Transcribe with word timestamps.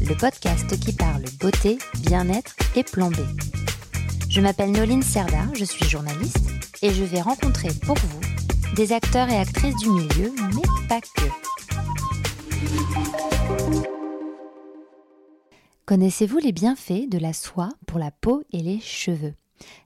le 0.00 0.14
podcast 0.16 0.78
qui 0.78 0.92
parle 0.92 1.24
beauté, 1.40 1.78
bien-être 2.00 2.54
et 2.76 2.82
plan. 2.82 3.10
Je 4.28 4.40
m'appelle 4.40 4.72
Noline 4.72 5.02
Serda, 5.02 5.46
je 5.54 5.64
suis 5.64 5.88
journaliste 5.88 6.50
et 6.82 6.92
je 6.92 7.04
vais 7.04 7.20
rencontrer 7.20 7.68
pour 7.84 7.96
vous 7.96 8.20
des 8.74 8.92
acteurs 8.92 9.28
et 9.28 9.36
actrices 9.36 9.76
du 9.76 9.90
milieu, 9.90 10.32
mais 10.54 10.88
pas 10.88 11.00
que. 11.00 11.28
Connaissez-vous 15.86 16.38
les 16.38 16.52
bienfaits 16.52 17.08
de 17.08 17.18
la 17.18 17.32
soie 17.32 17.68
pour 17.86 17.98
la 17.98 18.10
peau 18.10 18.42
et 18.52 18.62
les 18.62 18.80
cheveux? 18.80 19.34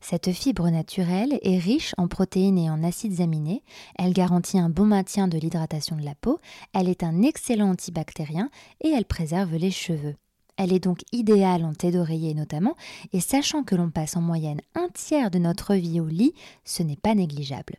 Cette 0.01 0.33
fibre 0.33 0.69
naturelle 0.71 1.39
est 1.43 1.59
riche 1.59 1.95
en 1.99 2.09
protéines 2.09 2.59
et 2.59 2.71
en 2.71 2.83
acides 2.83 3.21
aminés, 3.21 3.63
elle 3.99 4.13
garantit 4.13 4.59
un 4.59 4.71
bon 4.71 4.87
maintien 4.87 5.29
de 5.29 5.39
l'hydratation 5.39 5.97
de 5.97 6.05
la 6.05 6.15
peau, 6.15 6.41
elle 6.75 6.89
est 6.89 7.03
un 7.03 7.23
excellent 7.23 7.71
antibactérien 7.71 8.51
et 8.83 8.89
elle 8.89 9.05
préserve 9.05 9.55
les 9.55 9.71
cheveux. 9.71 10.17
Elle 10.57 10.73
est 10.73 10.83
donc 10.83 11.03
idéale 11.13 11.65
en 11.65 11.73
thé 11.73 11.93
d'oreiller 11.93 12.35
notamment, 12.35 12.75
et 13.13 13.21
sachant 13.21 13.63
que 13.63 13.77
l'on 13.77 13.91
passe 13.91 14.17
en 14.17 14.21
moyenne 14.21 14.61
un 14.75 14.89
tiers 14.93 15.31
de 15.31 15.39
notre 15.39 15.75
vie 15.75 16.01
au 16.01 16.09
lit, 16.09 16.35
ce 16.65 16.83
n'est 16.83 16.97
pas 16.97 17.15
négligeable. 17.15 17.77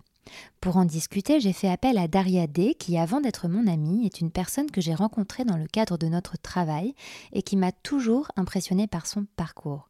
Pour 0.61 0.77
en 0.77 0.85
discuter, 0.85 1.39
j'ai 1.39 1.53
fait 1.53 1.69
appel 1.69 1.97
à 1.97 2.08
Daria 2.08 2.47
D, 2.47 2.75
qui, 2.75 2.97
avant 2.97 3.22
d'être 3.22 3.47
mon 3.47 3.66
amie, 3.67 4.05
est 4.05 4.19
une 4.19 4.31
personne 4.31 4.69
que 4.69 4.81
j'ai 4.81 4.94
rencontrée 4.94 5.45
dans 5.45 5.58
le 5.58 5.67
cadre 5.67 5.97
de 5.97 6.08
notre 6.08 6.38
travail 6.38 6.95
et 7.31 7.41
qui 7.41 7.55
m'a 7.55 7.72
toujours 7.72 8.31
impressionnée 8.35 8.88
par 8.88 9.07
son 9.07 9.25
parcours. 9.35 9.89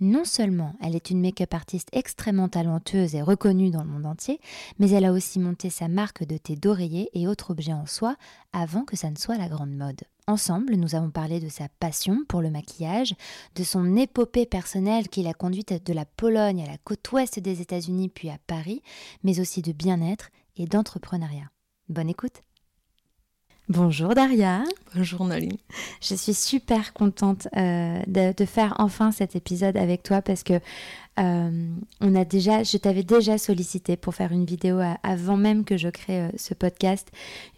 Non 0.00 0.24
seulement 0.24 0.74
elle 0.82 0.96
est 0.96 1.10
une 1.10 1.20
make-up 1.20 1.52
artiste 1.54 1.88
extrêmement 1.92 2.48
talentueuse 2.48 3.14
et 3.14 3.22
reconnue 3.22 3.70
dans 3.70 3.82
le 3.82 3.90
monde 3.90 4.06
entier, 4.06 4.40
mais 4.78 4.90
elle 4.90 5.04
a 5.04 5.12
aussi 5.12 5.38
monté 5.38 5.70
sa 5.70 5.88
marque 5.88 6.24
de 6.24 6.36
thé 6.36 6.56
d'oreiller 6.56 7.10
et 7.14 7.28
autres 7.28 7.50
objets 7.50 7.72
en 7.72 7.86
soie 7.86 8.16
avant 8.52 8.84
que 8.84 8.96
ça 8.96 9.10
ne 9.10 9.16
soit 9.16 9.38
la 9.38 9.48
grande 9.48 9.74
mode. 9.74 10.02
Ensemble, 10.30 10.76
nous 10.76 10.94
avons 10.94 11.10
parlé 11.10 11.40
de 11.40 11.48
sa 11.48 11.68
passion 11.80 12.20
pour 12.28 12.40
le 12.40 12.50
maquillage, 12.50 13.16
de 13.56 13.64
son 13.64 13.96
épopée 13.96 14.46
personnelle 14.46 15.08
qui 15.08 15.24
l'a 15.24 15.34
conduite 15.34 15.84
de 15.84 15.92
la 15.92 16.04
Pologne 16.04 16.62
à 16.62 16.70
la 16.70 16.78
côte 16.78 17.10
ouest 17.10 17.40
des 17.40 17.60
États-Unis 17.60 18.08
puis 18.08 18.30
à 18.30 18.38
Paris, 18.46 18.80
mais 19.24 19.40
aussi 19.40 19.60
de 19.60 19.72
bien-être 19.72 20.30
et 20.56 20.66
d'entrepreneuriat. 20.66 21.50
Bonne 21.88 22.08
écoute 22.08 22.44
Bonjour 23.68 24.14
Daria. 24.14 24.62
Bonjour 24.94 25.24
Naline. 25.24 25.56
Je 26.00 26.14
suis 26.14 26.34
super 26.34 26.92
contente 26.92 27.48
euh, 27.56 28.00
de, 28.06 28.32
de, 28.32 28.44
faire 28.44 28.74
enfin 28.78 29.10
cet 29.10 29.34
épisode 29.34 29.76
avec 29.76 30.04
toi 30.04 30.22
parce 30.22 30.42
que 30.44 30.60
euh, 31.18 31.74
on 32.00 32.14
a 32.14 32.24
déjà, 32.24 32.62
je 32.62 32.76
t'avais 32.78 33.02
déjà 33.02 33.36
sollicité 33.36 33.96
pour 33.96 34.14
faire 34.14 34.32
une 34.32 34.44
vidéo 34.44 34.78
avant 35.02 35.36
même 35.36 35.64
que 35.64 35.76
je 35.76 35.88
crée 35.88 36.20
euh, 36.20 36.30
ce 36.36 36.54
podcast, 36.54 37.10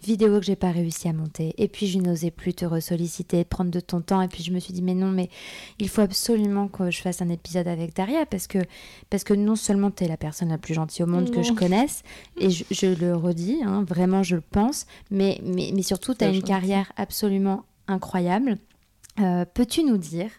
vidéo 0.03 0.39
que 0.39 0.45
j'ai 0.45 0.55
pas 0.55 0.71
réussi 0.71 1.07
à 1.07 1.13
monter. 1.13 1.53
Et 1.57 1.67
puis 1.67 1.87
je 1.87 1.99
n'osais 1.99 2.31
plus 2.31 2.53
te 2.53 2.65
ressolliciter, 2.65 3.45
prendre 3.45 3.71
de 3.71 3.79
ton 3.79 4.01
temps. 4.01 4.21
Et 4.21 4.27
puis 4.27 4.43
je 4.43 4.51
me 4.51 4.59
suis 4.59 4.73
dit 4.73 4.81
mais 4.81 4.95
non, 4.95 5.11
mais 5.11 5.29
il 5.79 5.87
faut 5.87 6.01
absolument 6.01 6.67
que 6.67 6.91
je 6.91 7.01
fasse 7.01 7.21
un 7.21 7.29
épisode 7.29 7.67
avec 7.67 7.95
Daria 7.95 8.25
parce 8.25 8.47
que 8.47 8.59
parce 9.09 9.23
que 9.23 9.33
non 9.33 9.55
seulement 9.55 9.91
tu 9.91 10.03
es 10.03 10.07
la 10.07 10.17
personne 10.17 10.49
la 10.49 10.57
plus 10.57 10.73
gentille 10.73 11.03
au 11.03 11.07
monde 11.07 11.29
que 11.29 11.43
je 11.43 11.53
connaisse 11.53 12.03
et 12.39 12.49
je, 12.49 12.87
le 12.99 13.15
redis, 13.15 13.61
hein, 13.63 13.85
vraiment 13.87 14.23
je 14.23 14.35
le 14.35 14.41
pense, 14.41 14.87
mais 15.11 15.39
mais, 15.43 15.71
mais 15.73 15.83
surtout 15.83 16.13
tu 16.15 16.25
as 16.25 16.29
une 16.29 16.43
carrière 16.43 16.91
absolument 16.97 17.63
incroyable. 17.87 18.57
Euh, 19.19 19.45
peux-tu 19.45 19.83
nous 19.83 19.97
dire 19.97 20.31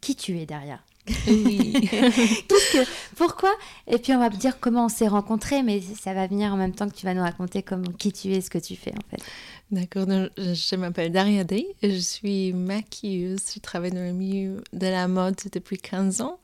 qui 0.00 0.16
tu 0.16 0.38
es 0.38 0.46
Daria? 0.46 0.80
Oui. 1.26 1.72
que, 2.48 2.84
pourquoi? 3.16 3.52
Et 3.86 3.98
puis 3.98 4.12
on 4.12 4.18
va 4.18 4.28
dire 4.30 4.60
comment 4.60 4.86
on 4.86 4.88
s'est 4.88 5.08
rencontrés, 5.08 5.62
mais 5.62 5.80
ça 5.80 6.14
va 6.14 6.26
venir 6.26 6.52
en 6.52 6.56
même 6.56 6.74
temps 6.74 6.88
que 6.88 6.94
tu 6.94 7.06
vas 7.06 7.14
nous 7.14 7.22
raconter 7.22 7.62
comment, 7.62 7.90
qui 7.98 8.12
tu 8.12 8.32
es, 8.32 8.40
ce 8.40 8.50
que 8.50 8.58
tu 8.58 8.76
fais 8.76 8.92
en 8.92 9.10
fait. 9.10 9.22
D'accord, 9.70 10.06
je 10.08 10.76
m'appelle 10.76 11.12
Daria 11.12 11.44
Day, 11.44 11.66
je 11.82 11.98
suis 11.98 12.54
maquilleuse, 12.54 13.40
je 13.54 13.60
travaille 13.60 13.90
dans 13.90 14.06
le 14.06 14.12
milieu 14.12 14.62
de 14.72 14.86
la 14.86 15.08
mode 15.08 15.36
depuis 15.52 15.76
15 15.76 16.22
ans 16.22 16.38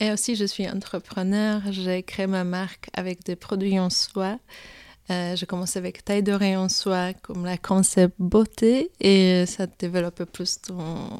et 0.00 0.10
aussi 0.10 0.34
je 0.34 0.44
suis 0.44 0.68
entrepreneur, 0.68 1.62
j'ai 1.70 2.02
créé 2.02 2.26
ma 2.26 2.42
marque 2.42 2.88
avec 2.92 3.24
des 3.24 3.36
produits 3.36 3.78
en 3.78 3.90
soie. 3.90 4.38
Euh, 5.10 5.36
je 5.36 5.44
commence 5.44 5.76
avec 5.76 6.04
taille 6.04 6.22
de 6.22 6.32
rayon 6.32 6.68
soie 6.68 7.12
comme 7.22 7.44
la 7.44 7.56
concept 7.56 8.14
beauté 8.18 8.90
et 9.00 9.44
ça 9.46 9.66
développe 9.78 10.24
plus 10.24 10.58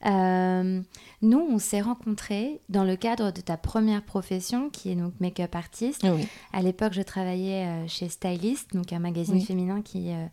Euh, 0.06 0.81
nous, 1.22 1.40
on 1.40 1.59
s'est 1.59 1.81
rencontrés 1.81 2.62
dans 2.70 2.84
le 2.84 2.96
cadre 2.96 3.31
de 3.31 3.41
ta 3.41 3.58
première 3.58 4.03
profession, 4.03 4.70
qui 4.70 4.91
est 4.91 4.96
donc 4.96 5.14
make-up 5.20 5.56
artiste. 5.56 6.06
À 6.53 6.62
l'époque, 6.62 6.94
je 6.94 7.02
travaillais 7.02 7.66
euh, 7.66 7.88
chez 7.88 8.09
Stylist, 8.09 8.74
donc 8.74 8.94
un 8.94 9.00
magazine 9.00 9.41
féminin 9.41 9.81
qui 9.81 10.12
euh, 10.12 10.25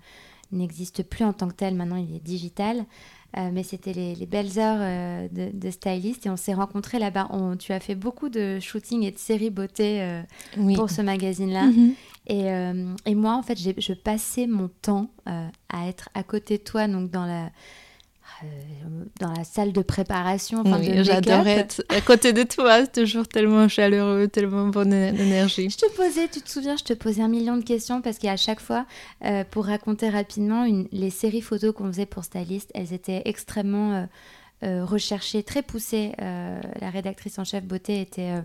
n'existe 0.52 1.02
plus 1.02 1.24
en 1.24 1.32
tant 1.32 1.48
que 1.48 1.54
tel. 1.54 1.74
Maintenant, 1.74 1.96
il 1.96 2.14
est 2.14 2.22
digital. 2.24 2.84
mais 3.36 3.62
c'était 3.62 3.92
les, 3.92 4.26
belles 4.26 4.58
heures 4.58 5.28
de, 5.30 5.70
stylist 5.70 6.26
et 6.26 6.30
on 6.30 6.36
s'est 6.36 6.54
rencontrés 6.54 6.98
là-bas. 6.98 7.28
tu 7.58 7.72
as 7.72 7.80
fait 7.80 7.94
beaucoup 7.94 8.28
de 8.28 8.58
shooting 8.58 9.02
et 9.02 9.10
de 9.10 9.18
séries 9.18 9.50
beauté 9.50 10.22
pour 10.74 10.90
ce 10.90 11.02
magazine-là. 11.02 11.66
Mhm. 11.66 11.94
et, 12.28 13.10
et, 13.10 13.14
moi, 13.14 13.34
en 13.34 13.42
fait, 13.42 13.58
je 13.58 13.92
passais 13.92 14.46
mon 14.46 14.68
temps 14.80 15.10
à 15.26 15.88
être 15.88 16.08
à 16.14 16.22
côté 16.22 16.58
de 16.58 16.62
toi, 16.62 16.88
donc 16.88 17.10
dans 17.10 17.26
la 17.26 17.46
euh, 17.46 17.48
dans 19.20 19.32
la 19.32 19.44
salle 19.44 19.72
de 19.72 19.82
préparation. 19.82 20.62
Oui, 20.64 21.04
j'adorais 21.04 21.58
être 21.58 21.82
à 21.88 22.00
côté 22.00 22.32
de 22.32 22.42
toi, 22.42 22.86
toujours 22.92 23.26
tellement 23.26 23.68
chaleureux, 23.68 24.28
tellement 24.28 24.68
bonne 24.68 24.92
énergie. 24.92 25.70
Je 25.70 25.76
te 25.76 25.90
posais, 25.96 26.28
tu 26.28 26.40
te 26.40 26.48
souviens, 26.48 26.76
je 26.76 26.84
te 26.84 26.92
posais 26.92 27.22
un 27.22 27.28
million 27.28 27.56
de 27.56 27.64
questions 27.64 28.00
parce 28.00 28.18
qu'à 28.18 28.36
chaque 28.36 28.60
fois, 28.60 28.86
euh, 29.24 29.44
pour 29.50 29.66
raconter 29.66 30.08
rapidement, 30.08 30.64
une, 30.64 30.88
les 30.92 31.10
séries 31.10 31.42
photos 31.42 31.74
qu'on 31.74 31.86
faisait 31.88 32.06
pour 32.06 32.24
Stylist, 32.24 32.70
elles 32.74 32.92
étaient 32.92 33.22
extrêmement 33.24 34.06
euh, 34.62 34.84
recherchées, 34.84 35.42
très 35.42 35.62
poussées. 35.62 36.12
la 36.18 36.90
rédactrice 36.90 37.38
en 37.38 37.44
chef 37.44 37.64
beauté 37.64 38.00
était 38.00 38.32
euh, 38.32 38.42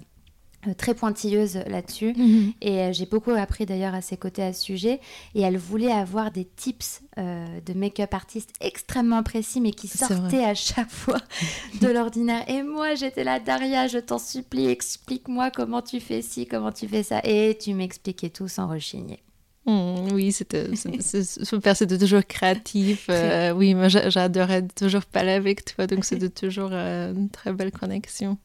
très 0.78 0.94
pointilleuse 0.94 1.60
là-dessus. 1.68 2.14
Mhm. 2.16 2.54
et 2.62 2.80
euh, 2.80 2.94
j'ai 2.94 3.06
beaucoup 3.06 3.32
appris 3.32 3.66
d'ailleurs 3.66 3.94
à 3.94 4.02
ses 4.02 4.18
côtés 4.18 4.44
à 4.44 4.54
ce 4.54 4.62
sujet. 4.62 5.00
Et 5.36 5.42
elle 5.42 5.58
voulait 5.58 5.92
avoir 5.92 6.32
des 6.32 6.46
tips 6.46 7.02
euh, 7.18 7.46
de 7.66 7.74
make-up 7.74 8.14
artiste 8.14 8.52
extrêmement 8.62 9.24
précis 9.24 9.62
mais 9.62 9.72
qui 9.72 9.88
sortaient 9.88 10.46
à 10.46 10.56
chaque 10.56 10.90
fois 10.90 11.20
de 11.82 11.88
l'ordinaire. 11.88 12.44
Et 12.50 12.64
moi 12.64 12.96
j'étais 12.96 13.24
là 13.24 13.40
Daria 13.40 13.88
je 13.88 14.00
t'en 14.00 14.20
supplie 14.20 14.68
explique-moi 14.68 15.52
comment 15.52 15.82
tu 15.82 16.00
fais 16.00 16.22
ci 16.22 16.48
comment 16.48 16.72
tu 16.72 16.88
fais 16.88 17.04
ça. 17.04 17.20
Et 17.24 17.58
tu 17.60 17.74
m'expliquais 17.74 18.30
tout 18.30 18.48
sans 18.48 18.68
rechigner 18.68 19.20
Mmh, 19.66 20.12
oui, 20.12 20.34
c'était 20.34 20.76
super, 20.76 21.76
c'était 21.76 21.98
toujours 21.98 22.26
créatif. 22.28 23.08
Euh, 23.10 23.52
oui, 23.52 23.74
moi 23.76 23.88
j'adorais 23.88 24.68
toujours 24.68 25.06
parler 25.06 25.32
avec 25.32 25.64
toi, 25.64 25.88
donc 25.88 26.04
c'était 26.04 26.30
toujours 26.30 26.72
euh, 26.74 27.14
une 27.14 27.30
très 27.30 27.54
belle 27.54 27.72
connexion. 27.72 28.38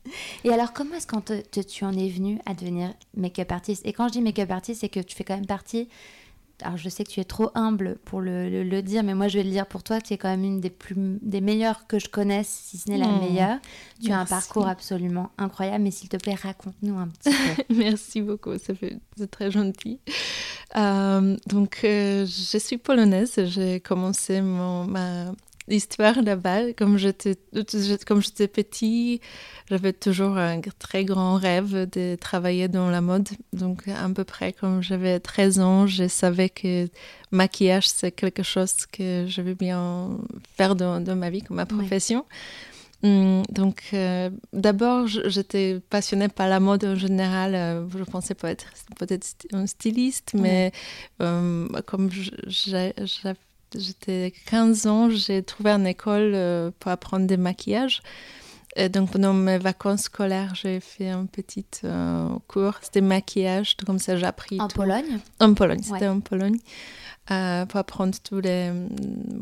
Et 0.44 0.50
alors, 0.50 0.73
comment 0.73 0.94
est-ce 0.94 1.09
que 1.09 1.61
tu 1.61 1.85
en 1.85 1.93
es 1.93 2.09
venue 2.09 2.38
à 2.47 2.55
devenir 2.55 2.94
make-up 3.17 3.50
artiste? 3.50 3.85
Et 3.85 3.93
quand 3.93 4.06
je 4.09 4.12
dis 4.12 4.23
make-up 4.23 4.50
artiste, 4.50 4.82
c'est 4.82 4.88
que 4.88 5.00
tu 5.00 5.17
fais 5.17 5.25
quand 5.25 5.35
même 5.35 5.47
partie 5.47 5.88
alors 6.63 6.77
je 6.77 6.89
sais 6.89 7.05
que 7.05 7.11
tu 7.11 7.21
es 7.21 7.25
trop 7.25 7.51
humble 7.55 7.99
pour 8.05 8.21
le, 8.21 8.63
le, 8.63 8.83
dire, 8.83 9.03
mais 9.03 9.15
moi 9.15 9.29
je 9.29 9.39
vais 9.39 9.45
le 9.45 9.51
dire 9.51 9.67
pour 9.67 9.83
toi, 9.83 10.01
tu 10.01 10.15
es 10.15 10.19
quand 10.19 10.29
même 10.29 10.45
une 10.45 10.61
des, 10.61 10.71
plus, 10.71 10.95
des 11.23 11.41
meilleures 11.41 11.87
que 11.87 11.99
je 11.99 12.09
connaisse, 12.09 12.49
si 12.49 12.79
ce 12.79 12.91
n'est 12.91 12.99
la 12.99 13.07
mmh. 13.07 13.21
meilleure. 13.21 13.59
Tu 14.03 14.11
as 14.11 14.19
un 14.19 14.27
parcours 14.27 14.67
absolument 14.67 15.31
incroyable, 15.39 15.85
mais 15.85 15.91
s'il 15.91 16.09
te 16.09 16.17
plaît, 16.17 16.35
raconte-nous 16.35 16.99
un 16.99 17.09
petit 17.09 17.31
peu. 17.31 17.63
Merci 17.75 18.23
beaucoup, 18.23 18.57
ça 18.59 18.75
fait, 18.75 18.99
c'est 19.17 19.31
très 19.31 19.51
gentil. 19.51 20.01
Euh, 20.77 21.37
donc 21.47 21.81
euh, 21.85 22.27
je 22.27 22.59
suis 22.59 22.79
polonaise, 22.79 23.41
j'ai 23.47 23.81
commencé 23.81 24.41
mon, 24.41 24.85
ma 24.85 25.33
d'histoire 25.69 26.23
là-bas. 26.23 26.73
Comme 26.73 26.97
j'étais, 26.99 27.37
comme 28.06 28.23
j'étais 28.23 28.49
petit, 28.49 29.20
j'avais 29.69 29.93
toujours 29.93 30.37
un 30.37 30.61
très 30.79 31.05
grand 31.05 31.37
rêve 31.37 31.88
de 31.91 32.17
travailler 32.17 32.69
dans 32.69 32.91
la 32.91 33.00
mode. 33.00 33.29
Donc, 33.53 33.87
à 33.88 34.09
peu 34.09 34.25
près 34.25 34.53
comme 34.53 34.82
j'avais 34.82 35.20
13 35.20 35.61
ans, 35.61 35.87
je 35.87 36.09
savais 36.09 36.49
que 36.49 36.88
maquillage, 37.31 37.88
c'est 37.88 38.12
quelque 38.12 38.43
chose 38.43 38.75
que 38.91 39.26
je 39.29 39.43
veux 39.43 39.55
bien 39.55 40.19
faire 40.56 40.75
dans, 40.75 41.00
dans 41.00 41.17
ma 41.17 41.31
vie, 41.31 41.43
comme 41.43 41.56
ma 41.56 41.67
profession. 41.67 42.25
Hum, 43.05 43.44
donc, 43.50 43.82
euh, 43.93 44.29
d'abord, 44.53 45.06
j'étais 45.06 45.81
passionnée 45.88 46.29
par 46.29 46.49
la 46.49 46.59
mode 46.59 46.85
en 46.85 46.97
général. 46.97 47.55
Euh, 47.55 47.88
je 47.97 48.03
pensais 48.03 48.35
pas 48.35 48.50
être 48.50 48.67
peut-être 48.99 49.26
un 49.53 49.67
styliste, 49.67 50.32
mais 50.35 50.73
euh, 51.23 51.69
comme 51.87 52.11
j'étais 53.75 54.32
15 54.47 54.87
ans, 54.87 55.11
j'ai 55.11 55.43
trouvé 55.43 55.70
une 55.70 55.87
école 55.87 56.73
pour 56.79 56.91
apprendre 56.91 57.26
des 57.26 57.37
maquillages. 57.37 58.03
Et 58.76 58.88
donc, 58.88 59.11
pendant 59.11 59.32
mes 59.32 59.59
vacances 59.59 60.03
scolaires, 60.03 60.55
j'ai 60.55 60.79
fait 60.79 61.09
un 61.09 61.26
petit 61.26 61.65
cours. 62.47 62.75
C'était 62.82 63.00
maquillage, 63.00 63.76
comme 63.85 63.99
ça 63.99 64.17
j'ai 64.17 64.26
appris. 64.26 64.61
En 64.61 64.69
Pologne? 64.69 65.19
En 65.41 65.55
Pologne, 65.55 65.82
c'était 65.82 66.06
en 66.06 66.20
Pologne. 66.20 66.59
Euh, 67.31 67.67
pour 67.67 67.79
apprendre 67.79 68.15
tous 68.25 68.41
les, 68.41 68.71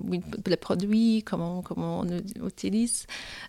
oui, 0.09 0.21
les 0.45 0.57
produits, 0.57 1.23
comment, 1.25 1.63
comment 1.63 2.01
on 2.01 2.47
utilise. 2.47 3.07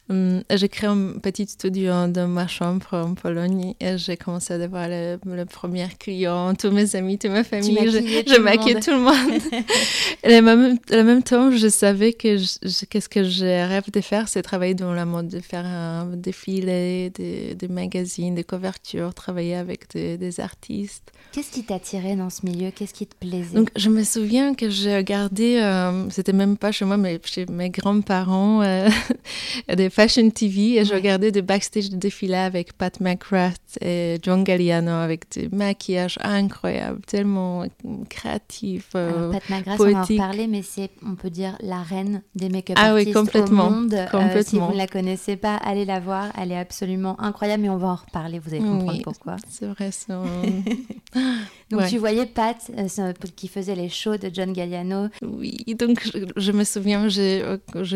Hum, 0.09 0.43
j'ai 0.51 0.69
créé 0.69 0.87
un 0.87 1.13
petit 1.19 1.47
studio 1.47 2.07
dans 2.07 2.27
ma 2.27 2.45
chambre 2.45 2.85
en 2.91 3.15
Pologne 3.15 3.73
et 3.79 3.97
j'ai 3.97 4.15
commencé 4.15 4.53
à 4.53 4.57
avoir 4.61 4.87
le, 4.89 5.17
le 5.25 5.45
premier 5.45 5.87
client, 5.99 6.53
tous 6.53 6.69
mes 6.69 6.95
amis, 6.95 7.17
toute 7.17 7.31
ma 7.31 7.43
famille. 7.43 7.79
Je, 7.85 8.31
je 8.31 8.39
maquillais 8.39 8.79
tout 8.79 8.91
le 8.91 8.99
monde. 8.99 9.41
et 10.23 10.37
en 10.37 10.43
même, 10.43 10.77
même, 10.91 11.23
temps, 11.23 11.49
je 11.49 11.67
savais 11.67 12.13
que 12.13 12.37
qu'est-ce 12.85 13.09
que 13.09 13.23
je 13.23 13.45
rêve 13.45 13.89
de 13.91 14.01
faire, 14.01 14.27
c'est 14.27 14.43
travailler 14.43 14.75
dans 14.75 14.93
la 14.93 15.05
mode, 15.05 15.29
de 15.29 15.39
faire 15.39 15.65
un 15.65 16.05
défilé, 16.15 17.09
des, 17.09 17.55
des 17.55 17.67
magazines, 17.67 18.35
des 18.35 18.43
couvertures, 18.43 19.15
travailler 19.15 19.55
avec 19.55 19.89
des, 19.95 20.17
des 20.17 20.39
artistes. 20.39 21.11
Qu'est-ce 21.31 21.51
qui 21.51 21.63
t'attirait 21.63 22.15
dans 22.15 22.29
ce 22.29 22.45
milieu? 22.45 22.71
Qu'est-ce 22.71 22.93
qui 22.93 23.07
te 23.07 23.15
plaisait? 23.15 23.55
Donc, 23.55 23.69
je 23.75 23.89
me 23.89 24.03
souviens 24.03 24.26
que 24.55 24.69
j'ai 24.69 24.95
regardé, 24.95 25.57
euh, 25.57 26.09
c'était 26.09 26.33
même 26.33 26.57
pas 26.57 26.71
chez 26.71 26.85
moi, 26.85 26.97
mais 26.97 27.19
chez 27.23 27.45
mes 27.45 27.69
grands-parents, 27.69 28.61
euh, 28.61 28.89
des 29.75 29.89
Fashion 29.89 30.29
TV, 30.29 30.77
et 30.77 30.85
je 30.85 30.93
regardais 30.93 31.31
des 31.31 31.41
backstage 31.41 31.89
de 31.89 31.95
défilés 31.95 32.35
avec 32.35 32.73
Pat 32.73 32.99
McGrath 32.99 33.77
et 33.81 34.17
John 34.21 34.43
Galliano, 34.43 34.91
avec 34.91 35.29
des 35.31 35.49
maquillages 35.49 36.17
incroyables, 36.21 37.01
tellement 37.05 37.65
créatifs, 38.09 38.91
euh, 38.95 39.31
Pat 39.31 39.49
McGrath, 39.49 39.79
on 39.79 39.91
va 39.91 39.99
en 39.99 40.03
reparler, 40.03 40.47
mais 40.47 40.61
c'est, 40.61 40.89
on 41.05 41.15
peut 41.15 41.29
dire, 41.29 41.57
la 41.61 41.81
reine 41.81 42.21
des 42.35 42.49
make-up 42.49 42.77
ah 42.79 42.91
artistes 42.91 43.07
oui, 43.07 43.13
complètement, 43.13 43.67
au 43.67 43.71
monde. 43.71 43.95
complètement. 44.11 44.43
si 44.43 44.59
vous 44.59 44.71
ne 44.73 44.77
la 44.77 44.87
connaissez 44.87 45.35
pas, 45.35 45.55
allez 45.55 45.85
la 45.85 45.99
voir, 45.99 46.31
elle 46.37 46.51
est 46.51 46.59
absolument 46.59 47.19
incroyable, 47.21 47.63
mais 47.63 47.69
on 47.69 47.77
va 47.77 47.87
en 47.89 47.95
reparler, 47.95 48.39
vous 48.39 48.49
allez 48.53 48.63
comprendre 48.63 48.93
oui, 48.93 49.01
pourquoi. 49.03 49.37
C'est 49.49 49.67
vrai, 49.67 49.91
ça. 49.91 50.21
Donc 51.69 51.81
Ouais. 51.81 51.89
tu 51.89 51.97
voyais 51.97 52.25
Pat 52.25 52.57
euh, 52.77 53.13
qui 53.35 53.47
faisait 53.47 53.75
les 53.75 53.89
shows 53.89 54.16
de 54.17 54.29
John 54.33 54.53
Galliano. 54.53 55.09
Oui, 55.21 55.63
donc 55.77 56.01
je, 56.03 56.25
je 56.35 56.51
me 56.51 56.63
souviens, 56.63 57.07
j'ai 57.09 57.43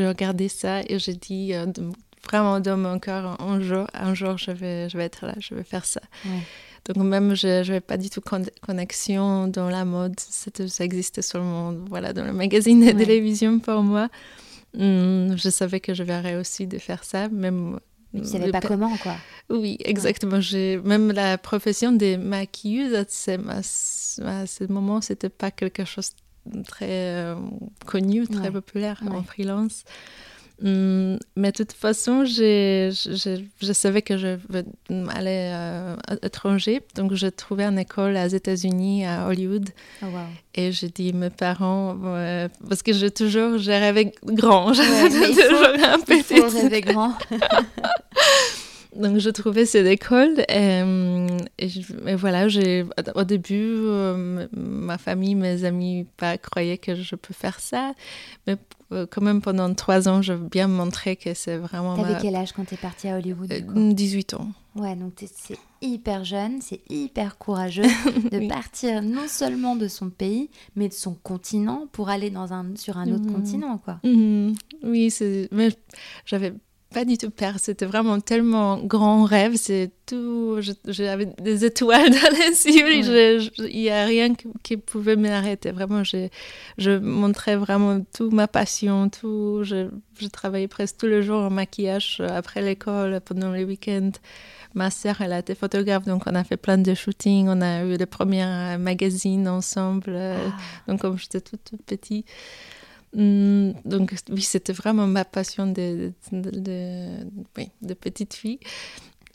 regardé 0.08 0.48
ça 0.48 0.82
et 0.88 1.00
j'ai 1.00 1.14
dit 1.14 1.54
euh, 1.54 1.66
de- 1.66 1.84
vraiment 2.28 2.60
dans 2.60 2.78
mon 2.78 3.00
cœur, 3.00 3.40
un 3.42 3.60
jour, 3.62 3.88
un 3.94 4.14
jour 4.14 4.38
je, 4.38 4.52
vais, 4.52 4.90
je 4.90 4.98
vais 4.98 5.06
être 5.06 5.26
là, 5.26 5.36
je 5.40 5.56
vais 5.56 5.64
faire 5.64 5.86
ça. 5.86 6.02
Ouais. 6.26 6.42
Donc 6.86 6.98
même, 7.04 7.36
je 7.36 7.48
n'avais 7.48 7.80
pas 7.80 7.98
du 7.98 8.10
tout 8.10 8.22
con- 8.22 8.44
connexion 8.62 9.48
dans 9.48 9.70
la 9.70 9.86
mode, 9.86 10.20
ça 10.20 10.84
existait 10.84 11.22
seulement 11.22 11.74
voilà, 11.90 12.12
dans 12.14 12.26
le 12.26 12.34
magazine 12.34 12.80
de 12.82 12.86
Ouais. 12.88 12.94
télévision 12.96 13.60
pour 13.60 13.84
moi. 13.84 14.10
Hum, 14.78 15.36
je 15.38 15.50
savais 15.50 15.80
que 15.80 15.94
je 15.94 16.02
verrais 16.04 16.36
aussi 16.38 16.66
de 16.66 16.78
faire 16.78 17.04
ça, 17.04 17.28
même... 17.30 17.80
Mais 18.14 18.22
tu 18.22 18.28
savais 18.28 18.46
le 18.48 18.52
pas 18.52 18.60
comment, 18.62 18.96
quoi. 18.98 19.16
oui, 19.50 19.78
exactement. 19.86 20.42
J'ai 20.42 20.78
même 20.84 21.12
la 21.12 21.38
profession 21.38 21.92
de 21.92 22.18
maquilleuse 22.18 22.94
à 22.94 23.06
ce, 23.08 23.32
à 24.26 24.46
ce- 24.48 24.72
moment, 24.72 25.00
c'était 25.02 25.30
pas 25.30 25.50
quelque 25.52 25.86
chose 25.86 26.12
de 26.46 26.62
très 26.64 26.88
euh, 26.90 27.36
connu, 27.86 28.28
très 28.28 28.46
Ouais. 28.46 28.52
populaire 28.52 29.02
en 29.10 29.24
freelance. 29.24 29.84
Hum, 30.64 31.18
mais 31.36 31.52
de 31.52 31.58
toute 31.58 31.72
façon, 31.72 32.24
je, 32.24 32.92
je 33.62 33.74
savais 33.74 34.04
que 34.04 34.16
je 34.18 34.38
vais 34.50 34.64
aller 35.10 35.50
euh, 35.56 35.96
à 36.08 36.14
l'étranger, 36.22 36.82
donc 36.96 37.16
j'ai 37.16 37.32
trouvé 37.32 37.64
une 37.64 37.80
école 37.80 38.16
aux 38.16 38.28
États-Unis, 38.28 39.06
à 39.08 39.28
Hollywood, 39.28 39.68
Oh, 40.04 40.06
wow. 40.06 40.20
et 40.54 40.72
j'ai 40.72 40.90
dit 40.90 41.10
à 41.10 41.14
mes 41.18 41.32
parents, 41.32 41.98
euh, 42.04 42.48
parce 42.70 42.84
que 42.84 42.94
j'ai 42.94 43.10
toujours, 43.10 43.58
j'ai 43.58 43.76
rêvé 43.78 44.14
grand, 44.24 44.74
j'ai 44.74 44.84
Ouais, 44.84 45.10
toujours 45.10 45.66
un 45.84 45.98
Il 45.98 46.04
petit 46.24 46.36
faut 46.36 46.48
rêver 46.50 46.82
grand. 46.82 47.14
donc, 48.96 49.18
je 49.20 49.30
trouvais 49.30 49.66
cette 49.66 49.88
école. 49.88 50.40
Et, 50.50 50.82
euh, 50.84 51.28
et 51.60 52.16
voilà, 52.16 52.48
j'ai, 52.48 52.86
au 53.16 53.24
début, 53.24 53.56
euh, 53.62 54.48
ma 54.56 54.98
famille, 54.98 55.36
mes 55.36 55.64
amis 55.64 56.06
pas 56.18 56.38
croyaient 56.38 56.78
que 56.78 56.96
je 56.96 57.16
peux 57.16 57.34
faire 57.34 57.60
ça. 57.60 57.94
Mais 58.48 58.58
euh, 58.92 59.06
quand 59.10 59.22
même, 59.22 59.42
pendant 59.42 59.74
trois 59.74 60.10
ans, 60.10 60.22
j'ai 60.22 60.36
bien 60.36 60.68
montré 60.68 61.16
que 61.16 61.34
c'est 61.34 61.58
vraiment 61.58 61.96
T'avais 61.96 62.14
ma... 62.14 62.20
quel 62.20 62.36
âge 62.36 62.52
quand 62.52 62.66
t'es 62.66 62.76
partie 62.78 63.08
à 63.08 63.18
Hollywood 63.18 63.52
Euh, 63.52 63.60
du 63.62 63.66
coup 63.66 63.94
18 63.94 64.34
ans. 64.34 64.48
Ouais, 64.76 64.96
donc 64.96 65.14
c'est 65.34 65.58
hyper 65.82 66.24
jeune, 66.24 66.62
c'est 66.62 66.80
hyper 66.90 67.38
courageux 67.38 67.84
de 68.32 68.48
partir 68.48 69.02
non 69.02 69.28
seulement 69.28 69.76
de 69.76 69.88
son 69.90 70.10
pays, 70.10 70.50
mais 70.76 70.88
de 70.88 70.94
son 70.94 71.14
continent 71.14 71.88
pour 71.92 72.10
aller 72.10 72.30
dans 72.30 72.54
un, 72.54 72.76
sur 72.76 72.98
un 72.98 73.12
autre 73.12 73.26
Mhm. 73.26 73.34
continent, 73.34 73.78
quoi. 73.78 74.00
Mhm. 74.04 74.56
Oui, 74.84 75.14
mais 75.52 75.70
j'avais 76.26 76.54
pas 76.94 77.06
du 77.06 77.18
tout 77.18 77.30
peur. 77.32 77.54
C'était 77.58 77.86
vraiment 77.86 78.20
tellement 78.20 78.78
grand 78.78 79.24
rêve. 79.24 79.54
C'est 79.56 79.92
tout. 80.06 80.60
J'avais 80.88 81.26
des 81.42 81.66
étoiles 81.66 82.10
dans 82.22 82.38
les 82.38 82.76
yeux. 82.76 83.42
Il 83.70 83.80
n'y 83.82 83.90
a 83.90 84.06
rien 84.06 84.34
qui, 84.36 84.48
qui 84.64 84.78
pouvait 84.78 85.16
m'arrêter. 85.16 85.72
Vraiment, 85.72 86.04
je, 86.04 86.28
je 86.78 86.92
montrais 86.98 87.56
vraiment 87.56 88.02
toute 88.16 88.34
ma 88.34 88.48
passion. 88.48 89.10
Tout. 89.10 89.60
Je, 89.64 89.88
je 90.20 90.28
travaillais 90.28 90.68
presque 90.68 90.98
tous 90.98 91.08
les 91.08 91.24
jours 91.24 91.42
en 91.44 91.50
maquillage 91.50 92.18
euh, 92.20 92.28
après 92.30 92.62
l'école, 92.62 93.22
pendant 93.22 93.52
les 93.52 93.64
week-ends. 93.64 94.12
Ma 94.74 94.90
sœur, 94.90 95.20
elle 95.20 95.34
a 95.34 95.40
été 95.40 95.54
photographe, 95.54 96.06
donc 96.06 96.24
on 96.28 96.36
a 96.36 96.44
fait 96.46 96.56
plein 96.56 96.78
de 96.78 96.94
shootings. 96.94 97.48
On 97.50 97.62
a 97.62 97.84
eu 97.84 97.98
les 97.98 98.06
premiers 98.06 98.78
magazines 98.78 99.48
ensemble. 99.48 100.06
euh, 100.10 100.38
Ah. 100.50 100.58
donc, 100.88 101.02
comme 101.02 101.18
j'étais 101.18 101.42
toute, 101.42 101.62
toute 101.64 101.82
petite. 101.84 102.26
Hum, 103.18 103.74
donc, 103.84 104.14
oui, 104.30 104.42
c'était 104.42 104.72
vraiment 104.74 105.06
ma 105.08 105.26
passion 105.26 105.68
de, 105.68 106.14
de, 106.32 106.50
de- 106.52 107.28
oui, 107.58 107.70
de 107.82 107.94
petite 107.94 108.34
fille. 108.34 108.60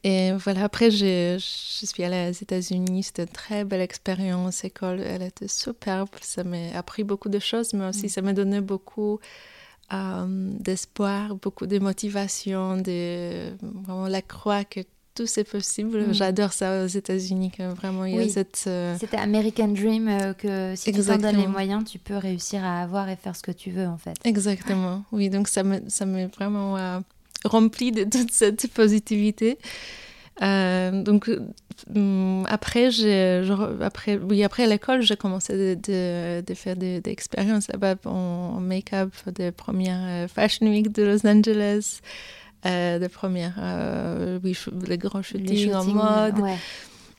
Et 0.04 0.32
voilà, 0.32 0.64
après, 0.64 0.90
je 0.90 1.36
suis 1.38 2.04
allée 2.04 2.30
aux 2.30 2.42
États-Unis. 2.42 3.02
C'était 3.02 3.22
une 3.24 3.28
très 3.28 3.64
belle 3.64 3.80
expérience. 3.80 4.62
L'école, 4.62 5.00
elle 5.00 5.22
était 5.22 5.48
superbe. 5.48 6.08
Ça 6.20 6.44
m'a 6.44 6.70
appris 6.76 7.02
beaucoup 7.04 7.28
de 7.28 7.38
choses, 7.40 7.74
mais 7.74 7.86
aussi 7.88 8.08
ça 8.08 8.22
m'a 8.22 8.32
donné 8.32 8.60
beaucoup 8.60 9.18
euh, 9.92 10.26
d'espoir, 10.60 11.36
beaucoup 11.36 11.66
de 11.66 11.78
motivation, 11.78 12.76
de 12.78 13.56
vraiment 13.62 14.08
la 14.08 14.22
croix 14.22 14.64
que 14.64 14.80
tout 15.16 15.26
c'est 15.26 15.44
possible. 15.44 16.08
Mm. 16.08 16.12
J'adore 16.14 16.52
ça 16.52 16.84
aux 16.84 16.86
États-Unis, 16.86 17.50
que 17.50 17.64
vraiment 17.74 18.04
il 18.04 18.14
y 18.14 18.18
a 18.18 18.22
Oui. 18.22 18.30
cette. 18.30 18.64
euh, 18.66 18.96
C'était 19.00 19.16
American 19.16 19.68
Dream 19.68 20.06
euh, 20.08 20.32
que 20.34 20.74
si 20.76 20.92
tu 20.92 20.98
t'en 21.00 21.04
donnes 21.04 21.20
les 21.22 21.26
Exactement. 21.28 21.48
moyens, 21.48 21.84
tu 21.90 21.98
peux 21.98 22.16
réussir 22.16 22.62
à 22.64 22.82
avoir 22.82 23.08
et 23.08 23.16
faire 23.16 23.34
ce 23.34 23.42
que 23.42 23.52
tu 23.52 23.70
veux, 23.70 23.86
en 23.86 23.98
fait. 23.98 24.14
Exactement, 24.24 25.04
oui, 25.12 25.28
donc 25.30 25.48
ça 25.48 25.62
me- 25.64 25.82
ça 25.88 26.06
m'est 26.06 26.26
vraiment 26.36 26.76
euh, 26.76 27.00
rempli 27.44 27.90
de 27.92 28.04
toute 28.04 28.30
cette 28.30 28.66
positivité. 28.72 29.58
Donc 30.40 31.30
hum, 31.94 32.44
après, 32.48 32.90
j'ai, 32.90 33.42
je 33.44 33.52
après, 33.82 34.18
oui, 34.18 34.42
après 34.44 34.66
l'école, 34.66 35.02
j'ai 35.02 35.16
commencé 35.16 35.52
de, 35.54 35.74
de, 35.74 36.40
de 36.46 36.54
faire 36.54 36.76
des, 36.76 37.00
expériences 37.06 37.68
là-bas 37.68 37.94
en, 38.04 38.10
en 38.56 38.60
make-up, 38.60 39.12
des 39.34 39.50
premières 39.52 40.28
Fashion 40.30 40.66
Week 40.66 40.92
de 40.92 41.02
Los 41.04 41.26
Angeles, 41.26 42.00
euh, 42.66 42.98
des 42.98 43.08
premières, 43.08 43.54
euh, 43.58 44.38
oui, 44.42 44.56
les 44.86 44.98
grands 44.98 45.22
shootings, 45.22 45.46
Les 45.66 45.74
en 45.74 45.80
shootings, 45.82 45.96
mode. 45.96 46.38
ouais. 46.40 46.56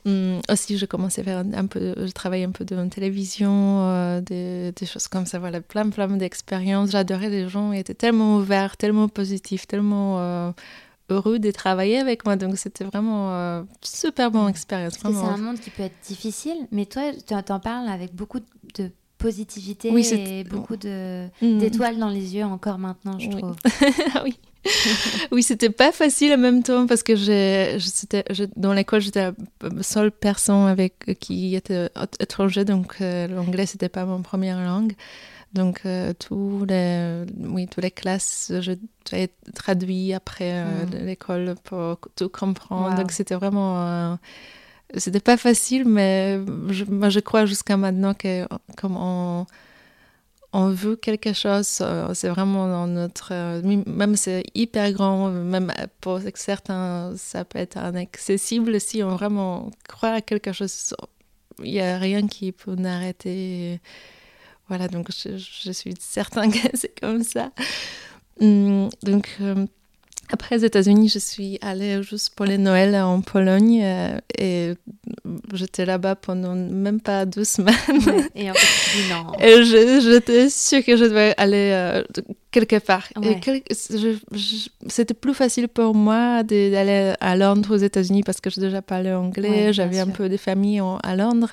Hum, 0.06 0.39
aussi, 0.50 0.77
je 0.77 0.86
commençais 0.86 1.20
à 1.22 1.24
faire 1.25 1.38
un, 1.39 1.54
un 1.54 1.66
peu, 1.66 1.94
je 1.98 2.12
travaillais 2.12 2.46
un 2.46 2.51
peu 2.51 2.66
la 2.70 2.86
télévision, 2.88 3.82
euh, 3.82 4.22
des, 4.22 4.72
des 4.72 4.86
choses 4.86 5.08
comme 5.10 5.25
ça, 5.25 5.38
voilà, 5.38 5.60
plein, 5.60 5.89
plein 5.89 6.08
d'expériences. 6.08 6.92
J'adorais 6.92 7.30
les 7.30 7.50
gens, 7.50 7.74
ils 7.74 7.80
étaient 7.80 7.94
tellement 7.94 8.38
ouverts, 8.38 8.77
tellement 8.77 9.10
positifs, 9.10 9.68
tellement 9.68 10.20
euh, 10.20 10.51
heureux 11.10 11.39
de 11.39 11.51
travailler 11.51 12.00
avec 12.00 12.25
moi. 12.25 12.38
Donc, 12.38 12.58
c'était 12.58 12.86
vraiment 12.86 13.34
euh, 13.34 13.63
super 13.82 14.32
bonne 14.32 14.48
expérience. 14.48 14.94
C'est 15.01 15.08
un 15.08 15.38
monde 15.38 15.60
qui 15.60 15.72
peut 15.72 15.84
être 15.84 16.00
difficile, 16.08 16.56
mais 16.72 16.86
toi, 16.86 17.12
tu 17.13 17.34
t'en 17.44 17.60
parles 17.60 17.89
avec 17.89 18.16
beaucoup 18.16 18.39
de 18.39 18.92
positivité 19.18 19.90
Oui, 19.92 20.08
et 20.14 20.44
beaucoup 20.44 20.76
de 20.78 21.26
Mhm. 21.42 21.60
d'étoiles 21.60 21.98
dans 21.98 22.10
les 22.10 22.36
yeux 22.36 22.44
encore 22.46 22.78
maintenant, 22.78 23.18
je 23.20 23.28
Oui. 23.28 23.38
trouve. 23.38 23.56
Ah 24.16 24.22
oui. 24.24 24.38
oui, 25.32 25.44
c'était 25.44 25.70
pas 25.70 25.92
facile 25.94 26.34
en 26.34 26.38
même 26.38 26.62
temps 26.62 26.88
parce 26.88 27.02
que 27.04 27.16
je- 27.16 27.78
je- 27.80 28.44
dans 28.58 28.74
l'école, 28.74 29.00
j'étais 29.02 29.22
la 29.22 29.34
seule 29.84 30.12
personne 30.12 30.68
avec 30.68 31.18
qui 31.20 31.56
était 31.56 31.90
étranger, 32.20 32.66
donc 32.66 32.96
euh, 33.00 33.28
l'anglais 33.28 33.66
c'était 33.66 33.88
pas 33.90 34.06
mon 34.06 34.22
première 34.22 34.60
langue. 34.60 34.94
Donc, 35.54 35.82
euh, 35.86 36.12
tous 36.20 36.66
les, 36.68 37.24
oui, 37.40 37.68
toutes 37.68 37.84
les 37.84 37.90
classes, 37.92 38.52
je 38.60 38.74
traduit 39.56 40.14
après 40.14 40.66
mm. 40.66 41.06
l'école 41.06 41.56
pour 41.64 42.00
tout 42.18 42.28
comprendre. 42.28 42.94
Donc, 42.98 43.12
c'était 43.14 43.36
vraiment. 43.36 44.18
C'était 44.96 45.20
pas 45.20 45.38
facile, 45.38 45.86
mais 45.86 46.39
je, 46.70 46.86
je 46.86 47.20
crois 47.20 47.46
jusqu'à 47.46 47.77
maintenant 47.77 48.13
que 48.13 48.48
comme 48.77 48.96
on 48.98 49.46
on 50.53 50.70
veut 50.70 50.96
quelque 50.96 51.34
chose, 51.34 51.79
euh, 51.82 52.13
c'est 52.13 52.29
vraiment 52.29 52.67
dans 52.67 52.88
notre... 52.88 53.29
Euh, 53.32 53.62
même 53.86 54.15
c'est 54.15 54.44
hyper 54.56 54.91
grand, 54.94 55.29
même 55.29 55.74
pour 56.01 56.20
certains, 56.36 57.13
ça 57.17 57.44
peut 57.44 57.60
être 57.60 57.77
inaccessible. 57.77 58.79
Si 58.79 59.03
on 59.03 59.10
vraiment 59.10 59.70
croit 59.88 60.13
à 60.13 60.22
quelque 60.22 60.53
chose, 60.53 60.96
il 61.63 61.74
n'y 61.74 61.82
a 61.82 61.98
rien 61.98 62.27
qui 62.27 62.53
peut 62.53 62.75
nous 62.75 62.88
arrêter. 62.88 63.79
Voilà, 64.70 64.88
donc 64.88 65.10
je, 65.12 65.38
suis 65.74 65.94
certain 66.00 66.50
que 66.51 66.58
c'est 66.74 67.00
comme 67.00 67.24
ça. 67.24 67.51
Hum, 68.39 68.89
donc... 69.03 69.38
Après 70.30 70.58
les 70.58 70.66
États-Unis, 70.66 71.08
je 71.08 71.20
suis 71.20 71.58
allée 71.62 72.04
juste 72.04 72.36
pour 72.36 72.46
les 72.46 72.58
Noëls 72.58 72.96
en 72.96 73.22
Pologne 73.22 73.82
euh, 73.82 74.20
et 74.38 74.74
j'étais 75.54 75.86
là-bas 75.86 76.16
pendant 76.16 76.54
même 76.54 77.00
pas 77.00 77.26
deux 77.26 77.46
semaines. 77.46 77.76
et 78.36 78.52
en 78.52 78.54
fait, 78.54 78.92
tu 78.92 79.10
non. 79.10 79.32
Et 79.40 79.64
j'étais 79.64 80.50
sûre 80.50 80.84
que 80.84 80.98
je 80.98 81.06
devais 81.06 81.34
aller 81.38 81.72
euh, 81.72 82.04
quelque 82.52 82.80
part. 82.80 83.08
C'était 84.88 85.14
plus 85.14 85.34
facile 85.34 85.70
pour 85.70 85.96
moi 85.96 86.44
d'aller 86.44 87.14
à 87.22 87.36
Londres 87.38 87.76
aux 87.76 87.80
États-Unis 87.80 88.24
parce 88.24 88.42
que 88.42 88.50
je 88.50 88.60
déjà 88.60 88.82
parlé 88.82 89.14
anglais, 89.14 89.72
j'avais 89.72 90.00
un 90.00 90.08
peu 90.08 90.28
de 90.28 90.38
famille 90.38 90.82
à 91.04 91.16
Londres. 91.16 91.52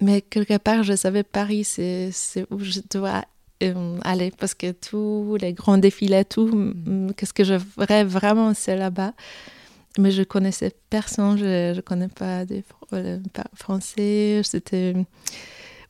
Mais 0.00 0.22
quelque 0.22 0.58
part, 0.58 0.82
je 0.82 0.94
savais 0.94 1.22
Paris, 1.22 1.62
c'est 1.62 2.10
où 2.50 2.58
je 2.58 2.80
dois 2.90 3.22
euh, 3.62 3.98
aller 4.02 4.32
parce 4.38 4.54
que 4.54 4.72
tous 4.72 5.36
les 5.40 5.52
grands 5.52 5.78
défilés, 5.78 6.24
tout, 6.24 6.46
mm. 6.46 7.12
qu'est-ce 7.16 7.32
que 7.32 7.44
je 7.44 7.54
rêve 7.78 8.08
vraiment, 8.08 8.54
c'est 8.54 8.76
là-bas? 8.76 9.12
Mais 9.98 10.10
je 10.10 10.22
connaissais 10.22 10.74
personne, 10.90 11.36
je 11.36 11.74
ne 11.74 11.80
connais 11.80 12.08
pas 12.08 12.44
de 12.46 12.62
euh, 12.92 13.18
français. 13.54 14.40
C'était 14.42 14.94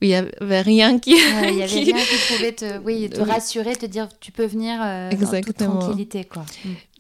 il 0.03 0.09
n'y 0.09 0.15
avait 0.15 0.61
rien 0.61 0.99
qui. 0.99 1.11
Il 1.11 1.55
n'y 1.55 1.63
avait 1.63 1.65
rien 1.67 1.97
qui 1.97 2.35
pouvait 2.35 2.53
te, 2.53 2.79
oui, 2.79 3.09
te 3.09 3.21
rassurer, 3.21 3.77
te 3.77 3.87
dire 3.87 4.09
tu 4.21 4.33
peux 4.33 4.45
venir 4.45 4.81
euh, 4.83 5.11
en 5.11 5.41
toute 5.41 5.57
tranquillité. 5.57 6.25
Quoi. 6.25 6.45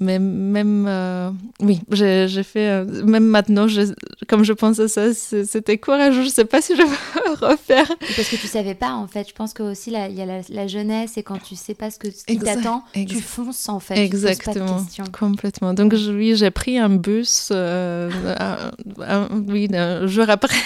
Mais 0.03 0.19
même, 0.19 0.87
euh, 0.89 1.31
oui, 1.61 1.81
j'ai 1.91 2.43
fait, 2.43 2.69
euh, 2.69 3.05
même 3.05 3.25
maintenant, 3.25 3.69
je, 3.69 3.83
comme 4.27 4.43
je 4.43 4.53
pense 4.53 4.81
à 4.81 4.89
ça, 4.89 5.15
c'était 5.15 5.79
courageux. 5.79 6.23
Je 6.23 6.27
ne 6.27 6.33
sais 6.33 6.45
pas 6.45 6.61
si 6.61 6.75
je 6.75 6.83
vais 6.83 7.37
refaire. 7.47 7.87
Parce 7.89 8.29
que 8.29 8.37
tu 8.37 8.47
ne 8.47 8.51
savais 8.51 8.75
pas, 8.75 8.93
en 8.93 9.07
fait. 9.07 9.29
Je 9.29 9.35
pense 9.35 9.53
que 9.53 9.63
aussi, 9.63 9.91
il 9.91 10.17
y 10.17 10.23
a 10.23 10.43
la, 10.49 10.67
jeunesse 10.67 11.17
et 11.17 11.23
quand 11.23 11.39
tu 11.39 11.55
ne 11.55 11.59
sais 11.59 11.75
pas 11.75 11.91
ce, 11.91 11.99
que, 11.99 12.09
qui 12.09 12.39
t'attend, 12.39 12.83
tu 12.95 13.21
fonces, 13.21 13.69
en 13.69 13.79
fait. 13.79 13.97
Exactement. 13.97 14.85
Complètement. 15.13 15.73
Donc, 15.73 15.95
oui, 15.95 16.35
j'ai 16.35 16.51
pris 16.51 16.79
un 16.79 16.89
bus, 16.89 17.53
oui, 17.53 19.69
un 19.73 20.07
jour 20.07 20.29
après, 20.29 20.57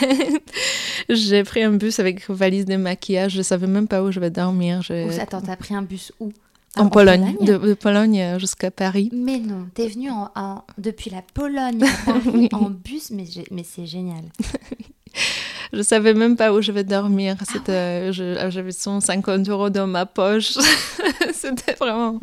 j'ai 1.11 1.45
pris 1.45 1.63
un 1.63 1.73
bus 1.73 2.01
avec 2.01 2.29
valise 2.31 2.65
de 2.65 2.77
maquillage. 2.77 3.33
Je 3.33 3.43
savais 3.43 3.67
même 3.67 3.87
pas 3.87 4.03
où 4.03 4.11
je 4.11 4.21
vais 4.21 4.31
dormir. 4.31 4.81
Attends, 5.21 5.43
t'as 5.43 5.57
pris 5.57 5.75
un 5.75 5.83
bus 5.83 6.13
où? 6.21 6.33
En, 6.77 6.89
Pologne, 6.89 7.37
De, 7.41 7.75
Pologne 7.75 8.39
jusqu'à 8.39 8.71
Paris. 8.71 9.11
Mais 9.13 9.39
non, 9.39 9.69
t'es 9.75 9.89
venu 9.89 10.11
en, 10.11 10.65
depuis 10.79 11.11
la 11.11 11.23
Pologne 11.23 11.83
à 12.07 12.13
Paris 12.13 12.49
en 12.53 12.71
bus, 12.71 13.11
mais, 13.11 13.25
mais 13.51 13.65
c'est 13.65 13.87
génial. 13.87 14.25
je 15.73 15.83
savais 15.83 16.15
même 16.15 16.37
pas 16.37 16.53
où 16.53 16.61
je 16.61 16.73
vais 16.73 16.85
dormir. 16.85 17.37
Ah 17.41 17.45
C'était, 17.51 18.13
j'avais 18.13 18.73
150 18.73 19.49
euros 19.49 19.71
dans 19.71 19.87
ma 19.87 20.07
poche. 20.07 20.53
C'était 21.33 21.75
vraiment 21.75 22.21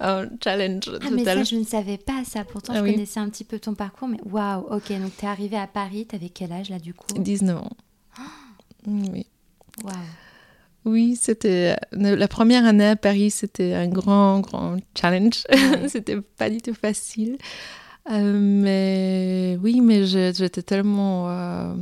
un 0.00 0.26
challenge 0.42 0.90
ah, 1.02 1.08
Mais 1.12 1.24
ça, 1.24 1.42
je 1.42 1.56
ne 1.56 1.64
savais 1.64 1.98
pas 1.98 2.24
ça. 2.24 2.44
Pourtant, 2.44 2.74
je 2.74 2.80
connaissais 2.80 3.20
un 3.20 3.28
petit 3.28 3.44
peu 3.44 3.58
ton 3.58 3.74
parcours. 3.74 4.08
Mais 4.08 4.20
waouh, 4.24 4.66
ok. 4.70 4.88
Donc, 5.00 5.16
t'es 5.16 5.26
arrivé 5.26 5.56
à 5.56 5.66
Paris. 5.66 6.06
T'avais 6.06 6.28
quel 6.28 6.52
âge 6.52 6.70
là, 6.70 6.78
du 6.78 6.94
coup? 6.94 7.06
19 7.18 7.56
ans. 7.56 7.70
oui. 8.86 9.26
Oui, 10.86 11.18
c'était 11.20 11.76
la 11.90 12.28
première 12.28 12.64
année 12.64 12.86
à 12.86 12.96
Paris, 12.96 13.32
c'était 13.32 13.74
un 13.74 13.88
grand, 13.88 14.38
grand 14.38 14.76
challenge. 14.96 15.42
c'était 15.88 16.20
pas 16.20 16.48
du 16.48 16.58
tout 16.62 16.74
facile. 16.74 17.38
Euh, 18.08 18.38
mais 18.38 19.58
oui, 19.60 19.80
mais 19.80 20.04
j'étais 20.06 20.62
tellement, 20.62 21.28
euh, 21.28 21.74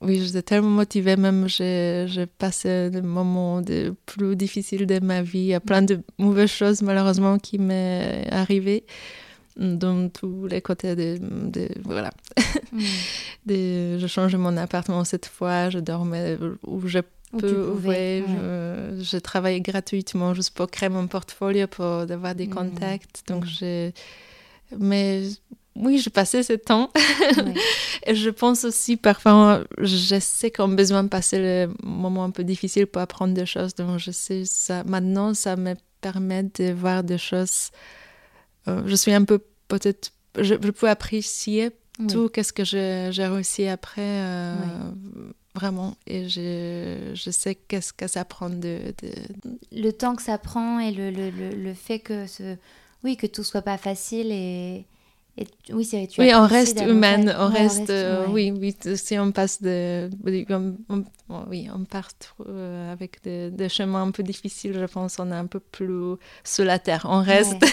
oui, 0.00 0.20
j'étais 0.20 0.42
tellement 0.42 0.70
motivée. 0.70 1.14
Même 1.14 1.46
j'ai 1.46 2.26
passé 2.38 2.90
des 2.90 3.02
moments 3.02 3.62
de 3.62 3.94
plus 4.04 4.34
difficiles 4.34 4.84
de 4.84 4.98
ma 4.98 5.22
vie, 5.22 5.38
il 5.38 5.46
y 5.46 5.54
a 5.54 5.60
plein 5.60 5.82
de 5.82 6.00
mauvaises 6.18 6.50
choses 6.50 6.82
malheureusement 6.82 7.38
qui 7.38 7.58
m'est 7.58 8.26
arrivé 8.32 8.84
dans 9.56 10.08
tous 10.08 10.46
les 10.46 10.62
côtés 10.62 10.96
de, 10.96 11.68
voilà 11.84 12.10
mm. 12.72 12.80
je 13.98 14.06
changeais 14.08 14.38
mon 14.38 14.56
appartement 14.56 15.04
cette 15.04 15.26
fois 15.26 15.68
je 15.68 15.78
dormais 15.78 16.38
où 16.66 16.88
je 16.88 17.00
peux 17.38 17.70
ouais, 17.84 18.24
je, 18.26 19.02
je, 19.02 19.16
travaillais 19.18 19.60
gratuitement 19.60 20.34
juste 20.34 20.54
pour 20.54 20.70
créer 20.70 20.88
mon 20.88 21.06
portfolio 21.06 21.66
pour 21.66 21.84
avoir 21.84 22.34
des 22.34 22.46
mm. 22.46 22.54
contacts 22.54 23.22
donc 23.28 23.44
mm. 23.44 23.48
j'ai 23.48 23.94
mais 24.78 25.22
oui, 25.74 25.98
je 25.98 26.10
passais 26.10 26.42
ce 26.42 26.52
temps. 26.52 26.90
et 28.06 28.14
je 28.14 28.30
pense 28.30 28.64
aussi, 28.64 28.96
parfois, 28.96 29.64
je 29.78 30.18
sais 30.18 30.50
qu'on 30.50 30.70
a 30.70 30.74
besoin 30.74 31.02
de 31.02 31.08
passer 31.08 31.38
le 31.38 31.74
moment 31.82 32.24
un 32.24 32.30
peu 32.30 32.44
difficile 32.44 32.86
pour 32.86 33.00
apprendre 33.00 33.32
des 33.32 33.46
choses. 33.46 33.74
Donc, 33.74 33.98
je 33.98 34.10
sais 34.10 34.44
ça. 34.44 34.84
Maintenant, 34.84 35.32
ça 35.34 35.56
me 35.56 35.74
permet 36.00 36.42
de 36.42 36.72
voir 36.72 37.04
des 37.04 37.18
choses 37.18 37.70
euh, 38.68 38.82
je 38.86 38.94
suis 38.94 39.12
un 39.12 39.24
peu 39.24 39.40
peut-être, 39.68 40.12
je, 40.38 40.54
peux 40.54 40.88
apprécier 40.88 41.70
tout 42.08 42.28
qu'est-ce 42.28 42.52
que 42.52 42.64
j'ai 42.64 43.26
réussi 43.26 43.66
après, 43.66 44.00
euh, 44.02 44.54
vraiment. 45.54 45.96
Et 46.06 46.28
je, 46.28 47.30
sais 47.30 47.54
qu'est-ce 47.54 47.92
que 47.92 48.06
ça 48.06 48.24
prend 48.24 48.50
de, 48.50 48.94
Le 49.72 49.90
temps 49.90 50.16
que 50.16 50.22
ça 50.22 50.38
prend 50.38 50.78
et 50.78 50.90
le, 50.90 51.10
le, 51.10 51.30
le, 51.30 51.74
fait 51.74 51.98
que, 51.98 52.26
ce, 52.26 52.56
oui, 53.04 53.16
que 53.16 53.26
tout 53.26 53.44
soit 53.44 53.62
pas 53.62 53.78
facile 53.78 54.30
et 54.30 54.86
oui, 55.72 55.84
c'est 55.84 56.06
tu 56.08 56.20
Oui, 56.20 56.30
on 56.34 56.46
reste 56.46 56.82
humaine, 56.82 57.34
on, 57.38 57.48
reste, 57.48 57.88
euh, 57.88 58.26
oui, 58.28 58.52
oui, 58.54 58.76
si 58.96 59.18
on 59.18 59.32
passe 59.32 59.62
de, 59.62 60.10
oui, 60.24 60.46
on 61.74 61.84
part 61.84 62.10
euh, 62.46 62.92
avec 62.92 63.22
des, 63.22 63.68
chemins 63.70 64.02
un 64.02 64.10
peu 64.10 64.22
difficiles, 64.22 64.74
je 64.78 64.84
pense, 64.84 65.18
on 65.18 65.30
est 65.30 65.34
un 65.34 65.46
peu 65.46 65.60
plus 65.60 66.16
sur 66.44 66.66
la 66.66 66.78
terre, 66.78 67.06
on 67.08 67.22
reste. 67.22 67.64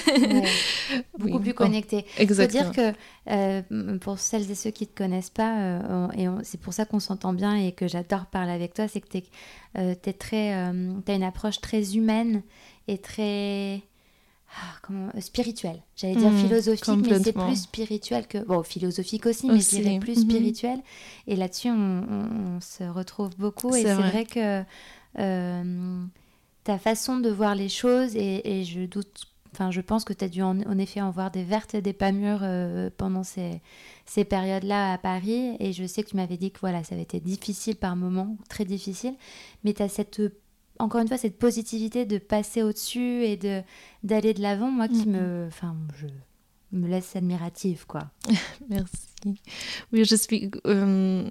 beaucoup 1.20 1.39
plus 1.39 1.54
connecté. 1.54 2.06
Exactement. 2.18 2.63
Je 2.63 2.72
dire 2.72 2.94
que 2.94 3.32
euh, 3.32 3.98
pour 4.00 4.20
celles 4.20 4.50
et 4.50 4.56
ceux 4.56 4.72
qui 4.72 4.86
ne 4.86 4.89
te 4.89 4.96
connaissent 4.96 5.30
pas, 5.30 5.80
et 6.18 6.28
c'est 6.44 6.62
pour 6.62 6.72
ça 6.72 6.86
qu'on 6.86 7.01
s'entend 7.01 7.34
bien 7.34 7.56
et 7.56 7.74
que 7.74 7.89
j'adore 7.89 8.28
parler 8.28 8.54
avec 8.54 8.74
toi, 8.74 8.88
c'est 8.88 9.01
que 9.01 9.10
tu 9.10 9.18
es, 9.75 10.13
très, 10.13 10.54
as 10.54 10.72
une 10.72 11.24
approche 11.24 11.60
très 11.60 11.98
humaine 11.98 12.42
et 12.88 12.98
très 13.00 13.82
ah, 14.56 14.75
comment, 14.82 15.10
euh, 15.15 15.22
spirituel. 15.22 15.82
J'allais 15.96 16.15
dire 16.15 16.32
hmm, 16.32 16.38
philosophique, 16.38 17.08
mais 17.08 17.20
c'est 17.20 17.34
plus 17.34 17.62
spirituel 17.62 18.27
que. 18.27 18.39
Bon, 18.39 18.63
philosophique 18.63 19.25
aussi, 19.25 19.48
mais 19.48 19.60
je 19.60 19.70
dirais 19.70 20.00
plus 20.00 20.18
mhm. 20.18 20.24
spirituel. 20.24 20.79
Et 21.27 21.36
là-dessus, 21.36 21.70
on, 21.70 22.60
se 22.62 22.84
retrouve 22.84 23.29
beaucoup. 23.38 23.75
Et 23.75 23.84
c'est 23.84 23.94
vrai. 23.94 24.25
que 24.25 24.63
euh, 25.20 26.03
ta 26.63 26.77
façon 26.77 27.20
de 27.20 27.29
voir 27.29 27.56
les 27.56 27.70
choses, 27.70 28.15
et, 28.15 28.63
je 28.63 28.86
doute. 28.86 29.27
Enfin, 29.51 29.72
je 29.72 29.82
pense 29.82 30.03
que 30.03 30.13
tu 30.13 30.25
as 30.25 30.29
dû 30.29 30.44
en, 30.44 30.60
effet 30.77 31.01
en 31.01 31.10
voir 31.10 31.32
des 31.32 31.44
vertes 31.44 31.74
et 31.74 31.82
des 31.82 31.94
pas 31.94 32.12
mûres 32.12 32.41
euh, 32.44 32.91
pendant 32.96 33.24
ces, 33.24 33.62
ces 34.06 34.24
périodes-là 34.24 34.94
à 34.94 34.98
Paris. 34.98 35.56
Et 35.60 35.74
je 35.74 35.86
sais 35.86 36.03
que 36.03 36.10
tu 36.10 36.15
m'avais 36.15 36.38
dit 36.38 36.51
que 36.51 36.60
voilà, 36.60 36.84
ça 36.84 36.94
avait 36.94 37.03
été 37.03 37.20
difficile 37.20 37.75
par 37.75 37.96
moments, 37.96 38.38
très 38.48 38.65
difficile. 38.65 39.15
Mais 39.63 39.74
tu 39.74 39.82
as 39.82 39.89
cette 39.89 40.22
encore 40.79 41.01
une 41.01 41.07
fois, 41.07 41.17
cette 41.17 41.38
positivité 41.38 42.05
de 42.05 42.17
passer 42.17 42.63
au-dessus 42.63 43.24
et 43.25 43.38
de 43.38 43.62
d'aller 44.03 44.33
de 44.33 44.41
l'avant, 44.41 44.71
moi, 44.71 44.88
qui 44.88 45.07
me, 45.07 45.45
enfin, 45.48 45.75
je 45.98 46.07
me 46.71 46.88
laisse 46.88 47.15
admirative, 47.15 47.86
quoi. 47.86 48.09
Merci. 48.69 49.39
Oui, 49.91 50.05
je 50.05 50.15
suis. 50.15 50.50
Euh, 50.65 51.27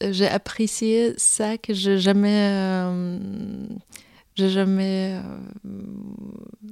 j'ai 0.00 0.28
apprécié 0.28 1.14
ça 1.16 1.58
que 1.58 1.74
j'ai 1.74 1.98
jamais. 1.98 2.50
Euh, 2.52 3.66
j'ai 4.36 4.48
jamais. 4.48 5.20
Euh, 5.64 5.78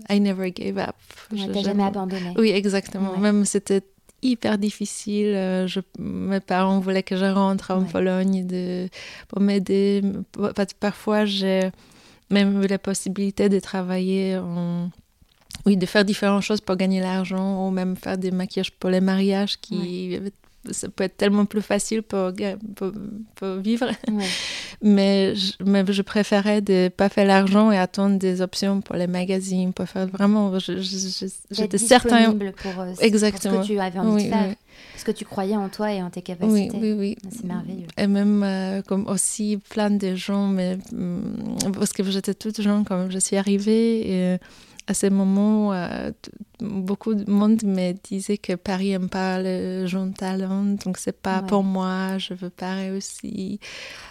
I 0.09 0.21
never 0.21 0.53
gave 0.53 0.79
up. 0.79 0.95
Ouais, 1.33 1.63
jamais, 1.63 1.85
abandonné. 1.85 2.35
Oui, 2.37 2.51
exactement. 2.51 3.19
Même 3.19 3.45
c'était 3.45 3.83
hyper 4.23 4.59
difficile. 4.59 5.67
Je, 5.67 5.81
mes 5.99 6.39
parents 6.39 6.79
voulaient 6.79 7.03
que 7.03 7.17
je 7.17 7.25
rentre 7.25 7.73
en 7.73 7.83
Pologne 7.83 8.47
de, 8.47 8.89
pour 9.27 9.41
m'aider. 9.41 10.03
Parfois, 10.79 11.25
j'ai 11.25 11.73
même 12.33 12.63
la 12.67 12.79
possibilité 12.79 13.49
de 13.49 13.61
travailler 13.61 14.37
en... 14.39 14.91
Oui, 15.67 15.77
de 15.77 15.87
faire 15.87 16.05
différentes 16.05 16.43
choses 16.43 16.61
pour 16.61 16.77
gagner 16.77 17.01
l'argent 17.01 17.67
ou 17.67 17.71
même 17.71 17.95
faire 17.95 18.19
des 18.19 18.31
maquillages 18.33 18.73
pour 18.73 18.91
les 18.91 19.01
mariages 19.01 19.61
qui 19.61 20.19
ça 20.71 20.89
peut 20.89 21.05
être 21.05 21.17
tellement 21.17 21.45
plus 21.45 21.63
facile 21.63 22.03
pour, 22.03 22.33
pour, 23.35 23.57
vivre. 23.57 23.91
mais, 24.83 25.35
je, 25.35 25.53
mais 25.65 25.85
je 25.87 26.03
préférais 26.03 26.61
de 26.61 26.89
pas 26.89 27.09
faire 27.09 27.27
l'argent 27.27 27.73
et 27.73 27.79
attendre 27.79 28.19
des 28.19 28.41
options 28.41 28.81
pour 28.81 28.97
les 28.97 29.07
magazines, 29.07 29.73
pour 29.73 29.89
faire 29.89 30.07
vraiment. 30.07 30.57
J'étais 30.59 31.79
certain. 31.79 32.33
Pour, 32.33 32.87
Exactement. 33.01 33.55
Pour 33.57 33.65
ce 33.65 33.69
que 33.69 33.75
tu 33.75 33.81
avais 33.81 33.99
envie 33.99 34.25
de 34.25 34.29
faire. 34.31 34.55
Parce 34.93 35.05
que 35.05 35.11
tu 35.11 35.25
croyais 35.25 35.57
en 35.57 35.69
toi 35.69 35.93
et 35.93 36.03
en 36.03 36.11
tes 36.11 36.23
capacités. 36.23 36.71
Oui, 36.75 36.93
oui, 36.93 36.93
oui. 36.93 37.17
C'est 37.31 37.45
merveilleux. 37.45 37.87
Et 37.99 38.07
même 38.07 38.43
euh, 38.43 38.83
comme 38.83 39.07
aussi 39.09 39.59
plein 39.69 39.91
de 39.91 40.15
gens, 40.15 40.47
mais, 40.47 40.77
mm, 40.93 41.73
parce 41.75 41.93
que 41.93 42.03
j'étais 42.05 42.35
toute 42.35 42.61
jeune 42.61 42.85
quand 42.85 43.11
je 43.11 43.19
suis 43.19 43.37
arrivée. 43.37 44.11
Et 44.11 44.39
à 44.87 44.95
ce 44.95 45.07
moment, 45.07 45.73
euh, 45.73 46.11
beaucoup 46.61 47.15
de 47.15 47.31
monde 47.31 47.63
me 47.63 47.93
disait 47.93 48.39
que 48.39 48.55
Paris 48.55 48.91
n'aime 48.91 49.09
pas 49.09 49.41
le 49.41 49.87
jeune 49.87 50.13
talent, 50.13 50.65
donc 50.85 50.99
c'est 50.99 51.19
pas 51.19 51.43
pour 51.43 51.63
moi, 51.63 52.19
je 52.19 52.35
veux 52.35 52.51
pas 52.51 52.75
réussir. 52.75 53.59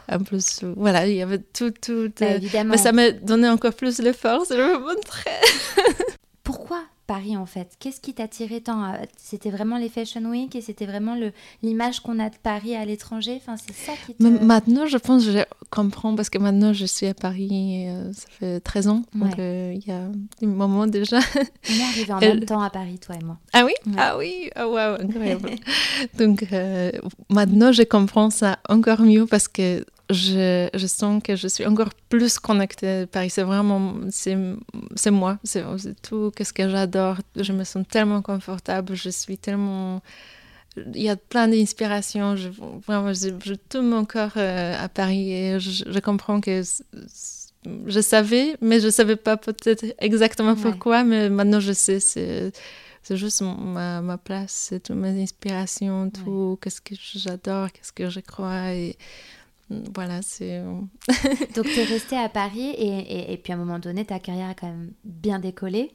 En 0.10 0.20
plus, 0.20 0.64
voilà, 0.78 1.08
il 1.08 1.16
y 1.16 1.22
avait 1.22 1.40
tout, 1.40 1.72
tout. 1.72 2.12
Bah, 2.20 2.36
évidemment. 2.36 2.72
Mais 2.72 2.78
ça 2.78 2.92
m'a 2.92 3.12
donné 3.12 3.50
encore 3.50 3.74
plus 3.74 3.98
de 3.98 4.12
force, 4.12 4.50
je 4.50 4.56
me 4.56 4.80
montrer. 4.80 5.30
Pourquoi? 6.44 6.82
Paris 7.12 7.36
en 7.36 7.46
fait. 7.46 7.76
Qu'est-ce 7.78 8.00
qui 8.00 8.14
t'attirait 8.14 8.62
tant 8.62 8.86
euh, 8.86 8.96
C'était 9.18 9.50
vraiment 9.50 9.78
les 9.78 9.90
Fashion 9.90 10.24
Week 10.30 10.56
et 10.56 10.62
c'était 10.62 10.86
vraiment 10.86 11.18
l'image 11.62 12.00
qu'on 12.00 12.20
a 12.20 12.30
de 12.30 12.38
Paris 12.42 12.74
à 12.74 12.86
l'étranger? 12.86 13.36
Enfin, 13.36 13.58
C'est 13.58 13.76
ça 13.76 13.92
qui 14.06 14.14
te... 14.14 14.24
Maintenant, 14.24 14.86
je 14.86 14.98
pense 14.98 15.26
que 15.26 15.32
je 15.34 15.40
comprends 15.70 16.16
parce 16.16 16.30
que 16.30 16.38
maintenant 16.38 16.72
je 16.72 16.86
suis 16.86 17.08
à 17.08 17.14
Paris, 17.14 17.90
euh, 17.90 18.14
ça 18.14 18.28
fait 18.40 18.60
13 18.62 18.88
ans, 18.88 19.02
donc 19.14 19.38
euh, 19.40 19.74
il 19.76 19.86
y 19.86 19.92
a 19.92 20.04
un 20.04 20.48
moment 20.48 20.88
déjà. 20.88 21.20
On 21.70 21.74
est 21.74 21.84
arrivé 21.84 22.14
en 22.14 22.20
même 22.22 22.46
temps 22.46 22.62
à 22.62 22.70
Paris, 22.70 22.98
toi 22.98 23.16
et 23.20 23.26
moi. 23.26 23.38
Ah 23.52 23.66
oui? 23.66 23.74
Ah 23.98 24.18
oui? 24.18 24.50
Ah 24.56 24.70
wow, 24.70 25.02
incroyable. 25.02 25.50
Donc 26.18 26.46
maintenant 27.30 27.74
je 27.74 27.84
comprends 27.84 28.30
ça 28.30 28.60
encore 28.70 29.02
mieux 29.02 29.26
parce 29.26 29.50
que 29.50 29.86
je, 30.12 30.70
je, 30.74 30.88
sens 30.88 31.22
que 31.24 31.36
je 31.36 31.48
suis 31.48 31.66
encore 31.66 31.90
plus 32.10 32.40
connectée. 32.40 33.02
À 33.02 33.08
Paris. 33.08 33.30
C'est 33.30 33.44
vraiment, 33.44 33.96
c'est 34.10 35.12
moi, 35.12 35.38
c'est 35.44 35.64
tout 36.02 36.32
ce 36.40 36.54
que 36.54 36.70
j'adore. 36.70 37.18
Je 37.36 37.54
me 37.54 37.64
sens 37.64 37.86
tellement 37.90 38.22
confortable, 38.22 38.96
je 38.96 39.10
suis 39.10 39.38
tellement... 39.38 40.02
Il 40.78 41.02
y 41.02 41.10
a 41.10 41.18
plein 41.18 41.50
d'inspirations, 41.50 42.38
je, 42.38 42.48
vraiment, 42.88 43.12
je, 43.14 43.30
je 43.44 43.56
tout 43.56 43.82
mon 43.82 44.06
corps 44.06 44.32
euh, 44.38 44.74
à 44.82 44.88
Paris 44.88 45.34
et 45.34 45.60
je, 45.60 46.00
comprends 46.00 46.40
que 46.40 46.62
je 47.86 48.00
savais, 48.00 48.56
mais 48.62 48.80
je 48.80 48.86
ne 48.86 48.92
savais 48.92 49.18
pas 49.18 49.36
peut-être 49.36 49.86
exactement 50.00 50.56
pourquoi, 50.56 51.04
mais 51.04 51.30
maintenant 51.30 51.60
je 51.60 51.74
sais, 51.74 52.00
c'est 52.00 52.54
c'est 53.04 53.18
juste 53.18 53.42
ma, 53.42 54.02
ma 54.02 54.18
place, 54.18 54.68
c'est 54.70 54.82
toutes 54.82 54.96
mes 54.96 55.22
inspirations, 55.22 56.10
tout, 56.12 56.60
qu'est-ce 56.62 56.82
que 56.82 56.94
j'adore, 56.96 57.72
qu'est-ce 57.72 57.92
que 57.92 58.10
je 58.10 58.20
crois. 58.20 58.74
Et 58.74 58.96
voilà, 59.94 60.22
c'est. 60.22 60.58
Euh, 60.58 60.74
Donc, 61.56 61.66
tu 61.66 61.80
es 61.80 61.84
restée 61.84 62.18
à 62.18 62.30
Paris 62.30 62.70
et, 62.70 63.34
et, 63.34 63.38
puis 63.38 63.54
à 63.54 63.56
un 63.56 63.60
moment 63.60 63.80
donné, 63.80 64.06
ta 64.06 64.20
carrière 64.20 64.50
a 64.50 64.54
quand 64.54 64.68
même 64.68 64.92
bien 65.04 65.40
décollé. 65.40 65.92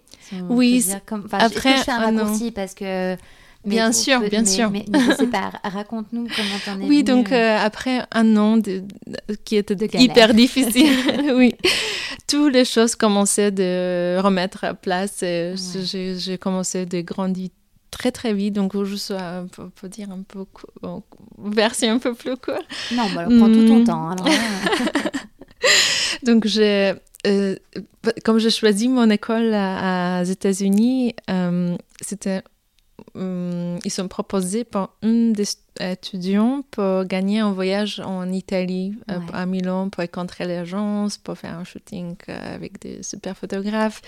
oui, 0.48 0.84
comme... 1.06 1.26
après. 1.32 1.78
Je 1.78 1.82
fais 1.82 1.90
un 1.90 1.98
raccourci 1.98 2.50
parce 2.50 2.74
que. 2.74 3.16
bien 3.64 3.92
sûr, 3.92 4.20
bien 4.28 4.44
sûr. 4.44 4.70
Mais, 4.70 4.84
je 4.92 5.16
sais 5.16 5.26
pas, 5.26 5.52
raconte-nous 5.64 6.26
comment 6.34 6.58
t'en 6.64 6.80
es 6.80 6.88
Oui, 6.88 7.04
donc 7.04 7.32
euh, 7.32 7.58
après 7.58 8.02
un 8.12 8.36
an 8.36 8.56
de, 8.56 8.84
qui 9.44 9.56
était 9.56 9.76
hyper 10.00 10.34
difficile, 10.34 11.34
oui, 11.34 11.54
toutes 12.26 12.52
les 12.52 12.64
choses 12.64 12.94
commençaient 12.94 13.50
de 13.50 14.18
remettre 14.20 14.64
à 14.64 14.74
place. 14.74 15.22
J'ai 15.22 16.38
commencé 16.38 16.86
de 16.86 17.00
grandir 17.00 17.50
très 17.98 18.12
très 18.12 18.32
vite, 18.34 18.54
donc 18.54 18.76
juste 18.84 19.12
pour, 19.52 19.70
pour 19.70 19.88
dire 19.88 20.10
un 20.10 20.22
peu 20.22 20.44
version 21.38 21.94
un 21.94 21.98
peu 21.98 22.14
plus 22.14 22.36
court. 22.36 22.62
Non, 22.92 23.04
bah, 23.14 23.24
prend 23.24 23.46
tout 23.46 23.66
ton 23.66 23.80
hmm. 23.80 23.84
temps. 23.84 24.10
Alors, 24.10 24.28
donc 26.22 26.46
j'ai 26.46 26.94
euh, 27.26 27.56
comme 28.24 28.38
j'ai 28.38 28.50
choisi 28.50 28.88
mon 28.88 29.10
école 29.10 29.52
aux 29.52 30.24
États-Unis, 30.24 31.14
euh, 31.30 31.76
c'était 32.00 32.42
hum, 33.16 33.78
ils 33.84 33.90
sont 33.90 34.08
proposés 34.08 34.64
pour 34.64 34.90
un 35.02 35.30
des 35.30 35.46
étudiants 35.80 36.62
pour 36.70 37.04
gagner 37.04 37.40
un 37.40 37.52
voyage 37.52 38.00
en 38.00 38.30
Italie, 38.30 38.94
euh, 39.10 39.18
à 39.32 39.46
Milan, 39.46 39.90
pour 39.90 40.02
rencontrer 40.02 40.46
l'agence, 40.46 41.18
pour 41.18 41.36
faire 41.36 41.58
un 41.58 41.64
shooting 41.64 42.16
avec 42.28 42.80
des 42.80 43.02
super 43.02 43.36
photographes. 43.36 44.02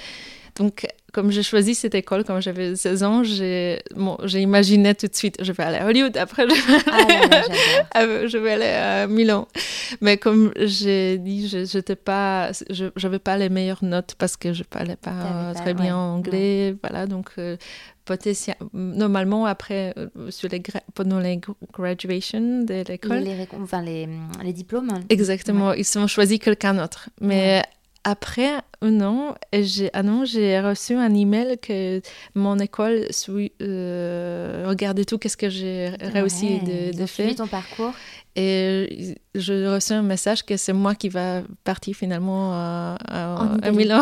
Donc, 0.56 0.86
comme 1.12 1.30
j'ai 1.30 1.42
choisi 1.42 1.74
cette 1.74 1.94
école 1.94 2.24
quand 2.24 2.40
j'avais 2.40 2.74
16 2.74 3.02
ans, 3.04 3.22
j'ai 3.22 3.80
bon, 3.94 4.18
imaginé 4.34 4.94
tout 4.94 5.06
de 5.06 5.14
suite, 5.14 5.36
je 5.40 5.52
vais 5.52 5.62
aller 5.62 5.78
à 5.78 5.86
Hollywood, 5.86 6.16
après 6.16 6.46
je 6.48 6.54
vais 6.54 6.82
ah 6.90 8.00
aller, 8.00 8.28
je 8.28 8.38
vais 8.38 8.52
aller 8.52 8.66
à 8.66 9.06
Milan. 9.06 9.46
Mais 10.00 10.16
comme 10.16 10.52
j'ai 10.56 11.18
dit, 11.18 11.48
je 11.48 11.58
n'avais 11.58 11.96
pas, 11.96 12.50
je, 12.70 13.16
pas 13.18 13.36
les 13.36 13.48
meilleures 13.48 13.84
notes 13.84 14.16
parce 14.18 14.36
que 14.36 14.52
je 14.52 14.60
ne 14.60 14.64
parlais 14.64 14.96
pas 14.96 15.52
très 15.54 15.74
bien 15.74 15.96
anglais. 15.96 16.76
Voilà, 16.82 17.06
donc 17.06 17.30
euh, 17.38 17.56
normalement, 18.72 19.46
après, 19.46 19.94
euh, 19.96 20.30
sur 20.30 20.48
les 20.48 20.62
pendant 20.94 21.18
les 21.18 21.40
graduations 21.72 22.62
de 22.62 22.84
l'école. 22.88 23.18
Les, 23.18 23.46
enfin, 23.60 23.82
les, 23.82 24.08
les, 24.42 24.52
diplômes. 24.52 24.88
Exactement, 25.08 25.72
ils 25.72 25.98
ont 25.98 26.06
choisi 26.06 26.38
quelqu'un 26.38 26.74
d'autre. 26.74 27.10
Mais 27.20 27.62
après 28.04 28.60
un 28.80 29.00
an, 29.00 29.34
j'ai 29.52 29.90
ah 29.92 30.02
j'ai 30.24 30.60
reçu 30.60 30.94
un 30.94 31.12
email 31.14 31.58
que 31.58 32.00
mon 32.34 32.58
école 32.58 33.06
suit, 33.10 33.52
euh, 33.60 34.64
regardait 34.68 35.04
tout 35.04 35.18
qu'est-ce 35.18 35.36
que 35.36 35.48
j'ai 35.48 35.90
réussi 36.00 36.60
de, 36.60 36.96
de 36.96 37.06
faire. 37.06 37.34
ton 37.34 37.46
parcours. 37.46 37.92
Et 38.40 39.16
je 39.34 39.74
reçois 39.74 39.96
un 39.96 40.02
message 40.02 40.44
que 40.44 40.56
c'est 40.56 40.72
moi 40.72 40.94
qui 40.94 41.08
va 41.08 41.42
partir 41.64 41.96
finalement 41.96 42.52
à, 42.52 42.96
à, 43.62 43.72
Milan. 43.72 44.00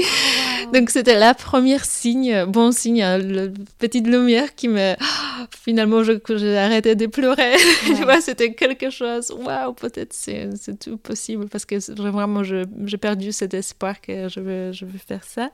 Donc 0.72 0.88
c'était 0.88 1.18
la 1.18 1.34
première 1.34 1.84
signe, 1.84 2.46
bon 2.46 2.72
signe, 2.72 3.02
hein, 3.02 3.18
le 3.18 3.52
petite 3.78 4.06
lumière 4.06 4.54
qui 4.54 4.68
me 4.68 4.94
finalement 5.62 6.02
j'ai 6.02 6.56
arrêté 6.56 6.94
de 6.94 7.04
pleurer. 7.06 7.56
tu 7.84 8.02
vois, 8.04 8.22
c'était 8.22 8.54
quelque 8.54 8.88
chose. 8.88 9.30
Waouh, 9.30 9.74
peut-être 9.74 10.14
c'est 10.14 10.48
tout 10.78 10.96
possible 10.96 11.46
parce 11.48 11.66
que 11.66 11.92
vraiment 12.00 12.42
j'ai 12.42 12.98
perdu 12.98 13.30
cet 13.30 13.52
espoir 13.52 13.89
que 13.98 14.28
je 14.28 14.40
veux 14.40 14.72
je 14.72 14.84
veux 14.84 14.98
faire 14.98 15.24
ça. 15.24 15.50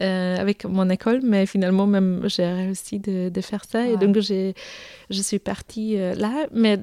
Euh, 0.00 0.36
avec 0.38 0.64
mon 0.64 0.88
école, 0.88 1.20
mais 1.22 1.44
finalement, 1.46 1.86
même, 1.86 2.22
j'ai 2.26 2.46
réussi 2.46 3.00
de, 3.00 3.28
de, 3.28 3.40
faire 3.40 3.64
ça. 3.64 3.86
Et 3.86 3.96
donc, 3.96 4.18
je 4.18 4.54
suis 5.10 5.38
partie 5.38 5.98
euh, 5.98 6.14
là. 6.14 6.46
Mais 6.54 6.78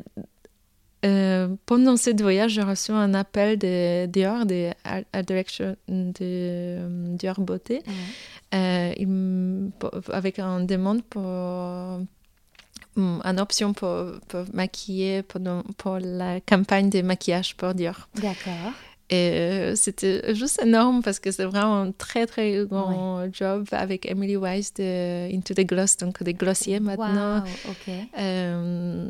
euh, 1.04 1.48
pendant 1.66 1.98
ce 1.98 2.12
voyage, 2.22 2.52
j'ai 2.52 2.62
reçu 2.62 2.92
un 2.92 3.16
appel 3.16 3.58
de 3.58 4.06
Dior, 4.06 4.46
de 4.46 4.70
la 5.13 5.24
direction 5.24 5.76
de 5.88 7.16
Dior 7.16 7.40
Beauté, 7.40 7.82
avec 8.52 10.40
une 10.40 10.68
demande 10.68 11.04
pour 11.04 11.26
une 12.98 13.40
option 13.40 13.74
pour, 13.74 14.12
pour 14.28 14.44
maquiller 14.54 15.24
pendant, 15.24 15.63
pour 15.78 15.98
la 16.00 16.40
campagne 16.42 16.92
de 16.92 17.02
maquillage 17.02 17.56
pour 17.56 17.74
Dior. 17.74 18.10
D'accord. 18.16 18.74
Et 19.10 19.15
euh, 19.15 19.76
c'était 19.76 20.36
juste 20.36 20.62
énorme 20.62 21.02
parce 21.02 21.20
que 21.20 21.32
c'est 21.32 21.46
vraiment 21.46 21.80
un 21.80 21.91
très 21.91 22.26
très 22.26 22.65
grand 22.65 23.24
job 23.32 23.65
avec 23.72 24.10
Emily 24.10 24.36
Weiss 24.36 24.74
de 24.74 25.34
Into 25.34 25.54
the 25.54 25.65
Gloss, 25.65 25.96
donc 25.96 26.22
des 26.24 26.34
glossiers 26.34 26.82
maintenant. 26.82 27.41
Euh, 28.20 29.08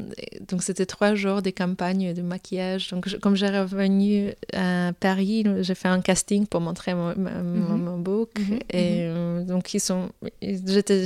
donc 0.48 0.62
c'était 0.62 0.86
trois 0.86 1.16
jours 1.16 1.42
de 1.42 1.50
campagne 1.50 2.14
de 2.14 2.22
maquillage. 2.22 2.90
Donc 2.90 3.08
comme 3.22 3.36
j'ai 3.36 3.48
revenu 3.48 4.34
à 4.54 4.92
Paris, 5.00 5.46
j'ai 5.62 5.76
fait 5.76 5.88
un 5.88 6.02
casting 6.02 6.46
pour 6.46 6.62
montrer 6.62 6.94
mon, 6.94 7.16
mon, 7.18 7.98
mhm. 7.98 8.04
book. 8.04 8.30
Mhm. 8.38 8.60
Et 8.72 9.08
mhm. 9.08 9.18
Euh, 9.18 9.44
donc 9.44 9.74
ils 9.74 9.80
sont, 9.80 10.10
j'étais, 10.42 11.06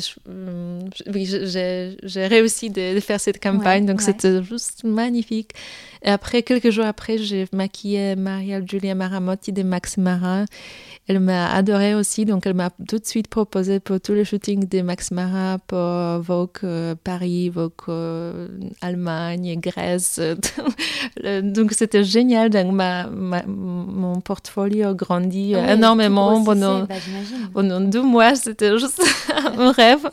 oui, 1.14 1.26
j'ai 1.26 2.28
réussi 2.28 2.70
de, 2.70 3.00
faire 3.00 3.20
cette 3.20 3.42
campagne. 3.42 3.86
donc 3.86 4.02
c'était 4.02 4.44
juste 4.44 4.84
magnifique. 4.84 5.52
Et 6.04 6.10
après, 6.10 6.42
quelques 6.42 6.72
jours 6.72 6.86
après, 6.86 7.18
j'ai 7.18 7.46
maquillé 7.54 8.16
Maria 8.16 8.60
Julia 8.66 8.96
Maramotti 8.96 9.52
de 9.52 9.62
Max 9.62 9.98
Mara. 9.98 10.46
Elle 11.08 11.20
m'a 11.20 11.52
adorée 11.52 11.94
aussi, 11.94 12.26
donc 12.26 12.46
elle 12.46 12.54
m'a 12.54 12.70
tout 12.88 12.98
de 12.98 13.06
suite 13.06 13.28
proposé 13.28 13.80
pour 13.80 14.00
tous 14.00 14.14
les 14.14 14.26
shootings 14.26 14.68
de 14.68 14.82
Max 14.82 15.12
Mara, 15.12 15.60
pour 15.68 15.78
Vogue 16.22 16.50
euh, 16.64 16.96
Paris, 17.04 17.50
Vogue 17.50 17.72
euh, 17.90 18.48
Allemagne, 18.82 19.60
Grèce. 19.60 20.20
donc 21.44 21.74
c'était 21.74 22.04
génial. 22.04 22.50
Donc 22.50 22.72
ma, 22.72 23.08
mon 23.08 24.22
portfolio 24.22 24.96
grandit 24.96 25.54
énormément 25.54 26.44
pendant, 26.44 26.84
bah, 26.84 26.96
pendant 27.54 27.82
deux 27.82 28.04
mois. 28.04 28.36
C'était 28.36 28.78
juste 28.78 29.04
un 29.58 29.72
rêve. 29.72 30.08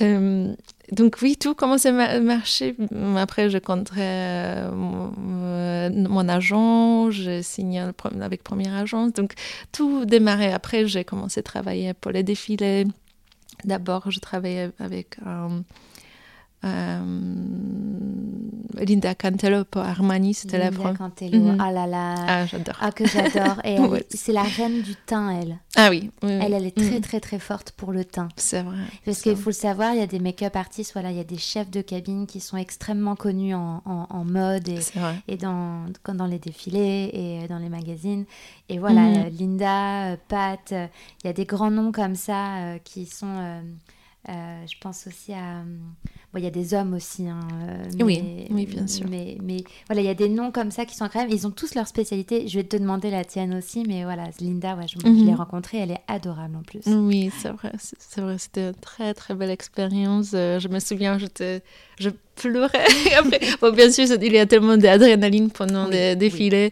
donc 0.92 1.18
oui, 1.20 1.36
tout 1.36 1.54
commençait 1.54 1.90
à 1.90 2.20
marcher. 2.20 2.74
Après, 3.16 3.50
je 3.50 3.58
compterai 3.58 4.00
euh, 4.00 4.70
mon, 4.72 6.28
agent, 6.28 7.10
j'ai 7.10 7.42
signé 7.42 7.82
avec 8.20 8.42
première 8.42 8.74
agence. 8.74 9.12
Donc 9.12 9.34
tout 9.72 10.04
démarrait. 10.04 10.52
Après, 10.52 10.86
j'ai 10.86 11.04
commencé 11.04 11.40
à 11.40 11.42
travailler 11.42 11.94
pour 11.94 12.10
les 12.10 12.22
défilés. 12.22 12.86
D'abord, 13.64 14.10
je 14.10 14.20
travaillais 14.20 14.70
avec 14.78 15.16
un, 15.26 15.62
Linda 18.80 19.14
Cantello 19.14 19.64
pour 19.64 19.82
Armani, 19.82 20.34
c'était 20.34 20.58
la 20.58 20.70
Linda 20.70 20.94
première. 20.94 21.32
Mhm. 21.32 21.56
ah 21.60 21.72
là 21.72 21.86
là. 21.86 22.14
Ah, 22.28 22.46
j'adore. 22.46 22.76
Ah, 22.80 22.92
que 22.92 23.06
j'adore. 23.06 23.60
Et 23.64 23.78
Ouais. 23.80 24.04
c'est 24.10 24.32
la 24.32 24.42
reine 24.44 24.82
du 24.82 24.94
teint, 24.94 25.30
elle. 25.30 25.58
Ah 25.76 25.88
oui, 25.90 26.10
oui, 26.22 26.30
oui. 26.30 26.38
Elle, 26.40 26.52
elle 26.54 26.66
est 26.66 26.76
très, 26.76 26.96
Mhm. 26.96 27.00
très, 27.00 27.20
très 27.20 27.38
forte 27.40 27.72
pour 27.72 27.92
le 27.92 28.04
teint. 28.04 28.28
C'est 28.36 28.62
vrai. 28.62 28.76
Parce 29.04 29.22
qu'il 29.22 29.34
faut 29.36 29.50
le 29.50 29.54
savoir, 29.54 29.94
il 29.94 29.98
y 29.98 30.02
a 30.02 30.06
des 30.06 30.20
make-up 30.20 30.54
artistes, 30.56 30.92
voilà, 30.92 31.10
il 31.10 31.16
y 31.16 31.20
a 31.20 31.24
des 31.24 31.38
chefs 31.38 31.70
de 31.70 31.80
cabine 31.80 32.26
qui 32.26 32.40
sont 32.40 32.56
extrêmement 32.56 33.16
connus 33.16 33.54
en, 33.54 33.82
en- 33.84 34.06
en 34.10 34.24
mode 34.24 34.68
et, 34.68 35.36
dans, 35.36 35.86
les 36.26 36.38
défilés 36.38 37.10
et 37.12 37.40
euh, 37.44 37.48
dans 37.48 37.58
les 37.58 37.68
magazines. 37.68 38.26
Et 38.68 38.78
voilà, 38.78 39.00
Mhm. 39.02 39.16
euh, 39.16 39.30
Linda, 39.30 40.04
euh, 40.12 40.16
Pat, 40.28 40.72
euh, 40.72 40.86
il 41.24 41.26
y 41.26 41.30
a 41.30 41.32
des 41.32 41.46
grands 41.46 41.70
noms 41.70 41.90
comme 41.92 42.14
ça 42.14 42.56
euh, 42.58 42.78
qui 42.84 43.06
sont. 43.06 43.26
euh, 43.26 43.60
euh, 44.28 44.66
je 44.66 44.74
pense 44.80 45.06
aussi 45.06 45.32
à. 45.32 45.58
euh, 45.60 45.62
bon, 46.32 46.38
il 46.38 46.44
y 46.44 46.46
a 46.46 46.50
des 46.50 46.74
hommes 46.74 46.94
aussi. 46.94 47.26
hein, 47.28 47.40
euh, 47.68 47.88
Oui, 48.00 48.46
oui, 48.50 48.66
bien 48.66 48.86
sûr. 48.86 49.06
Mais, 49.08 49.36
mais 49.42 49.64
voilà, 49.86 50.02
il 50.02 50.06
y 50.06 50.10
a 50.10 50.14
des 50.14 50.28
noms 50.28 50.50
comme 50.52 50.70
ça 50.70 50.84
qui 50.84 50.94
sont 50.96 51.04
incroyables. 51.04 51.32
Ils 51.32 51.46
ont 51.46 51.50
tous 51.50 51.74
leur 51.74 51.86
spécialité. 51.88 52.46
Je 52.48 52.58
vais 52.58 52.64
te 52.64 52.76
demander 52.76 53.10
la 53.10 53.24
tienne 53.24 53.54
aussi, 53.54 53.84
mais 53.86 54.04
voilà, 54.04 54.24
Linda, 54.40 54.76
ouais, 54.76 54.86
je, 54.88 54.98
je 55.02 55.08
Mhm. 55.08 55.26
l'ai 55.26 55.34
rencontrée, 55.34 55.78
elle 55.78 55.92
est 55.92 56.02
adorable 56.08 56.56
en 56.56 56.62
plus. 56.62 56.82
Oui, 56.86 57.30
c'est 57.36 57.50
vrai, 57.50 57.72
c'est 57.78 57.96
c'est 57.98 58.20
vrai, 58.20 58.36
c'était 58.38 58.68
une 58.68 58.74
très 58.74 59.14
très 59.14 59.34
belle 59.34 59.50
expérience. 59.50 60.32
Euh, 60.34 60.58
je 60.58 60.68
me 60.68 60.78
souviens, 60.80 61.18
j'étais, 61.18 61.62
je 61.98 62.10
pleurais. 62.36 62.84
Après, 63.18 63.40
bon, 63.60 63.72
bien 63.72 63.90
sûr, 63.90 64.06
il 64.20 64.32
y 64.32 64.38
a 64.38 64.46
tellement 64.46 64.76
d'adrénaline 64.76 65.50
pendant 65.50 65.86
Oui, 65.86 65.92
les 65.92 66.10
oui. 66.10 66.16
défilés, 66.16 66.70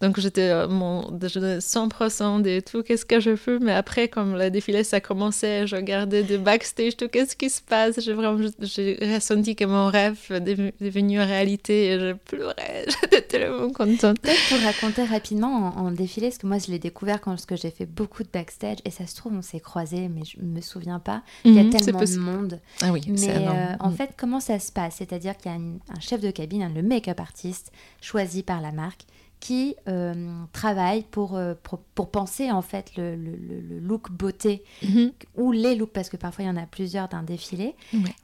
donc 0.00 0.20
j'étais 0.20 0.50
euh, 0.50 0.66
donnais 1.10 1.58
100% 1.60 2.40
de 2.42 2.60
tout, 2.60 2.82
qu'est-ce 2.82 3.04
que 3.04 3.18
je 3.20 3.32
peux. 3.32 3.58
Mais 3.58 3.72
après, 3.72 4.08
comme 4.08 4.36
le 4.36 4.50
défilé 4.50 4.84
ça 4.84 5.00
commençait, 5.00 5.66
je 5.66 5.76
regardais 5.76 6.22
de 6.22 6.36
backstage 6.36 6.96
tout, 6.98 7.08
qu'est-ce 7.08 7.34
qui 7.36 7.48
se 7.48 7.62
passe? 7.62 8.00
J'ai 8.00 8.12
vraiment, 8.12 8.36
j'ai 8.60 8.98
ressenti 9.14 9.56
que 9.56 9.64
mon 9.64 9.86
rêve 9.86 10.18
est 10.30 10.40
devenu- 10.40 11.18
réalité 11.20 11.86
et 11.92 11.98
je 12.00 12.12
pleurais. 12.12 12.84
J'étais 13.02 13.22
tellement 13.22 13.70
contente. 13.70 14.20
Peut-être 14.20 14.48
pour 14.48 14.58
raconter 14.60 15.04
rapidement 15.04 15.48
en, 15.76 15.86
en 15.86 15.90
défilé, 15.92 16.28
parce 16.28 16.38
que 16.38 16.46
moi 16.46 16.58
je 16.58 16.70
l'ai 16.70 16.78
découvert 16.78 17.20
quand 17.20 17.30
parce 17.32 17.46
que 17.46 17.56
j'ai 17.56 17.70
fait 17.70 17.86
beaucoup 17.86 18.22
de 18.22 18.28
backstage 18.32 18.78
et 18.84 18.90
ça 18.90 19.06
se 19.06 19.16
trouve 19.16 19.32
on 19.34 19.42
s'est 19.42 19.60
croisés, 19.60 20.08
mais 20.08 20.22
je 20.24 20.40
me 20.42 20.60
souviens 20.60 20.98
pas. 20.98 21.22
Il 21.44 21.54
y 21.54 21.58
a 21.58 21.62
Mhm, 21.64 21.70
tellement 21.70 22.00
de 22.00 22.18
monde. 22.18 22.60
Ah 22.82 22.92
oui, 22.92 23.00
Mais 23.08 23.46
euh, 23.48 23.74
en 23.80 23.90
fait, 23.90 24.10
comment 24.16 24.40
ça 24.40 24.58
se 24.58 24.72
passe? 24.72 24.96
C'est-à-dire 24.98 25.36
qu'il 25.36 25.50
y 25.50 25.54
a 25.54 25.56
une- 25.56 25.78
un 25.96 26.00
chef 26.00 26.20
de 26.20 26.30
cabine, 26.30 26.70
le 26.74 26.82
make-up 26.82 27.20
artiste 27.20 27.72
choisi 28.00 28.42
par 28.42 28.60
la 28.60 28.72
marque, 28.72 29.02
qui 29.40 29.76
euh, 29.86 30.14
travaille 30.52 31.04
pour, 31.04 31.36
euh, 31.36 31.54
pour, 31.62 31.78
pour 31.78 32.10
penser 32.10 32.50
en 32.50 32.60
fait 32.62 32.96
le, 32.96 33.14
le- 33.14 33.78
look 33.80 34.10
beauté 34.10 34.64
Mhm. 34.82 35.12
ou 35.36 35.52
les 35.52 35.74
looks, 35.76 35.92
parce 35.92 36.08
que 36.08 36.16
parfois 36.16 36.44
il 36.44 36.48
y 36.48 36.50
en 36.50 36.56
a 36.56 36.66
plusieurs 36.66 37.08
d'un 37.08 37.22
défilé. 37.22 37.74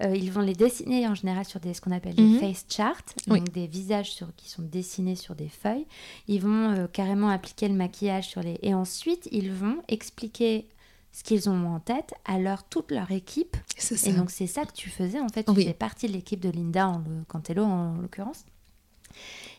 Euh, 0.03 0.17
ils 0.17 0.33
vont 0.33 0.41
les 0.41 0.55
dessiner 0.55 1.07
en 1.07 1.15
général 1.15 1.45
sur 1.45 1.61
des, 1.61 1.73
ce 1.73 1.81
qu'on 1.81 1.93
appelle 1.93 2.15
Mhm. 2.19 2.33
des 2.35 2.39
face 2.41 2.67
charts, 2.69 3.03
Oui. 3.29 3.39
donc 3.39 3.53
des 3.53 3.67
visages 3.69 4.11
sur, 4.13 4.35
qui 4.37 4.49
sont 4.51 4.63
dessinés 4.63 5.15
sur 5.17 5.35
des 5.35 5.49
feuilles. 5.49 5.87
Ils 6.27 6.41
vont 6.41 6.71
euh, 6.73 6.87
carrément 6.89 7.29
appliquer 7.29 7.69
le 7.69 7.75
maquillage 7.75 8.27
sur 8.29 8.43
les... 8.43 8.59
Et 8.63 8.75
ensuite, 8.75 9.29
ils 9.31 9.53
vont 9.53 9.77
expliquer 9.89 10.67
ce 11.13 11.23
qu'ils 11.23 11.49
ont 11.49 11.69
en 11.69 11.79
tête 11.79 12.13
à 12.25 12.41
leur, 12.41 12.65
toute 12.65 12.91
leur 12.91 13.13
équipe. 13.13 13.57
Et 14.05 14.13
donc 14.13 14.33
c'est 14.33 14.49
ça 14.49 14.65
que 14.65 14.73
tu 14.73 14.91
faisais, 14.91 15.21
en 15.21 15.29
fait, 15.29 15.45
tu 15.45 15.51
Oui. 15.53 15.63
faisais 15.63 15.75
partie 15.75 16.09
de 16.09 16.13
l'équipe 16.13 16.41
de 16.41 16.51
Linda 16.51 16.89
en 16.89 16.99
le, 16.99 17.63
en 17.63 17.95
l'occurrence. 18.03 18.45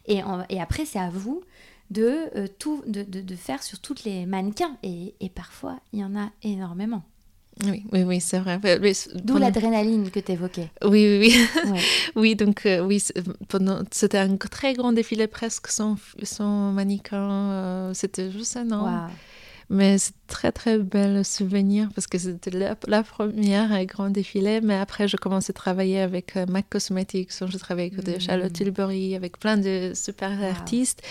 Et, 0.08 0.24
en- 0.24 0.46
et 0.50 0.60
après, 0.62 0.86
c'est 0.86 1.00
à 1.00 1.10
vous 1.10 1.42
de, 1.92 2.18
euh, 2.36 2.48
tout, 2.60 2.84
de, 2.88 3.04
de, 3.04 3.22
de 3.22 3.36
faire 3.36 3.62
sur 3.64 3.80
toutes 3.80 4.04
les 4.04 4.26
mannequins. 4.26 4.78
Et, 4.84 5.14
et 5.20 5.30
parfois, 5.30 5.80
il 5.94 6.00
y 6.00 6.04
en 6.04 6.16
a 6.16 6.30
énormément. 6.44 7.04
Oui, 7.64 7.86
oui, 7.94 8.04
oui, 8.04 8.20
c'est 8.20 8.40
vrai. 8.40 8.60
D'où 9.24 9.38
l'adrénaline 9.40 10.12
que 10.12 10.20
tu 10.20 10.34
évoquais. 10.34 10.70
Oui, 10.84 10.90
oui, 11.20 11.34
oui. 11.66 11.72
Ouais. 11.72 11.80
Oui, 12.18 12.36
donc 12.36 12.66
euh, 12.66 12.82
oui, 12.86 13.02
c'était 13.92 14.18
un 14.18 14.36
très 14.36 14.74
grand 14.74 14.92
défilé, 14.92 15.28
presque 15.28 15.68
sans, 15.68 15.96
sans 16.24 16.72
mannequin. 16.74 17.18
euh, 17.30 17.94
c'était 17.94 18.30
juste 18.32 18.58
énorme. 18.58 18.84
Waouh. 19.06 19.12
Mais 19.70 19.98
c'est 19.98 20.14
très, 20.28 20.52
très 20.52 20.78
bel 20.78 21.26
souvenir 21.26 21.90
parce 21.96 22.06
que 22.08 22.18
c'était 22.20 22.52
la, 22.52 22.76
la 22.88 23.02
première 23.04 23.74
euh, 23.74 23.84
grand 23.86 24.10
défilé. 24.10 24.62
Mais 24.62 24.76
après, 24.76 25.08
je 25.08 25.18
commençais 25.18 25.52
à 25.52 25.54
travailler 25.54 26.00
avec 26.02 26.36
euh, 26.38 26.46
MAC 26.48 26.70
Cosmetics. 26.70 27.32
Je 27.46 27.58
travaillais 27.58 27.92
avec 27.94 28.06
Mm. 28.18 28.20
Charlotte 28.20 28.54
Tilbury, 28.54 29.16
avec 29.16 29.40
plein 29.40 29.58
de 29.58 29.92
super 29.96 30.30
Wow. 30.40 30.50
artistes. 30.50 31.02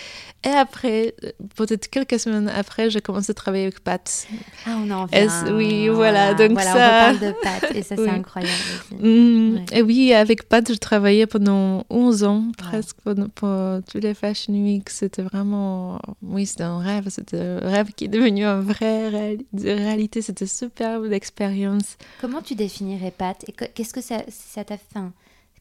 Et 0.45 0.49
après, 0.49 1.15
euh, 1.25 1.31
peut-être 1.55 1.89
quelques 1.89 2.17
semaines 2.19 2.47
après, 2.49 2.89
j'ai 2.89 3.01
commencé 3.01 3.31
à 3.31 3.33
travailler 3.33 3.63
avec 3.63 3.81
Pat. 3.81 4.27
Ah, 4.65 4.77
on 4.81 4.89
en 4.91 5.05
vient. 5.05 5.53
oui, 5.55 5.89
voilà, 5.89 6.33
donc 6.33 6.51
voilà, 6.51 6.73
ça- 6.73 6.77
on 7.09 7.13
reparle 7.13 7.19
de 7.27 7.41
pâtes 7.41 7.75
et 7.75 7.83
ça, 7.83 7.95
Oui. 7.97 8.03
c'est 8.05 8.09
incroyable. 8.11 8.53
Mm, 9.01 9.55
Ouais. 9.55 9.65
Et 9.73 9.81
oui, 9.81 10.13
avec 10.13 10.47
Pat, 10.47 10.65
je 10.71 10.77
travaillais 10.77 11.25
pendant 11.27 11.83
11 11.89 12.23
ans, 12.23 12.51
presque, 12.57 12.95
pendant, 13.03 13.27
pour 13.29 13.49
tous 13.91 13.99
les 13.99 14.13
Fashion 14.13 14.53
Week. 14.53 14.89
C'était 14.89 15.23
vraiment... 15.23 15.99
Oui, 16.21 16.45
c'était 16.45 16.63
un 16.63 16.79
rêve. 16.79 17.07
C'était 17.09 17.39
un 17.39 17.59
rêve 17.69 17.91
qui 17.95 18.05
est 18.05 18.09
devenu 18.09 18.44
une 18.45 18.61
vraie 18.61 19.09
réalité. 19.53 20.21
C'était 20.21 20.45
superbe 20.47 21.05
l'expérience. 21.05 21.97
Comment 22.21 22.41
tu 22.41 22.55
définirais 22.55 23.11
Pat 23.11 23.43
et 23.47 23.51
que- 23.51 23.65
qu'est-ce 23.65 23.93
que 23.93 24.01
ça 24.01 24.63
t'a 24.63 24.77
fait 24.77 24.99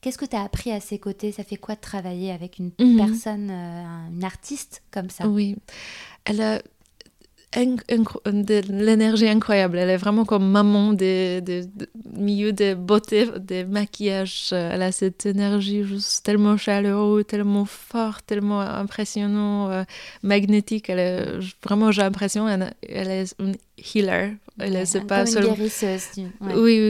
Qu'est-ce 0.01 0.19
que 0.19 0.27
tu 0.27 0.37
as 0.37 0.43
appris 0.43 0.71
à 0.71 0.81
ses 0.81 0.99
côtés? 0.99 1.33
Ça 1.33 1.45
fait 1.45 1.57
quoi 1.57 1.77
de 1.77 1.81
travailler 1.81 2.31
avec 2.31 2.59
une 2.59 2.73
Mhm. 2.79 2.97
personne, 2.99 3.51
euh, 3.51 3.85
un- 3.85 4.11
une 4.11 4.23
artiste 4.25 4.83
comme 4.91 5.09
ça? 5.09 5.27
Oui. 5.27 5.57
Elle 6.27 6.43
a 6.43 6.61
de 7.57 8.61
l'énergie 8.85 9.29
incroyable. 9.29 9.79
Elle 9.79 9.91
est 9.91 9.97
vraiment 9.97 10.25
comme 10.25 10.51
maman 10.51 10.93
des, 10.93 11.41
des, 11.41 11.63
des 11.67 11.87
milieux 12.17 12.53
de 12.53 12.75
beauté, 12.75 13.29
des 13.41 13.65
maquillages. 13.65 14.49
Elle 14.53 14.83
a 14.83 14.91
cette 14.93 15.25
énergie 15.27 15.85
juste 15.85 16.25
tellement 16.25 16.57
chaleureuse, 16.57 17.25
tellement 17.27 17.65
forte, 17.65 18.27
tellement 18.27 18.61
impressionnant, 18.61 19.71
euh, 19.71 19.85
magnétique. 20.23 20.91
Elle 20.91 20.99
est, 20.99 21.25
vraiment, 21.63 21.93
j'ai 21.93 22.03
l'impression 22.03 22.49
elle, 22.49 22.75
elle 22.89 23.11
est 23.11 23.35
une 23.39 23.55
healer. 23.79 24.33
Elle 24.59 24.75
est, 24.77 24.79
Ouais, 24.81 24.87
c'est 24.87 25.07
pas 25.07 25.25
guérisseuse. 25.43 26.05
tu- 26.15 26.21
ouais, 26.45 26.55
Oui, 26.55 26.81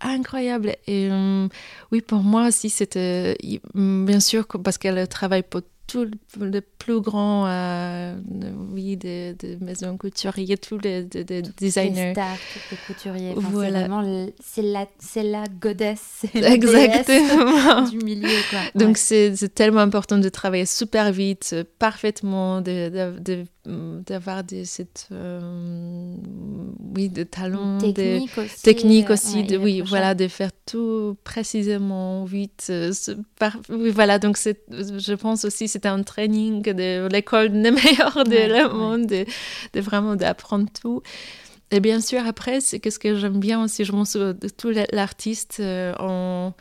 incroyable. 0.00 0.76
Et 0.86 1.08
euh, 1.10 1.48
oui, 1.92 2.00
pour 2.02 2.20
moi 2.22 2.48
aussi, 2.48 2.68
c'était 2.70 3.36
mm, 3.74 4.04
bien 4.06 4.20
sûr 4.20 4.46
parce 4.46 4.76
qu'elle 4.78 5.06
travaille 5.08 5.42
pour 5.42 5.62
tous 5.88 6.04
le- 6.38 6.46
les 6.50 6.60
plus 6.60 7.00
grands, 7.00 7.46
euh, 7.48 8.14
oui, 8.72 8.96
des, 8.96 9.34
des 9.34 9.56
maisons 9.56 9.96
couturières, 9.96 10.58
tous 10.60 10.78
les 10.78 11.02
des- 11.02 11.24
des 11.24 11.42
Les 11.42 11.48
designers. 11.58 12.12
stars, 12.12 12.36
tous 12.52 12.60
les 12.70 12.76
couturiers. 12.94 13.34
Enfin, 13.36 13.48
Voilà. 13.50 13.88
C'est 14.40 14.62
le- 14.62 14.72
la, 14.72 14.86
c'est 15.00 15.22
la 15.24 15.44
goddess, 15.60 16.24
la 16.34 16.52
Exactement. 16.54 17.82
du 17.88 17.98
milieu. 17.98 18.28
Quoi. 18.50 18.60
Donc 18.74 18.90
Ouais. 18.90 18.94
c'est 18.96 19.34
c'est 19.34 19.54
tellement 19.54 19.80
important 19.80 20.18
de 20.18 20.28
travailler 20.28 20.66
super 20.66 21.10
vite, 21.10 21.50
euh, 21.54 21.64
parfaitement, 21.78 22.60
de- 22.60 22.88
de- 22.90 23.18
de- 23.18 23.44
d'avoir 24.06 24.44
des 24.44 24.64
cette 24.64 25.08
euh, 25.12 26.14
oui 26.94 27.08
de 27.10 27.22
talents, 27.22 27.76
des 27.78 27.92
technique 27.92 28.38
aussi. 28.38 28.62
techniques 28.62 29.10
euh, 29.10 29.14
aussi, 29.14 29.36
ouais, 29.38 29.42
de, 29.42 29.56
oui, 29.58 29.82
voilà, 29.82 30.14
de 30.14 30.26
faire 30.28 30.50
tout 30.64 31.16
précisément, 31.24 32.24
vite. 32.24 32.66
euh, 32.70 32.92
par- 33.38 33.58
oui, 33.68 33.90
voilà, 33.90 34.18
donc 34.18 34.36
c'est, 34.38 34.62
je 34.70 35.14
pense 35.14 35.44
aussi 35.44 35.68
un 35.86 36.02
training 36.02 36.62
de 36.62 37.08
l'école 37.08 37.50
des 37.50 37.70
meilleurs 37.70 38.24
de 38.24 38.30
Ouais, 38.30 38.48
le 38.48 38.68
monde, 38.72 39.06
de, 39.06 39.24
de 39.72 39.80
vraiment 39.80 40.16
d'apprendre 40.16 40.66
tout. 40.80 41.02
Et 41.70 41.80
bien 41.80 42.00
sûr, 42.00 42.26
après, 42.26 42.60
c'est 42.60 42.80
qu'est-ce 42.80 42.98
que 42.98 43.14
j'aime 43.16 43.38
bien 43.40 43.62
aussi, 43.62 43.84
je 43.84 43.92
pense, 43.92 44.16
euh, 44.16 44.32
de 44.32 44.48
tout 44.48 44.70
l'artiste, 44.92 45.58
euh, 45.60 45.92
en, 45.98 46.54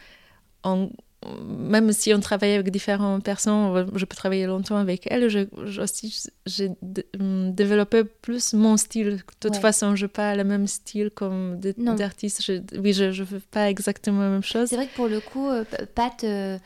en- 0.64 0.90
même 1.50 1.92
si 1.94 2.14
on 2.14 2.20
travaille 2.20 2.54
avec 2.54 2.70
différentes 2.72 3.24
personnes, 3.24 3.88
je 3.96 4.06
peux 4.06 4.16
travailler 4.16 4.46
longtemps 4.46 4.78
avec 4.78 5.08
elle, 5.10 5.30
je, 5.30 5.40
je- 5.66 5.82
aussi, 5.82 6.26
j'ai 6.46 6.70
hum, 7.20 7.54
développé 7.54 8.04
plus 8.04 8.54
mon 8.54 8.78
style. 8.78 9.16
De 9.16 9.22
toute 9.40 9.56
Ouais. 9.56 9.60
façon, 9.62 9.96
je 9.96 10.06
n'ai 10.06 10.10
pas 10.10 10.36
le 10.36 10.44
même 10.44 10.68
style 10.68 11.10
comme 11.10 11.60
d'artiste. 11.60 12.44
Je- 12.44 12.62
Oui, 12.80 12.94
je 12.94 13.06
ne 13.06 13.26
fais 13.26 13.40
pas 13.50 13.70
exactement 13.70 14.22
la 14.22 14.30
même 14.30 14.44
chose. 14.44 14.68
C'est 14.70 14.76
vrai 14.76 14.88
que 14.88 14.94
pour 14.94 15.08
le 15.08 15.20
coup, 15.20 15.48
euh, 15.50 15.64
Pat, 15.96 16.24
euh, 16.24 16.58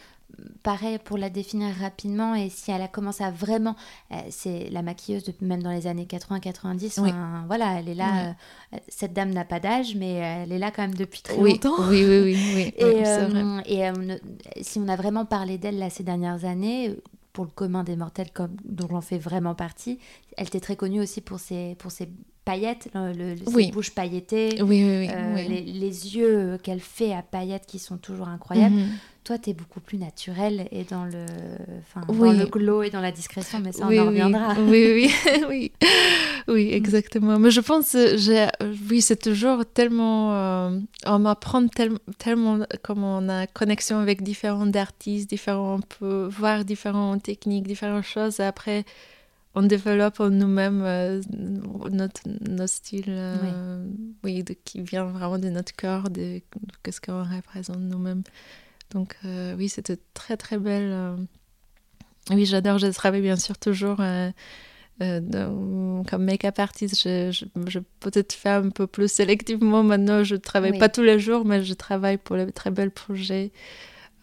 pareil 0.63 0.97
pour 1.03 1.17
la 1.17 1.29
définir 1.29 1.73
rapidement, 1.75 2.35
et 2.35 2.49
si 2.49 2.71
elle 2.71 2.81
a 2.81 2.87
commencé 2.87 3.23
à 3.23 3.31
vraiment. 3.31 3.75
euh, 4.11 4.15
c'est 4.29 4.69
la 4.69 4.81
maquilleuse, 4.81 5.23
même 5.41 5.61
dans 5.63 5.71
les 5.71 5.87
années 5.87 6.05
80-90. 6.05 6.99
Oui. 7.01 7.09
enfin, 7.09 7.43
Voilà, 7.47 7.79
elle 7.79 7.89
est 7.89 7.95
là. 7.95 8.35
euh, 8.73 8.77
cette 8.87 9.13
dame 9.13 9.31
n'a 9.31 9.45
pas 9.45 9.59
d'âge, 9.59 9.95
mais 9.95 10.13
elle 10.13 10.51
est 10.51 10.59
là 10.59 10.71
quand 10.71 10.81
même 10.83 10.95
depuis 10.95 11.21
très 11.21 11.37
Oui, 11.37 11.51
longtemps. 11.53 11.89
oui, 11.89 12.03
oui, 12.05 12.19
oui, 12.21 12.37
oui, 12.55 12.73
Et, 12.77 13.05
euh, 13.05 13.61
et 13.65 13.87
euh, 13.89 14.17
si 14.61 14.79
on 14.79 14.87
a 14.87 14.95
vraiment 14.95 15.25
parlé 15.25 15.57
d'elle 15.57 15.77
là, 15.79 15.89
ces 15.89 16.03
dernières 16.03 16.45
années, 16.45 16.89
euh, 16.89 17.01
pour 17.33 17.45
le 17.45 17.51
commun 17.51 17.83
des 17.85 17.95
mortels 17.95 18.29
comme, 18.33 18.55
dont 18.65 18.87
j'en 18.89 18.99
fais 19.01 19.17
vraiment 19.17 19.55
partie, 19.55 19.99
elle 20.37 20.47
était 20.47 20.59
très 20.59 20.75
connue 20.75 20.99
aussi 21.01 21.21
pour 21.21 21.39
ses, 21.39 21.75
pour 21.75 21.89
ses 21.91 22.09
paillettes, 22.43 22.89
le, 22.93 23.13
le- 23.13 23.37
ses 23.37 23.53
Oui. 23.55 23.71
bouches 23.71 23.91
pailletées, 23.95 24.61
Oui, 24.61 24.83
oui, 24.83 24.97
oui. 24.99 25.07
euh, 25.13 25.35
oui. 25.35 25.47
les, 25.47 25.61
les 25.61 26.15
yeux 26.17 26.37
euh, 26.37 26.57
qu'elle 26.57 26.81
fait 26.81 27.13
à 27.13 27.21
paillettes 27.21 27.67
qui 27.67 27.79
sont 27.79 27.97
toujours 27.97 28.27
incroyables. 28.27 28.75
Mhm. 28.75 28.89
Toi, 29.23 29.37
tu 29.37 29.51
es 29.51 29.53
beaucoup 29.53 29.79
plus 29.79 29.99
naturelle 29.99 30.67
et 30.71 30.83
dans 30.83 31.05
le, 31.05 31.25
enfin, 31.79 32.01
dans 32.07 32.13
Oui. 32.15 32.35
le 32.37 32.45
glow 32.47 32.81
et 32.81 32.89
dans 32.89 33.01
la 33.01 33.11
discrétion, 33.11 33.59
mais 33.59 33.71
ça, 33.71 33.85
oui, 33.87 33.99
on 33.99 34.03
en 34.03 34.05
oui. 34.05 34.09
reviendra. 34.09 34.53
Oui, 34.61 34.91
oui, 34.93 35.11
oui. 35.49 35.71
Oui, 36.47 36.69
exactement. 36.73 37.37
Mais 37.37 37.51
je 37.51 37.61
pense, 37.61 37.95
oui, 38.89 39.01
c'est 39.01 39.21
toujours 39.21 39.63
tellement, 39.65 40.33
euh, 40.33 40.79
on 41.05 41.19
m'apprend 41.19 41.67
tellement 42.17 42.59
comment 42.81 43.19
on 43.19 43.29
a 43.29 43.45
connexion 43.45 43.99
avec 43.99 44.23
différents 44.23 44.71
artistes, 44.73 45.29
différents, 45.29 45.75
on 45.75 45.81
peut 45.81 46.27
voir 46.31 46.65
différentes 46.65 47.21
techniques, 47.23 47.67
différentes 47.67 48.03
choses. 48.05 48.39
Et 48.39 48.43
après, 48.43 48.85
on 49.53 49.61
développe 49.61 50.19
en 50.19 50.29
nous-mêmes 50.29 50.81
euh, 50.83 51.21
notre, 51.91 52.21
notre 52.49 52.69
style, 52.73 53.05
euh, 53.09 53.85
oui. 54.23 54.43
qui 54.65 54.81
vient 54.81 55.05
vraiment 55.05 55.37
de 55.37 55.49
notre 55.49 55.75
cœur, 55.75 56.09
de, 56.09 56.41
qu'est-ce 56.83 56.99
qu'on 57.01 57.23
représente 57.23 57.79
nous-mêmes. 57.79 58.23
Donc 58.93 59.15
oui, 59.23 59.69
c'était 59.69 59.97
très 60.13 60.37
très 60.37 60.57
belle. 60.57 61.15
Oui, 62.29 62.45
j'adore. 62.45 62.77
Je 62.77 62.87
travaille 62.87 63.21
bien 63.21 63.37
sûr 63.37 63.57
toujours 63.57 63.99
euh, 65.01 66.03
comme 66.09 66.23
make-up 66.23 66.59
artiste, 66.59 67.01
je, 67.03 67.31
je, 67.67 67.79
peut-être 67.99 68.33
fais 68.33 68.49
un 68.49 68.69
peu 68.69 68.87
plus 68.87 69.11
sélectivement. 69.11 69.83
Maintenant, 69.83 70.23
je 70.23 70.35
ne 70.35 70.39
travaille 70.39 70.77
pas 70.77 70.89
tous 70.89 71.01
les 71.01 71.19
jours, 71.19 71.45
mais 71.45 71.63
je 71.63 71.73
travaille 71.73 72.17
pour 72.17 72.35
les 72.35 72.51
très 72.51 72.71
belles 72.71 72.91
projets. 72.91 73.51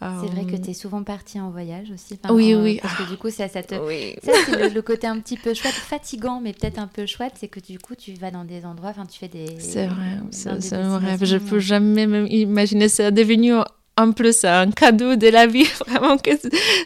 C'est 0.01 0.31
vrai 0.31 0.45
que 0.45 0.55
euh, 0.55 0.63
tu 0.63 0.71
es 0.71 0.75
souvent 0.75 1.03
partie 1.03 1.41
en 1.41 1.51
voyage 1.51 1.91
aussi. 1.91 2.21
oui, 2.31 2.55
oui. 2.55 2.79
Parce 2.81 2.95
que 2.95 3.11
du 3.11 3.17
coup, 3.17 3.31
ça, 3.31 3.49
ça, 3.49 3.65
te... 3.65 3.75
ça 3.75 4.33
c'est 4.47 4.73
le, 4.73 4.83
côté 4.83 5.09
un 5.09 5.19
petit 5.19 5.37
peu 5.37 5.55
chouette, 5.55 5.73
fatigant, 5.73 6.41
mais 6.41 6.53
peut-être 6.53 6.79
un 6.79 6.87
peu 6.87 7.05
chouette, 7.07 7.33
c'est 7.35 7.49
que 7.49 7.59
du 7.59 7.81
coup, 7.81 7.97
tu 7.97 8.13
vas 8.13 8.31
dans 8.31 8.45
des 8.45 8.65
endroits, 8.65 8.91
enfin, 8.91 9.07
tu 9.07 9.19
fais 9.19 9.27
des. 9.27 9.59
C'est 9.59 9.89
vrai, 9.89 10.21
c'est 10.31 10.75
un 10.75 10.99
rêve. 10.99 11.25
Je 11.25 11.39
peux 11.39 11.59
jamais 11.59 12.07
même 12.07 12.29
imaginer. 12.29 12.89
C'est 12.89 13.11
devenu 13.11 13.55
en 13.99 14.13
plus 14.13 14.45
un 14.45 14.71
cadeau 14.71 15.17
de 15.17 15.27
la 15.29 15.47
vie, 15.47 15.67
vraiment 15.87 16.17
que 16.17 16.31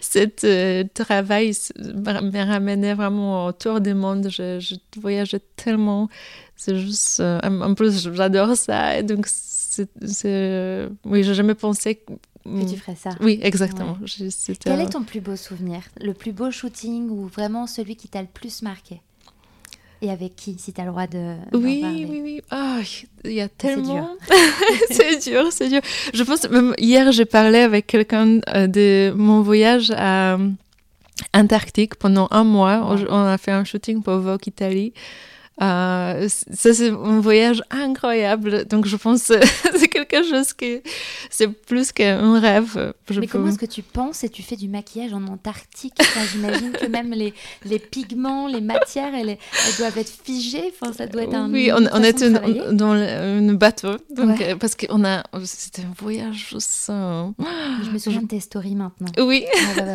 ce 0.00 0.26
euh, 0.44 0.84
travail 0.94 1.52
me 1.78 2.44
ramenait 2.44 2.94
vraiment 2.94 3.46
autour 3.46 3.80
du 3.80 3.94
monde. 3.94 4.28
Je, 4.30 4.58
je 4.60 4.74
voyageais 5.00 5.40
tellement. 5.56 6.08
C'est 6.56 6.76
juste, 6.76 7.20
euh, 7.20 7.38
en 7.42 7.74
plus, 7.74 8.10
j'adore 8.14 8.56
ça. 8.56 8.98
Et 8.98 9.02
donc, 9.02 9.26
c'est, 9.26 10.88
oui, 11.04 11.22
j'ai 11.22 11.34
jamais 11.34 11.54
pensé 11.54 11.96
que, 11.96 12.12
que 12.44 12.70
tu 12.70 12.76
ferais 12.76 12.96
ça. 12.96 13.10
Oui, 13.20 13.38
exactement. 13.42 13.98
Quel 14.60 14.80
est 14.80 14.90
ton 14.90 15.02
plus 15.02 15.20
beau 15.20 15.36
souvenir? 15.36 15.82
Le 16.00 16.14
plus 16.14 16.32
beau 16.32 16.50
shooting 16.50 17.10
ou 17.10 17.26
vraiment 17.26 17.66
celui 17.66 17.96
qui 17.96 18.08
t'a 18.08 18.22
le 18.22 18.28
plus 18.32 18.62
marqué? 18.62 19.02
Et 20.02 20.10
avec 20.10 20.34
qui, 20.36 20.56
si 20.58 20.72
tu 20.72 20.80
as 20.80 20.84
le 20.84 20.90
droit 20.90 21.06
de. 21.06 21.36
Oui, 21.52 22.06
oui, 22.08 22.20
oui. 22.22 22.42
Ah, 22.50 22.80
il 23.24 23.32
y 23.32 23.40
a 23.40 23.48
tellement. 23.48 24.10
C'est 24.90 25.30
dur, 25.30 25.46
c'est 25.50 25.68
dur. 25.68 25.80
Je 26.12 26.22
pense, 26.24 26.48
même 26.50 26.74
hier, 26.76 27.12
j'ai 27.12 27.24
parlé 27.24 27.60
avec 27.60 27.86
quelqu'un 27.86 28.40
euh, 28.54 28.66
de 28.66 29.14
mon 29.16 29.42
voyage 29.42 29.92
à 29.96 30.38
Antarctique 31.32 31.94
pendant 31.94 32.26
un 32.32 32.42
mois. 32.42 32.96
On 33.08 33.24
a 33.24 33.38
fait 33.38 33.52
un 33.52 33.64
shooting 33.64 34.02
pour 34.02 34.18
Vogue 34.18 34.46
Italie. 34.46 34.92
Euh, 35.62 36.28
ça, 36.28 36.74
c'est 36.74 36.90
un 36.90 37.20
voyage 37.20 37.62
incroyable. 37.70 38.64
Donc, 38.64 38.86
je 38.86 38.96
pense 38.96 39.28
que 39.28 39.34
c'est 39.76 39.88
quelque 39.88 40.24
chose 40.24 40.52
qui. 40.52 40.80
C'est 41.30 41.48
plus 41.48 41.92
qu'un 41.92 42.40
rêve. 42.40 42.94
Mais 43.16 43.26
comment 43.26 43.48
est-ce 43.48 43.58
que 43.58 43.66
tu 43.66 43.82
penses 43.82 44.24
et 44.24 44.28
tu 44.28 44.42
fais 44.42 44.56
du 44.56 44.68
maquillage 44.68 45.12
en 45.12 45.24
Antarctique? 45.26 45.94
J'imagine 46.32 46.72
que 46.72 46.86
même 46.86 47.12
les, 47.12 47.32
les 47.64 47.78
pigments, 47.78 48.48
les 48.48 48.60
matières, 48.60 49.14
elles, 49.14 49.28
elles, 49.28 49.76
doivent 49.78 49.98
être 49.98 50.12
figées. 50.24 50.72
Enfin, 50.80 50.92
ça 50.92 51.06
doit 51.06 51.22
être 51.22 51.34
un. 51.34 51.52
Oui, 51.52 51.70
on, 51.72 51.84
on 51.92 52.02
était 52.02 52.30
dans 52.72 52.92
un 52.92 53.52
bateau. 53.52 53.96
Donc, 54.10 54.40
euh, 54.40 54.56
Parce 54.56 54.74
que 54.74 54.86
a. 54.90 55.22
C'était 55.44 55.82
un 55.82 55.94
voyage 55.96 56.48
juste. 56.50 56.86
Je 56.88 57.90
me 57.90 57.98
souviens 57.98 58.22
de 58.22 58.26
tes 58.26 58.40
stories 58.40 58.74
maintenant. 58.74 59.12
Oui. 59.18 59.44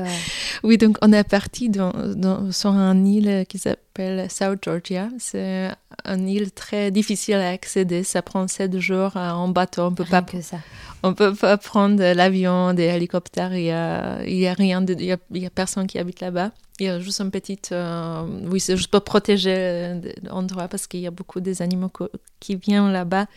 oui, 0.63 0.77
donc 0.77 0.97
on 1.01 1.11
est 1.11 1.23
parti 1.23 1.69
dans, 1.69 1.91
dans, 2.15 2.51
sur 2.51 2.71
un 2.71 3.03
île 3.03 3.45
qui 3.49 3.57
s'appelle 3.57 3.86
South 4.29 4.59
Georgia. 4.63 5.09
C'est 5.19 5.69
une 6.05 6.27
île 6.27 6.51
très 6.51 6.91
difficile 6.91 7.35
à 7.35 7.49
accéder. 7.49 8.03
Ça 8.03 8.21
prend 8.21 8.47
sept 8.47 8.77
jours 8.79 9.15
en 9.15 9.47
bateau. 9.49 9.83
On 9.83 9.93
peut 9.93 10.05
pas. 10.05 10.21
Que 10.21 10.41
ça. 10.41 10.57
On 11.03 11.13
peut 11.13 11.33
pas 11.33 11.57
prendre 11.57 12.03
l'avion, 12.13 12.73
des 12.73 12.83
hélicoptères. 12.83 13.53
Il 13.55 13.63
y 13.63 13.71
a, 13.71 14.23
il 14.25 14.37
y 14.37 14.47
a 14.47 14.53
rien. 14.53 14.81
De, 14.81 14.93
il, 14.93 15.05
y 15.05 15.11
a, 15.11 15.17
il 15.31 15.41
y 15.41 15.45
a 15.45 15.49
personne 15.49 15.87
qui 15.87 15.99
habite 15.99 16.21
là-bas. 16.21 16.51
Il 16.79 16.85
y 16.85 16.89
a 16.89 16.99
juste 16.99 17.21
un 17.21 17.29
petit. 17.29 17.59
Euh, 17.71 18.25
oui, 18.49 18.59
c'est 18.59 18.77
juste 18.77 18.91
pour 18.91 19.03
protéger 19.03 19.93
l'endroit 20.23 20.67
parce 20.67 20.87
qu'il 20.87 20.99
y 20.99 21.07
a 21.07 21.11
beaucoup 21.11 21.39
des 21.39 21.61
animaux 21.61 21.91
qui 22.39 22.55
viennent 22.55 22.91
là-bas 22.91 23.27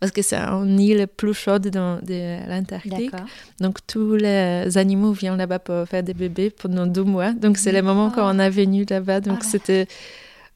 parce 0.00 0.12
que 0.12 0.22
c'est 0.22 0.36
une 0.36 0.78
île 0.78 1.06
plus 1.06 1.34
chaude 1.34 1.62
de 1.62 2.48
l'Antarctique. 2.48 3.12
Donc 3.60 3.78
tous 3.86 4.14
les 4.14 4.78
animaux 4.78 5.12
viennent 5.12 5.38
là-bas 5.38 5.58
pour 5.58 5.88
faire 5.88 6.02
des 6.02 6.14
bébés 6.14 6.50
pendant 6.50 6.86
deux 6.86 7.04
mois. 7.04 7.32
Donc 7.32 7.58
c'est 7.58 7.72
le 7.72 7.82
moment 7.82 8.10
quand 8.10 8.34
on 8.34 8.38
est 8.38 8.50
venu 8.50 8.84
là-bas. 8.88 9.20
Donc 9.20 9.38
oh 9.42 9.46
c'était 9.48 9.86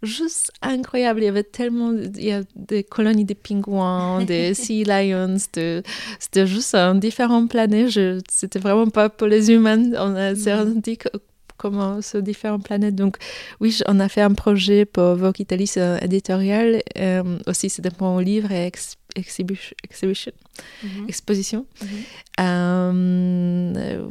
juste 0.03 0.53
incroyable. 0.63 1.21
Il 1.21 1.25
y 1.25 1.29
avait 1.29 1.43
tellement, 1.43 1.93
il 1.93 2.25
y 2.25 2.33
a 2.33 2.43
des 2.57 2.85
colonies 2.85 3.25
de 3.25 3.35
pingouins, 3.35 4.25
des 4.25 4.55
sea 4.63 4.85
lions, 4.85 5.37
c'était 5.39 6.47
juste 6.47 6.75
un 6.75 6.95
différent 6.95 7.47
planète. 7.47 7.99
C'était 8.29 8.59
vraiment 8.59 8.89
pas 8.89 9.09
pour 9.09 9.27
les 9.27 9.51
humains. 9.51 9.91
On 9.99 10.15
a 10.15 10.35
senti 10.35 10.99
comment 11.63 12.03
ces 12.03 12.23
différentes 12.23 12.65
planètes. 12.65 12.97
Donc 12.97 13.17
oui, 13.61 13.79
on 13.87 14.01
a 14.01 14.09
fait 14.09 14.23
un 14.23 14.35
projet 14.35 14.85
pour 14.85 15.15
Vogue 15.15 15.39
Italie, 15.39 15.71
éditorial. 16.01 16.83
Euh, 16.99 17.39
aussi, 17.47 17.71
c'était 17.71 17.91
pour 17.91 18.09
un 18.09 18.23
livre 18.23 18.51
et 18.51 18.67
exhibition, 18.67 19.02
exhibition 19.17 20.35
mhm. 20.83 21.09
exposition. 21.09 21.67
Mhm. 21.83 21.89
Euh, 22.41 24.03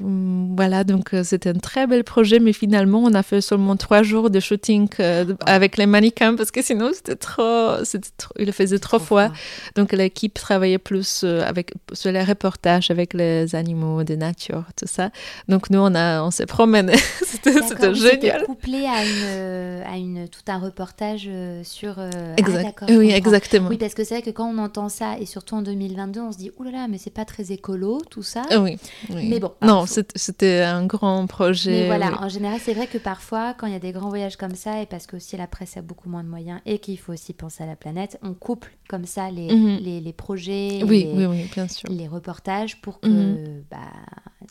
voilà, 0.56 0.84
donc 0.84 1.14
euh, 1.14 1.24
c'était 1.24 1.50
un 1.50 1.60
très 1.60 1.88
bel 1.88 2.04
projet, 2.04 2.40
mais 2.40 2.54
finalement, 2.54 3.00
on 3.04 3.14
a 3.14 3.24
fait 3.24 3.42
seulement 3.42 3.76
trois 3.76 4.04
jours 4.04 4.30
de 4.30 4.40
shooting 4.40 4.88
euh, 5.00 5.34
avec 5.46 5.78
les 5.78 5.88
mannequins 5.88 6.36
parce 6.36 6.52
que 6.52 6.62
sinon, 6.62 6.92
c'était 6.94 7.16
trop, 7.16 7.78
trop, 8.18 8.34
il 8.38 8.46
le 8.46 8.52
faisait 8.52 8.80
trop, 8.80 9.00
froid. 9.00 9.30
Donc 9.76 9.92
l'équipe 9.92 10.34
travaillait 10.34 10.78
plus 10.78 11.24
avec, 11.24 11.74
sur 11.94 12.12
les 12.12 12.24
reportages 12.24 12.92
avec 12.92 13.14
les 13.14 13.56
animaux 13.56 14.04
de 14.04 14.16
nature, 14.16 14.66
tout 14.76 14.88
ça. 14.88 15.10
Donc 15.48 15.70
nous, 15.70 15.80
on, 15.80 15.96
a, 15.96 16.22
on 16.22 16.32
s'est 16.32 16.46
promené. 16.46 16.94
c'était 17.24 17.94
génial. 17.96 18.44
couplé 18.44 18.86
à, 18.86 19.04
une, 19.04 19.84
à 19.84 19.98
une, 19.98 20.28
tout 20.28 20.42
un 20.48 20.60
reportage 20.60 21.30
sur. 21.64 21.96
Exact. 22.38 22.80
Ah, 22.82 22.86
oui, 22.90 23.12
exactement. 23.12 23.70
Oui, 23.70 23.78
parce 23.78 23.96
que 23.96 24.04
c'est 24.04 24.16
vrai 24.16 24.22
que 24.22 24.30
quand 24.30 24.48
on 24.48 24.58
entend 24.60 24.90
ça, 24.90 25.18
et 25.20 25.26
surtout 25.26 25.56
en 25.56 25.62
2022, 25.62 26.20
on 26.20 26.31
se 26.32 26.38
dit, 26.38 26.52
oulala, 26.58 26.78
là 26.78 26.82
là, 26.84 26.88
mais 26.88 26.98
c'est 26.98 27.14
pas 27.14 27.26
très 27.26 27.52
écolo, 27.52 28.02
tout 28.10 28.24
ça. 28.24 28.44
Ah 28.50 28.60
oui, 28.60 28.78
Mais 29.10 29.40
bon. 29.40 29.52
Non, 29.62 29.86
c'était 29.86 30.62
un 30.62 30.86
grand 30.86 31.28
projet. 31.28 31.82
Mais 31.82 31.88
voilà, 31.88 32.22
en 32.22 32.30
général, 32.30 32.60
c'est 32.62 32.74
vrai 32.74 32.88
que 32.88 32.98
parfois, 32.98 33.54
quand 33.54 33.68
il 33.68 33.74
y 33.74 33.76
a 33.76 33.80
des 33.80 33.92
grands 33.92 34.10
voyages 34.10 34.38
comme 34.38 34.56
ça, 34.56 34.82
et 34.82 34.86
parce 34.86 35.08
que 35.08 35.18
aussi 35.18 35.38
la 35.38 35.48
presse 35.48 35.78
a 35.78 35.82
beaucoup 35.82 36.10
moins 36.10 36.24
de 36.24 36.30
moyens, 36.30 36.62
et 36.66 36.80
qu'il 36.80 36.98
faut 36.98 37.14
aussi 37.14 37.34
penser 37.34 37.64
à 37.64 37.68
la 37.68 37.76
planète, 37.76 38.18
on 38.24 38.34
couple 38.34 38.72
comme 38.88 39.06
ça 39.06 39.32
les, 39.32 39.54
mhm. 39.54 39.78
les, 39.78 40.02
les, 40.02 40.14
projets, 40.14 40.84
oui, 40.84 41.08
les, 41.14 41.26
oui, 41.26 41.50
bien 41.54 41.68
sûr. 41.68 41.90
les 41.90 42.08
reportages 42.08 42.82
pour 42.82 43.00
que, 43.00 43.08
mhm. 43.08 43.64
bah, 43.70 43.78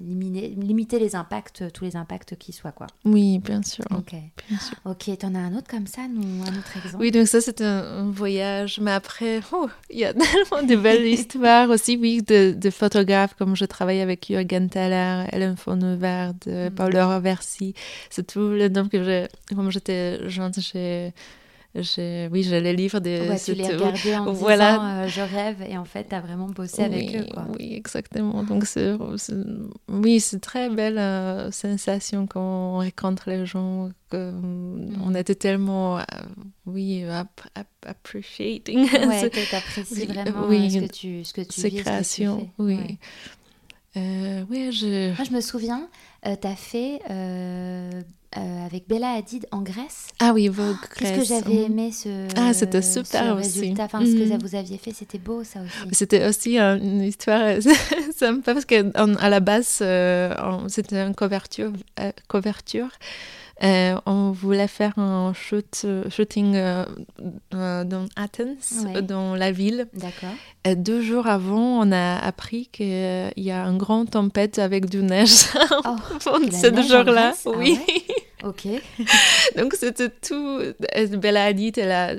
limiter, 0.01 0.49
limiter 0.49 0.99
les 0.99 1.15
impacts, 1.15 1.73
tous 1.73 1.85
les 1.85 1.97
impacts 1.97 2.37
qui 2.37 2.53
soient, 2.53 2.73
quoi. 2.73 2.87
Oui, 3.05 3.39
bien 3.39 3.63
sûr. 3.63 3.85
Ok. 3.91 4.13
Bien 4.49 4.59
sûr. 4.59 4.77
Ok, 4.85 5.11
t'en 5.19 5.35
as 5.35 5.39
un 5.39 5.57
autre 5.57 5.69
comme 5.69 5.87
ça, 5.87 6.03
nous, 6.09 6.43
un 6.43 6.59
autre 6.59 6.77
exemple? 6.77 6.97
Oui, 6.99 7.11
donc 7.11 7.29
ça, 7.29 7.41
c'est 7.41 7.61
un, 7.61 8.11
voyage, 8.11 8.81
mais 8.81 8.93
après, 8.93 9.41
oh, 9.53 9.69
il 9.91 9.99
y 9.99 10.05
a 10.05 10.13
tellement 10.15 10.67
de 10.67 10.77
belles 10.77 11.07
histoires 11.19 11.71
aussi, 11.71 11.97
oui, 11.97 12.23
de, 12.23 12.53
de, 12.53 12.71
photographes, 12.71 13.35
comme 13.35 13.57
je 13.57 13.65
travaille 13.65 14.01
avec 14.01 14.27
Jürgen 14.27 14.69
Thaler, 14.69 15.29
Hélène 15.33 15.57
Fauneverde, 15.57 16.45
mm. 16.47 16.71
Paul 16.71 16.97
Roversi, 16.97 17.75
c'est 18.09 18.27
tout 18.27 18.49
le 18.49 18.69
nom 18.69 18.89
que 18.89 19.03
j'ai, 19.05 19.29
comme 19.55 19.71
j'étais 19.71 20.29
jeune, 20.29 20.53
j'ai 20.59 21.13
oui, 21.75 22.43
j'ai 22.43 22.61
les 22.61 22.73
livres 22.73 22.99
des. 22.99 23.29
Ouais, 23.29 23.39
tu 23.39 23.55
les 23.55 23.69
regardais 23.69 24.17
en 24.17 24.33
voilà. 24.33 24.73
disant 24.73 24.85
euh, 24.85 25.07
je 25.07 25.21
rêve 25.21 25.63
et 25.69 25.79
en 25.79 25.85
fait 25.85 26.09
tu 26.09 26.15
as 26.15 26.21
vraiment 26.21 26.49
bossé 26.49 26.83
avec 26.83 27.15
eux. 27.15 27.27
Quoi. 27.33 27.47
Oui, 27.57 27.75
exactement. 27.75 28.43
Donc 28.43 28.65
c'est, 28.67 28.97
oui, 29.89 30.19
c'est 30.19 30.41
très 30.41 30.69
belle 30.69 30.99
euh, 30.99 31.51
sensation 31.53 32.27
quand 32.27 32.41
on 32.41 32.79
rencontre 32.79 33.31
les 33.31 33.47
gens. 33.47 33.91
Que, 34.11 34.33
mm. 34.33 35.01
On 35.05 35.15
était 35.15 35.37
tellement, 35.37 35.99
euh, 35.99 36.03
oui, 36.67 37.05
appreciating. 37.87 38.89
Ouais, 39.07 39.31
tu 39.31 39.55
apprécies 39.55 40.07
vraiment 40.07 40.47
oui, 40.49 40.71
ce 40.71 40.79
que 40.79 40.93
tu, 40.93 41.25
ce 41.25 41.33
que 41.33 41.43
tu 41.43 41.71
créations, 41.83 42.51
oui. 42.59 42.99
oui, 43.95 44.73
je... 44.73 45.15
Moi, 45.15 45.25
je 45.25 45.33
me 45.33 45.41
souviens, 45.41 45.89
tu 46.25 46.47
as 46.47 46.57
fait 46.57 47.01
euh, 47.09 48.03
avec 48.33 48.87
Bella 48.89 49.13
Hadid 49.13 49.47
en 49.51 49.63
Grèce. 49.63 50.09
Ah 50.21 50.33
oui, 50.33 50.49
Vogue 50.49 50.77
oh, 50.83 50.87
Qu'est-ce 50.97 51.19
que 51.19 51.25
j'avais 51.25 51.65
aimé 51.65 51.91
ce, 51.93 52.29
ah, 52.37 52.55
c'était 52.55 52.83
super 52.83 53.37
résultat. 53.37 53.85
Enfin, 53.85 54.01
ce 54.01 54.13
que 54.13 54.33
mhm. 54.33 54.39
vous 54.41 54.55
aviez 54.55 54.79
fait, 54.79 54.93
c'était 54.93 55.19
beau 55.19 55.43
ça 55.45 55.61
aussi. 55.61 55.95
C'était 55.95 56.27
aussi 56.27 56.59
une 56.59 57.03
histoire 57.03 57.57
sympa 58.17 58.55
parce 58.55 58.65
qu'à 58.67 58.83
la 58.83 59.41
base, 59.41 59.79
euh, 59.83 60.35
c'était 60.69 61.03
une 61.03 61.15
couverture. 61.15 61.73
Euh, 61.99 62.13
couverture. 62.29 62.91
On 63.63 64.31
voulait 64.33 64.69
faire 64.69 64.99
un 64.99 65.33
shoot, 65.35 65.87
shooting 66.09 66.53
dans 67.53 68.07
Athens, 68.17 68.85
dans 69.03 69.35
la 69.35 69.53
ville. 69.53 69.87
D'accord. 69.95 70.35
Et 70.65 70.77
deux 70.77 71.03
jours 71.03 71.27
avant, 71.27 71.81
on 71.81 71.93
a 71.93 72.17
appris 72.17 72.69
qu'il 72.73 73.33
y 73.37 73.51
a 73.51 73.65
une 73.65 73.79
grande 73.79 74.11
tempête 74.11 74.59
avec 74.59 74.89
du 74.89 75.03
neige. 75.03 75.47
Oh, 75.85 75.97
ce 76.51 76.83
jour-là. 76.83 77.35
Oui. 77.47 77.79
Ok. 78.45 78.67
Donc 79.57 79.75
c'était 79.75 80.09
tout. 80.09 80.61
Bella 81.19 81.45
a 81.45 81.53
dit, 81.53 81.73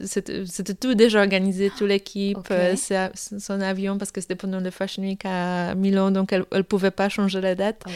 c'était 0.06 0.74
tout 0.74 0.94
déjà 0.94 1.20
organisé, 1.20 1.72
toute 1.76 1.88
l'équipe, 1.88 2.38
euh, 2.52 2.76
son 3.16 3.62
avion, 3.62 3.98
parce 3.98 4.12
que 4.12 4.22
c'était 4.22 4.36
pendant 4.36 4.60
le 4.60 4.70
Fashion 4.70 5.04
Week 5.04 5.22
à 5.26 5.76
Milan, 5.76 6.12
donc 6.12 6.34
elle 6.34 6.46
ne 6.52 6.62
pouvait 6.62 6.92
pas 6.92 7.10
changer 7.10 7.42
la 7.42 7.56
date. 7.56 7.82
Oh, 7.88 7.92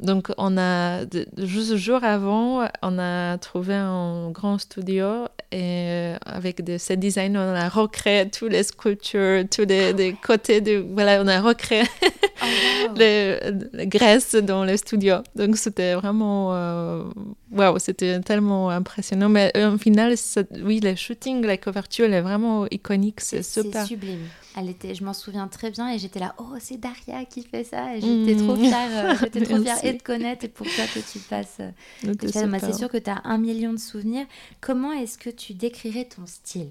donc 0.00 0.32
on 0.38 0.58
a, 0.58 1.04
juste 1.38 1.72
un 1.72 1.76
jour 1.76 2.04
avant, 2.04 2.68
on 2.82 2.98
a 2.98 3.38
trouvé 3.38 3.74
un 3.74 4.30
grand 4.30 4.58
studio 4.58 5.24
et 5.50 5.86
euh, 5.88 6.16
avec 6.26 6.62
de 6.64 6.78
ces 6.78 6.96
designs, 6.96 7.36
on 7.36 7.54
a 7.54 7.68
recréé 7.68 8.28
toutes 8.28 8.52
les 8.52 8.64
sculptures, 8.64 9.44
tous 9.50 9.66
les, 9.66 10.14
côtés 10.22 10.60
de. 10.60 10.84
Voilà, 10.94 11.22
on 11.22 11.26
a 11.26 11.40
recréé 11.40 11.84
oh, 12.44 12.94
les, 12.96 13.86
graisses 13.86 14.34
dans 14.34 14.64
le 14.64 14.76
studio. 14.76 15.16
Donc 15.34 15.56
c'était 15.56 15.94
vraiment. 15.94 16.54
Euh, 16.54 17.04
waouh, 17.52 17.78
c'était 17.78 18.20
tellement 18.20 18.70
impressionnant. 18.70 19.28
Mais 19.28 19.52
euh, 19.56 19.74
au 19.74 19.78
final, 19.78 20.14
oui, 20.62 20.80
le 20.80 20.94
shooting, 20.94 21.44
la 21.44 21.56
couverture, 21.56 22.06
elle 22.06 22.14
est 22.14 22.20
vraiment 22.20 22.66
iconique. 22.70 23.20
C'est 23.20 23.42
super. 23.42 23.82
C'est 23.82 23.88
sublime. 23.88 24.26
Elle 24.56 24.70
était, 24.70 24.94
je 24.94 25.02
m'en 25.02 25.14
souviens 25.14 25.48
très 25.48 25.70
bien 25.70 25.90
et 25.90 25.98
j'étais 25.98 26.20
là, 26.20 26.34
oh, 26.38 26.54
c'est 26.60 26.78
Daria 26.78 27.24
qui 27.24 27.42
fait 27.42 27.64
ça. 27.64 27.96
Et 27.96 28.00
j'étais 28.26 28.36
trop 28.36 28.54
fière, 28.54 28.88
euh, 28.92 29.14
j'étais 29.20 29.40
trop 29.40 29.60
fière 29.60 29.84
et 29.84 29.94
de 29.94 30.02
connaître 30.02 30.44
et 30.44 30.48
pour 30.48 30.66
toi 30.66 30.84
que 30.94 31.00
tu 31.00 31.18
fasses. 31.18 31.60
c'est 32.02 32.74
sûr 32.74 32.88
que 32.88 32.98
tu 32.98 33.10
as 33.10 33.20
un 33.24 33.38
million 33.38 33.72
de 33.72 33.78
souvenirs. 33.78 34.26
Comment 34.60 34.92
est-ce 34.92 35.18
que 35.18 35.30
tu 35.30 35.54
décrirais 35.54 36.04
ton 36.04 36.26
style 36.26 36.70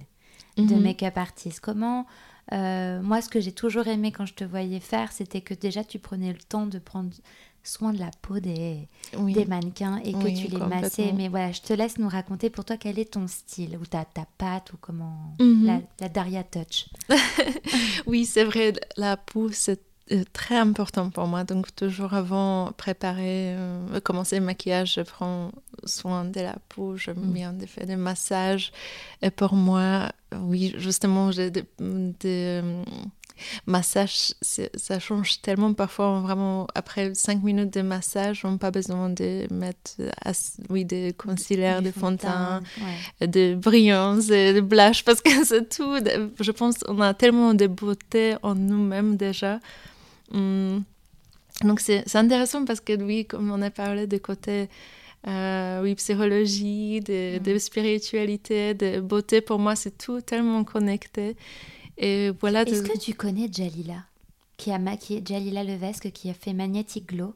de 0.57 0.75
mmh. 0.75 0.81
make-up 0.81 1.17
artiste? 1.17 1.59
Comment. 1.59 2.05
Euh, 2.51 3.01
moi, 3.01 3.21
ce 3.21 3.29
que 3.29 3.39
j'ai 3.39 3.51
toujours 3.51 3.87
aimé 3.87 4.11
quand 4.11 4.25
je 4.25 4.33
te 4.33 4.43
voyais 4.43 4.79
faire, 4.79 5.11
c'était 5.11 5.41
que 5.41 5.53
déjà 5.53 5.83
tu 5.83 5.99
prenais 5.99 6.33
le 6.33 6.39
temps 6.39 6.65
de 6.65 6.79
prendre 6.79 7.11
soin 7.63 7.93
de 7.93 7.99
la 7.99 8.11
peau 8.21 8.39
des, 8.39 8.89
des 9.13 9.45
mannequins 9.45 9.97
et 10.03 10.11
que 10.11 10.27
tu 10.27 10.47
les 10.47 10.57
massais. 10.57 11.13
Mais 11.13 11.29
voilà, 11.29 11.51
je 11.51 11.61
te 11.61 11.73
laisse 11.73 11.97
nous 11.97 12.09
raconter 12.09 12.49
pour 12.49 12.65
toi 12.65 12.75
quel 12.77 12.99
est 12.99 13.13
ton 13.13 13.27
style, 13.27 13.77
ou 13.81 13.85
ta, 13.85 14.03
ta 14.03 14.25
patte, 14.37 14.73
ou 14.73 14.77
comment. 14.79 15.33
Mhm. 15.39 15.83
la, 15.99 16.09
Daria 16.09 16.43
Touch. 16.43 16.89
oui, 18.05 18.25
c'est 18.25 18.43
vrai, 18.43 18.73
la 18.97 19.15
peau, 19.15 19.49
c'est 19.51 19.81
très 20.31 20.57
important 20.57 21.09
pour 21.09 21.27
moi. 21.27 21.43
Donc, 21.43 21.73
toujours 21.75 22.13
avant 22.13 22.71
préparer, 22.77 23.55
euh, 23.55 23.99
commencer 24.01 24.39
le 24.39 24.45
maquillage, 24.45 24.95
je 24.95 25.01
prends 25.01 25.51
soin 25.85 26.25
de 26.25 26.39
la 26.41 26.55
peau, 26.69 26.95
je 26.95 27.11
mm. 27.11 27.33
bien 27.33 27.53
de 27.53 27.65
faire 27.65 27.85
des 27.85 27.95
massages. 27.95 28.71
Et 29.21 29.31
pour 29.31 29.53
moi, 29.53 30.11
oui, 30.41 30.73
justement, 30.77 31.31
j'ai 31.31 31.51
des, 31.51 31.63
massage, 33.65 34.33
ça 34.41 34.99
change 34.99 35.41
tellement 35.41 35.73
parfois. 35.73 36.19
Vraiment, 36.19 36.67
après 36.75 37.13
5 37.13 37.43
minutes 37.43 37.73
de 37.73 37.81
massage, 37.81 38.45
on 38.45 38.51
n'a 38.51 38.57
pas 38.57 38.71
besoin 38.71 39.09
de 39.09 39.47
mettre 39.51 39.91
oui, 40.69 40.85
des 40.85 41.13
concealers, 41.17 41.81
des 41.81 41.91
fond 41.91 42.11
de 42.11 43.25
des 43.25 43.55
brillances, 43.55 44.27
des 44.27 44.61
blush, 44.61 45.03
parce 45.03 45.21
que 45.21 45.29
c'est 45.45 45.69
tout. 45.69 45.95
Je 46.39 46.51
pense 46.51 46.77
qu'on 46.79 47.01
a 47.01 47.13
tellement 47.13 47.53
de 47.53 47.67
beauté 47.67 48.35
en 48.43 48.55
nous-mêmes 48.55 49.17
déjà. 49.17 49.59
Hum. 50.33 50.83
Donc 51.61 51.79
c'est 51.79 52.15
intéressant 52.15 52.65
parce 52.65 52.79
que 52.79 53.01
oui, 53.01 53.25
comme 53.25 53.51
on 53.51 53.61
a 53.61 53.69
parlé 53.69 54.07
de 54.07 54.17
côté 54.17 54.69
euh, 55.27 55.81
oui, 55.81 55.95
psychologie, 55.95 56.99
de, 56.99 57.37
de, 57.37 57.57
spiritualité, 57.57 58.73
de 58.73 58.99
beauté, 58.99 59.39
pour 59.39 59.59
moi 59.59 59.75
c'est 59.75 59.97
tout 59.97 60.21
tellement 60.21 60.63
connecté. 60.63 61.37
Et 61.97 62.31
voilà. 62.41 62.63
Est-ce 62.63 62.83
que 62.83 62.97
tu 62.97 63.13
connais 63.13 63.47
Jalila, 63.51 64.03
qui 64.57 64.71
a 64.71 64.79
maquillé 64.79 65.21
Jalila 65.25 65.63
Levesque, 65.63 66.11
qui 66.11 66.29
a 66.29 66.33
fait 66.33 66.53
Magnetic 66.53 67.07
Glow? 67.07 67.35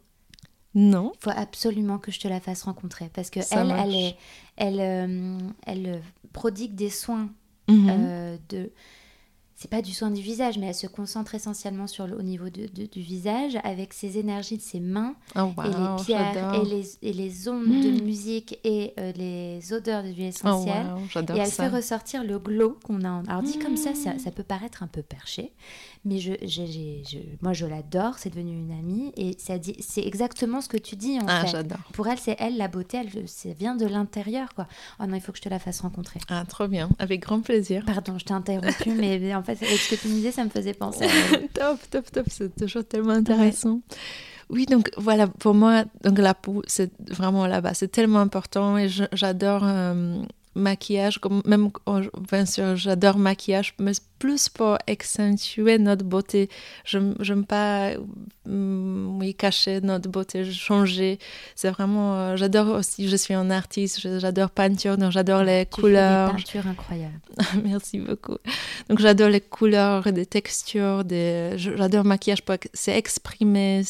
Non. 0.76 1.12
Il 1.16 1.24
faut 1.24 1.36
absolument 1.36 1.98
que 1.98 2.12
je 2.12 2.20
te 2.20 2.28
la 2.28 2.40
fasse 2.40 2.64
rencontrer 2.64 3.10
parce 3.14 3.30
que 3.30 3.40
elle, 3.52 3.72
elle, 3.72 3.96
est, 3.96 4.16
elle, 4.58 4.80
euh, 4.80 5.38
elle, 5.66 6.02
prodigue 6.34 6.76
des 6.76 6.90
soins 6.90 7.30
mhm. 7.68 7.88
euh, 7.90 8.38
de 8.50 8.72
c'est 9.60 9.72
pas 9.72 9.82
du 9.82 9.91
soin 9.91 10.12
du 10.12 10.22
visage, 10.22 10.60
mais 10.60 10.67
elle 10.67 10.76
se 10.76 10.86
concentre 10.86 11.34
essentiellement 11.34 11.88
sur 11.88 12.06
le, 12.06 12.15
au 12.15 12.22
niveau 12.22 12.48
de, 12.50 12.67
du 12.67 13.02
visage 13.02 13.58
avec 13.63 13.91
ses 13.91 14.20
énergies 14.20 14.58
de 14.58 14.62
ses 14.62 14.80
mains 14.80 15.15
oh, 15.36 15.50
et 15.65 15.70
les 15.70 16.04
pierres 16.06 16.54
et 16.54 16.63
les, 16.63 16.98
et 17.02 17.12
les, 17.12 17.50
ondes 17.50 17.65
de 17.65 18.00
mmh. 18.00 18.04
musique 18.04 18.60
et 18.63 18.93
euh, 19.00 19.12
les 19.13 19.74
odeurs 19.74 20.04
de 20.04 20.10
l'huile 20.10 20.26
oh, 20.26 20.48
essentielle. 20.48 20.86
et 21.15 21.39
elle 21.39 21.50
fait 21.50 21.70
ressortir 21.70 22.24
le 22.24 22.38
glow 22.38 22.78
qu'on 22.84 23.04
a. 23.04 23.24
Alors 23.28 23.41
dit 23.41 23.58
comme 23.58 23.78
ça, 23.78 23.96
ça, 23.96 24.20
ça, 24.20 24.30
peut 24.30 24.43
paraître 24.43 24.84
un 24.84 24.88
peu 24.88 25.02
perché, 25.02 25.52
mais 26.06 26.20
je, 26.20 26.34
je, 26.42 27.18
moi 27.42 27.54
je 27.54 27.66
l'adore, 27.66 28.18
c'est 28.18 28.30
devenu 28.30 28.58
une 28.58 28.72
amie 28.72 29.12
et 29.18 29.36
c'est 29.38 30.06
exactement 30.06 30.62
ce 30.62 30.70
que 30.70 30.78
tu 30.78 30.96
dis 30.96 31.20
en 31.20 31.26
ah, 31.28 31.46
fait. 31.46 31.68
Pour 31.94 32.08
elle, 32.08 32.18
c'est 32.18 32.36
elle 32.40 32.58
la 32.58 32.68
beauté, 32.68 32.98
elle, 32.98 33.28
ça 33.28 33.50
vient 33.58 33.76
de 33.76 33.86
l'intérieur 33.86 34.54
quoi. 34.54 34.68
Oh 35.00 35.06
non, 35.06 35.16
il 35.16 35.22
faut 35.22 35.32
que 35.32 35.38
je 35.38 35.44
te 35.44 35.50
la 35.50 35.60
fasse 35.60 35.82
rencontrer. 35.82 36.20
Ah, 36.30 36.44
trop 36.48 36.68
bien, 36.68 36.90
avec 37.00 37.22
grand 37.22 37.42
plaisir. 37.42 37.84
Pardon, 37.86 38.18
je 38.18 38.26
t'ai 38.26 38.34
interrompu, 38.34 38.92
mais 38.92 39.36
en 39.36 39.44
fait, 39.44 39.62
avec 39.64 39.78
ce 39.78 39.96
que 39.96 40.02
tu 40.02 40.08
me 40.08 40.14
disais, 40.14 40.32
ça 40.32 40.44
me 40.44 40.50
faisait 40.50 40.74
penser. 40.74 41.06
À... 41.06 41.38
top, 41.54 41.80
top, 41.90 42.12
top, 42.12 42.26
c'est 42.30 42.56
toujours 42.56 42.86
tellement 42.86 43.14
intéressant. 43.14 43.82
Oui, 44.50 44.66
donc 44.66 44.90
voilà, 44.98 45.28
pour 45.28 45.54
moi, 45.54 45.84
donc 46.04 46.20
la 46.20 46.34
peau, 46.34 46.64
c'est 46.68 46.92
vraiment 47.12 47.48
là-bas, 47.48 47.74
c'est 47.74 47.90
tellement 47.90 48.20
important 48.20 48.78
et 48.78 48.88
j'adore 49.12 49.64
euh, 49.66 50.22
maquillage, 50.58 51.20
comme 51.20 51.41
même, 51.46 51.70
oh, 51.86 52.00
bien 52.30 52.46
sûr, 52.46 52.76
j'adore 52.76 53.17
maquillage, 53.17 53.74
mais 53.80 53.93
plus 54.20 54.50
pour 54.50 54.78
accentuer 54.88 55.78
notre 55.78 56.04
beauté. 56.04 56.50
Je 56.86 56.98
n'aime 56.98 57.46
pas 57.46 57.91
mm, 58.46 59.20
oui, 59.20 59.36
cacher 59.36 59.80
notre 59.82 60.10
beauté, 60.10 60.43
changer. 60.52 61.20
C'est 61.56 61.70
vraiment, 61.70 62.15
euh, 62.15 62.36
j'adore 62.36 62.76
aussi, 62.76 63.08
je 63.08 63.15
suis 63.15 63.34
un 63.34 63.50
artiste, 63.50 64.20
j'adore 64.20 64.50
peinture, 64.50 64.98
donc 64.98 65.12
j'adore 65.12 65.43
les 65.43 65.65
couleurs. 65.65 66.32
Fais 66.32 66.38
des 66.38 66.43
peintures 66.43 66.67
incroyables. 66.67 67.20
Merci 67.63 68.00
beaucoup. 68.00 68.38
Donc 68.89 69.00
j'adore 69.00 69.30
les 69.30 69.41
couleurs, 69.41 70.12
des 70.12 70.26
textures, 70.26 71.04
des... 71.04 71.54
j'adore 71.58 72.04
maquillage, 72.04 72.43
c'est 72.74 72.98
exprimer, 72.98 73.84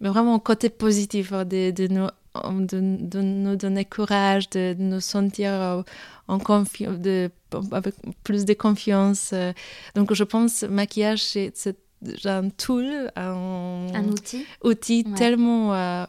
mais 0.00 0.08
vraiment 0.08 0.38
côté 0.38 0.68
positif 0.68 1.32
hein, 1.32 1.44
de, 1.44 1.70
de 1.70 1.86
nos 1.88 2.08
de, 2.34 2.96
de, 3.00 3.20
nous 3.20 3.56
donner 3.56 3.84
courage, 3.84 4.48
de, 4.50 4.74
nous 4.78 5.00
sentir 5.00 5.52
euh, 5.52 5.82
en 6.28 6.38
de, 6.38 7.30
avec 7.72 7.94
plus 8.22 8.44
de 8.44 8.54
confiance. 8.54 9.30
Euh. 9.32 9.52
Donc 9.94 10.14
je 10.14 10.24
pense 10.24 10.62
maquillage, 10.62 11.22
c'est 11.22 11.76
un 12.24 12.48
tool, 12.48 13.10
un, 13.16 13.88
un 13.94 14.04
outil, 14.08 14.46
outil 14.64 15.04
tellement... 15.16 15.74
Euh, 15.74 16.04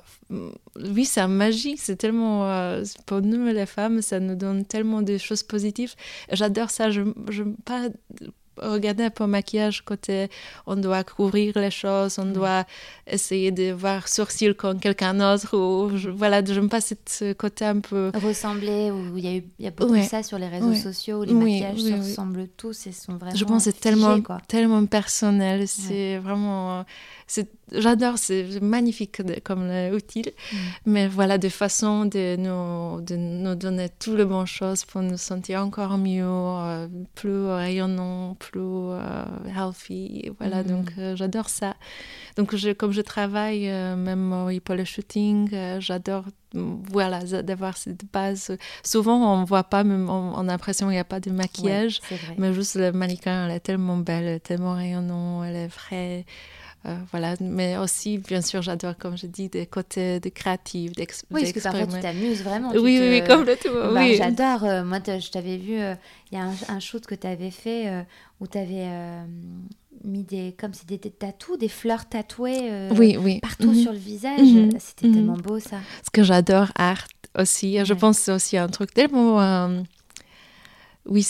oui, 0.76 1.04
c'est 1.04 1.28
magique, 1.28 1.80
c'est 1.80 1.98
tellement... 1.98 2.82
pour 3.06 3.22
nous, 3.22 3.46
les 3.48 3.66
femmes, 3.66 4.02
ça 4.02 4.20
nous 4.20 4.36
donne 4.36 4.64
tellement 4.66 5.02
de 5.02 5.18
choses 5.18 5.44
positives. 5.44 5.96
J'adore 6.32 6.70
ça, 6.70 6.92
je 6.92 7.02
ne 7.02 7.54
pas 7.66 7.90
regarder 8.58 9.06
un 9.06 9.10
peu 9.10 9.26
maquillage 9.26 9.84
côté 9.84 10.30
on 10.66 10.76
doit 10.76 11.04
couvrir 11.04 11.54
les 11.58 11.72
choses, 11.72 12.20
on 12.20 12.26
mm. 12.26 12.34
doit 12.34 12.66
essayer 13.08 13.52
de 13.52 13.72
voir 13.72 14.08
sourcil 14.08 14.54
comme 14.54 14.80
quelqu'un 14.80 15.14
d'autre 15.14 15.58
ou 15.58 15.98
je, 15.98 16.10
voilà, 16.10 16.44
j'aime 16.44 16.70
pas 16.70 16.82
ce 16.82 17.34
côté 17.34 17.66
un 17.66 17.80
peu 17.80 18.12
ressembler 18.16 18.92
où 18.92 19.18
il 19.18 19.26
y 19.26 19.28
a 19.28 19.36
eu 19.38 19.44
il 19.60 19.66
y 19.66 19.68
a 19.68 19.72
beaucoup 19.72 19.96
de 19.96 20.02
ça 20.02 20.24
sur 20.24 20.38
les 20.38 20.48
réseaux 20.48 20.76
sociaux 20.76 21.22
où 21.22 21.24
les 21.24 21.34
maquillages 21.34 21.80
se 21.80 21.94
ressemblent 21.94 22.48
tous 22.58 22.88
et 22.88 22.92
sont 22.92 23.18
vraiment 23.18 23.36
Je 23.36 23.46
pense 23.46 23.64
c'est 23.64 23.80
tellement 23.80 24.18
tellement 24.48 24.86
personnel, 24.86 25.68
c'est 25.68 26.18
vraiment 26.18 26.86
j'adore, 27.72 28.18
c'est 28.18 28.62
magnifique 28.62 29.22
comme 29.44 29.70
outil. 29.94 30.24
Mm. 30.52 30.58
Mais 30.86 31.08
voilà, 31.08 31.38
de 31.38 31.50
façon 31.50 32.06
de 32.06 32.36
nous, 32.36 33.02
de 33.02 33.16
nous 33.16 33.56
donner 33.56 33.90
tout 33.90 34.16
le 34.16 34.26
bon 34.26 34.46
chose 34.46 34.86
pour 34.86 35.02
nous 35.02 35.18
sentir 35.18 35.62
encore 35.62 35.98
mieux, 35.98 36.24
euh, 36.26 36.88
plus 37.16 37.46
rayonnant, 37.46 38.36
plus 38.36 38.60
euh, 38.62 39.26
healthy. 39.56 40.32
Voilà, 40.40 40.64
mm. 40.64 40.68
donc 40.68 40.92
euh, 40.98 41.16
j'adore 41.16 41.50
ça. 41.50 41.76
Donc 42.38 42.56
je, 42.56 42.72
comme 42.72 42.92
je 42.92 43.02
travaille 43.02 43.68
même 43.68 44.60
pour 44.64 44.76
le 44.76 44.86
shooting, 44.86 45.50
j'adore 45.80 46.26
voilà, 46.54 47.24
d'avoir 47.24 47.78
cette 47.78 48.06
base. 48.12 48.58
Souvent, 48.84 49.42
on 49.42 49.44
voit 49.44 49.64
pas, 49.64 49.84
même, 49.84 50.10
on, 50.10 50.38
a 50.38 50.44
l'impression 50.44 50.88
qu'il 50.88 50.94
n'y 50.94 51.00
a 51.00 51.06
pas 51.06 51.20
de 51.20 51.32
maquillage, 51.32 52.02
mais 52.38 52.54
juste 52.54 52.76
le 52.76 52.92
mannequin, 52.92 53.46
elle 53.46 53.56
est 53.56 53.60
tellement 53.62 53.98
belle, 53.98 54.40
tellement 54.42 54.76
rayonnant, 54.76 55.44
elle 55.44 55.56
est 55.56 55.68
vraie. 55.68 56.26
Euh, 56.88 56.98
voilà, 57.12 57.36
mais 57.40 57.78
aussi, 57.78 58.18
bien 58.18 58.42
sûr, 58.42 58.64
j'adore, 58.64 58.98
comme 58.98 59.16
je 59.16 59.28
dis, 59.28 59.50
des 59.50 59.68
côtés 59.68 60.20
de 60.20 60.30
créatifs, 60.30 60.92
Oui, 60.98 61.06
parce 61.30 61.52
que 61.52 61.60
parfois 61.60 61.86
tu 61.86 62.00
t'amuses 62.00 62.42
vraiment. 62.44 62.72
Oui, 62.72 63.00
oui, 63.00 63.24
complètement. 63.28 63.94
Bah, 63.94 64.12
j'adore. 64.14 64.64
Euh, 64.64 64.84
moi, 64.84 64.98
je 65.06 65.30
t'avais 65.30 65.58
vu, 65.58 65.80
euh, 65.80 65.94
il 66.32 66.40
y 66.40 66.42
a 66.42 66.48
un, 66.70 66.80
shoot 66.80 67.06
que 67.06 67.14
tu 67.14 67.28
avais 67.28 67.52
fait 67.52 68.06
où 68.40 68.48
tu 68.48 68.58
avais 68.58 68.88
mis 70.04 70.24
des, 70.24 70.56
comme 70.60 70.74
c'est 70.74 70.88
des, 70.88 70.98
des 70.98 71.12
tatous, 71.12 71.60
des 71.60 71.68
fleurs 71.68 72.10
tatouées 72.10 72.90
oui, 72.98 73.16
oui. 73.20 73.40
partout 73.40 73.70
mhm. 73.70 73.76
sur 73.76 73.92
le 73.92 74.00
visage. 74.00 74.40
Mhm. 74.40 74.72
C'était 74.80 75.08
mhm. 75.08 75.14
tellement 75.14 75.38
beau, 75.38 75.60
ça. 75.60 75.78
Ce 76.04 76.10
que 76.10 76.24
j'adore, 76.24 76.72
art 76.76 77.06
aussi. 77.38 77.78
Je 77.86 77.94
pense 77.94 78.18
que 78.18 78.24
c'est 78.24 78.32
aussi 78.32 78.58
un 78.58 78.70
truc 78.70 78.92
tellement 78.92 79.84
oui, 81.08 81.26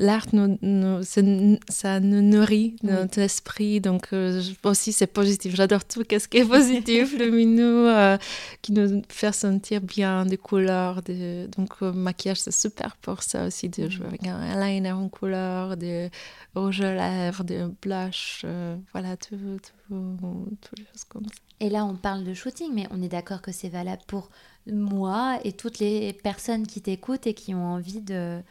l'art, 0.00 0.26
nous, 0.32 0.58
ça 1.02 2.00
nous 2.00 2.22
nourrit 2.22 2.76
notre 2.82 3.20
esprit. 3.20 3.80
Donc, 3.80 4.08
euh, 4.12 4.42
aussi, 4.64 4.92
c'est 4.92 5.06
positif. 5.06 5.54
J'adore 5.54 5.84
tout 5.84 6.02
ce 6.10 6.26
qui 6.26 6.38
est 6.38 6.44
positif, 6.44 7.16
lumineux, 7.16 7.96
euh, 7.96 8.18
qui 8.62 8.72
nous 8.72 9.02
fait 9.08 9.32
sentir 9.32 9.80
bien, 9.80 10.26
des 10.26 10.36
couleurs. 10.36 11.02
Donc, 11.02 11.70
euh, 11.82 11.92
maquillage, 11.92 12.40
c'est 12.40 12.50
super 12.50 12.96
pour 12.96 13.22
ça 13.22 13.46
aussi. 13.46 13.68
De 13.68 13.88
jouer 13.88 14.06
avec 14.06 14.26
un 14.26 14.60
eyeliner 14.60 14.92
en 14.92 15.08
couleur, 15.08 15.76
de 15.76 16.10
rouge 16.56 16.80
à 16.80 16.94
lèvres, 16.94 17.44
de 17.44 17.70
blush, 17.80 18.44
voilà, 18.92 19.16
tout, 19.16 19.36
tout, 19.36 20.18
toutes 20.60 20.78
les 20.78 20.84
choses 20.92 21.04
comme 21.08 21.24
ça. 21.24 21.30
Et 21.60 21.70
là, 21.70 21.84
on 21.84 21.94
parle 21.94 22.24
de 22.24 22.34
shooting, 22.34 22.70
mais 22.74 22.86
on 22.90 23.00
est 23.02 23.08
d'accord 23.08 23.40
que 23.40 23.52
c'est 23.52 23.68
valable 23.68 24.02
pour 24.06 24.30
moi 24.66 25.38
et 25.44 25.52
toutes 25.52 25.78
les 25.78 26.12
personnes 26.12 26.66
qui 26.66 26.80
t'écoutent 26.80 27.26
et 27.26 27.34
qui 27.34 27.54
ont 27.54 27.64
envie 27.64 28.00
de 28.00 28.42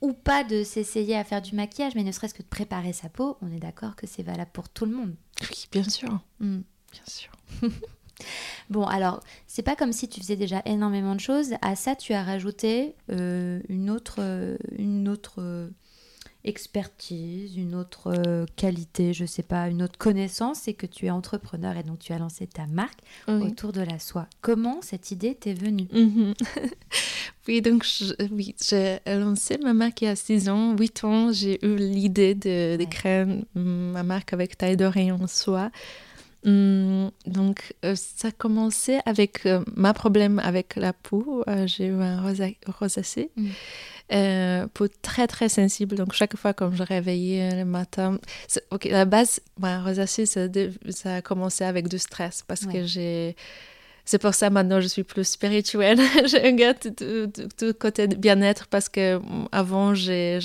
ou 0.00 0.12
pas 0.12 0.44
de 0.44 0.62
s'essayer 0.62 1.16
à 1.16 1.24
faire 1.24 1.42
du 1.42 1.54
maquillage, 1.54 1.94
mais 1.94 2.04
ne 2.04 2.12
serait-ce 2.12 2.34
que 2.34 2.42
de 2.42 2.48
préparer 2.48 2.92
sa 2.92 3.08
peau, 3.08 3.36
on 3.42 3.52
est 3.52 3.58
d'accord 3.58 3.96
que 3.96 4.06
c'est 4.06 4.22
valable 4.22 4.50
pour 4.52 4.68
tout 4.68 4.86
le 4.86 4.92
monde. 4.92 5.14
Oui, 5.42 5.68
bien 5.70 5.84
sûr. 5.84 6.20
Hmm. 6.40 6.60
Bien 6.92 7.02
sûr. 7.06 7.32
bon, 8.70 8.84
alors, 8.84 9.20
c'est 9.46 9.62
pas 9.62 9.76
comme 9.76 9.92
si 9.92 10.08
tu 10.08 10.20
faisais 10.20 10.36
déjà 10.36 10.62
énormément 10.64 11.14
de 11.14 11.20
choses. 11.20 11.54
À 11.62 11.76
ça, 11.76 11.96
tu 11.96 12.12
as 12.12 12.22
rajouté 12.22 12.94
euh, 13.10 13.60
une 13.68 13.90
autre, 13.90 14.16
euh, 14.18 14.56
une 14.76 15.08
autre 15.08 15.36
euh, 15.38 15.68
expertise, 16.48 17.56
une 17.56 17.74
autre 17.74 18.12
euh, 18.14 18.46
qualité, 18.56 19.12
je 19.12 19.24
sais 19.24 19.42
pas, 19.42 19.68
une 19.68 19.82
autre 19.82 19.98
connaissance, 19.98 20.60
c'est 20.62 20.74
que 20.74 20.86
tu 20.86 21.06
es 21.06 21.10
entrepreneur 21.10 21.76
et 21.76 21.82
donc 21.82 21.98
tu 21.98 22.12
as 22.12 22.18
lancé 22.18 22.46
ta 22.46 22.66
marque 22.66 23.00
autour 23.28 23.72
de 23.72 23.80
la 23.80 23.98
soie. 23.98 24.26
Comment 24.40 24.80
cette 24.82 25.10
idée 25.10 25.34
t'est 25.34 25.54
venue? 25.54 25.88
Mhm. 25.92 26.34
Oui, 27.46 27.62
donc 27.62 27.86
oui, 28.30 28.54
j'ai 28.62 28.98
lancé 29.06 29.56
ma 29.56 29.72
marque 29.72 30.02
il 30.02 30.04
y 30.04 30.08
a 30.08 30.16
6 30.16 30.50
ans, 30.50 30.76
8 30.76 31.04
ans, 31.04 31.32
j'ai 31.32 31.64
eu 31.64 31.76
l'idée 31.76 32.34
de, 32.34 32.84
créer 32.84 33.24
ma 33.54 34.02
marque 34.02 34.34
avec 34.34 34.58
taille 34.58 34.76
d'oreille 34.76 35.12
en 35.12 35.26
soie. 35.26 35.70
Hum, 36.48 37.10
donc, 37.26 37.74
euh, 37.84 37.94
ça 37.94 38.28
a 38.28 38.30
commencé 38.30 39.00
avec 39.04 39.44
euh, 39.44 39.62
ma 39.76 39.92
problème 39.92 40.38
avec 40.38 40.76
la 40.76 40.92
peau. 40.94 41.44
j'ai 41.66 41.86
eu 41.86 42.00
un 42.00 42.22
rosacée. 42.66 43.30
Mmh 43.36 43.48
euh, 44.10 44.66
peau 44.72 44.86
très 45.02 45.26
très 45.26 45.50
sensible. 45.50 45.94
Donc 45.94 46.14
chaque 46.14 46.34
fois 46.34 46.54
quand 46.54 46.72
je 46.72 46.82
réveillais 46.82 47.54
le 47.54 47.64
matin, 47.66 48.18
ok, 48.70 48.86
la 48.86 49.04
base, 49.04 49.40
ma 49.58 49.82
rosacée, 49.82 50.24
ça, 50.24 50.46
ça, 50.88 51.16
a 51.16 51.22
commencé 51.22 51.62
avec 51.64 51.88
du 51.88 51.98
stress 51.98 52.42
parce 52.46 52.64
que 52.64 52.84
j'ai 52.84 53.36
c'est 54.06 54.18
pour 54.18 54.32
ça 54.32 54.48
maintenant 54.48 54.80
je 54.80 54.88
suis 54.88 55.04
plus 55.04 55.28
spirituelle. 55.28 55.98
je 56.24 56.42
regarde 56.42 56.78
tout, 56.80 57.48
tout, 57.58 57.74
côté 57.74 58.06
bien-être 58.06 58.66
parce 58.68 58.88
que 58.88 59.20
avant 59.52 59.94
j'ai 59.94 60.38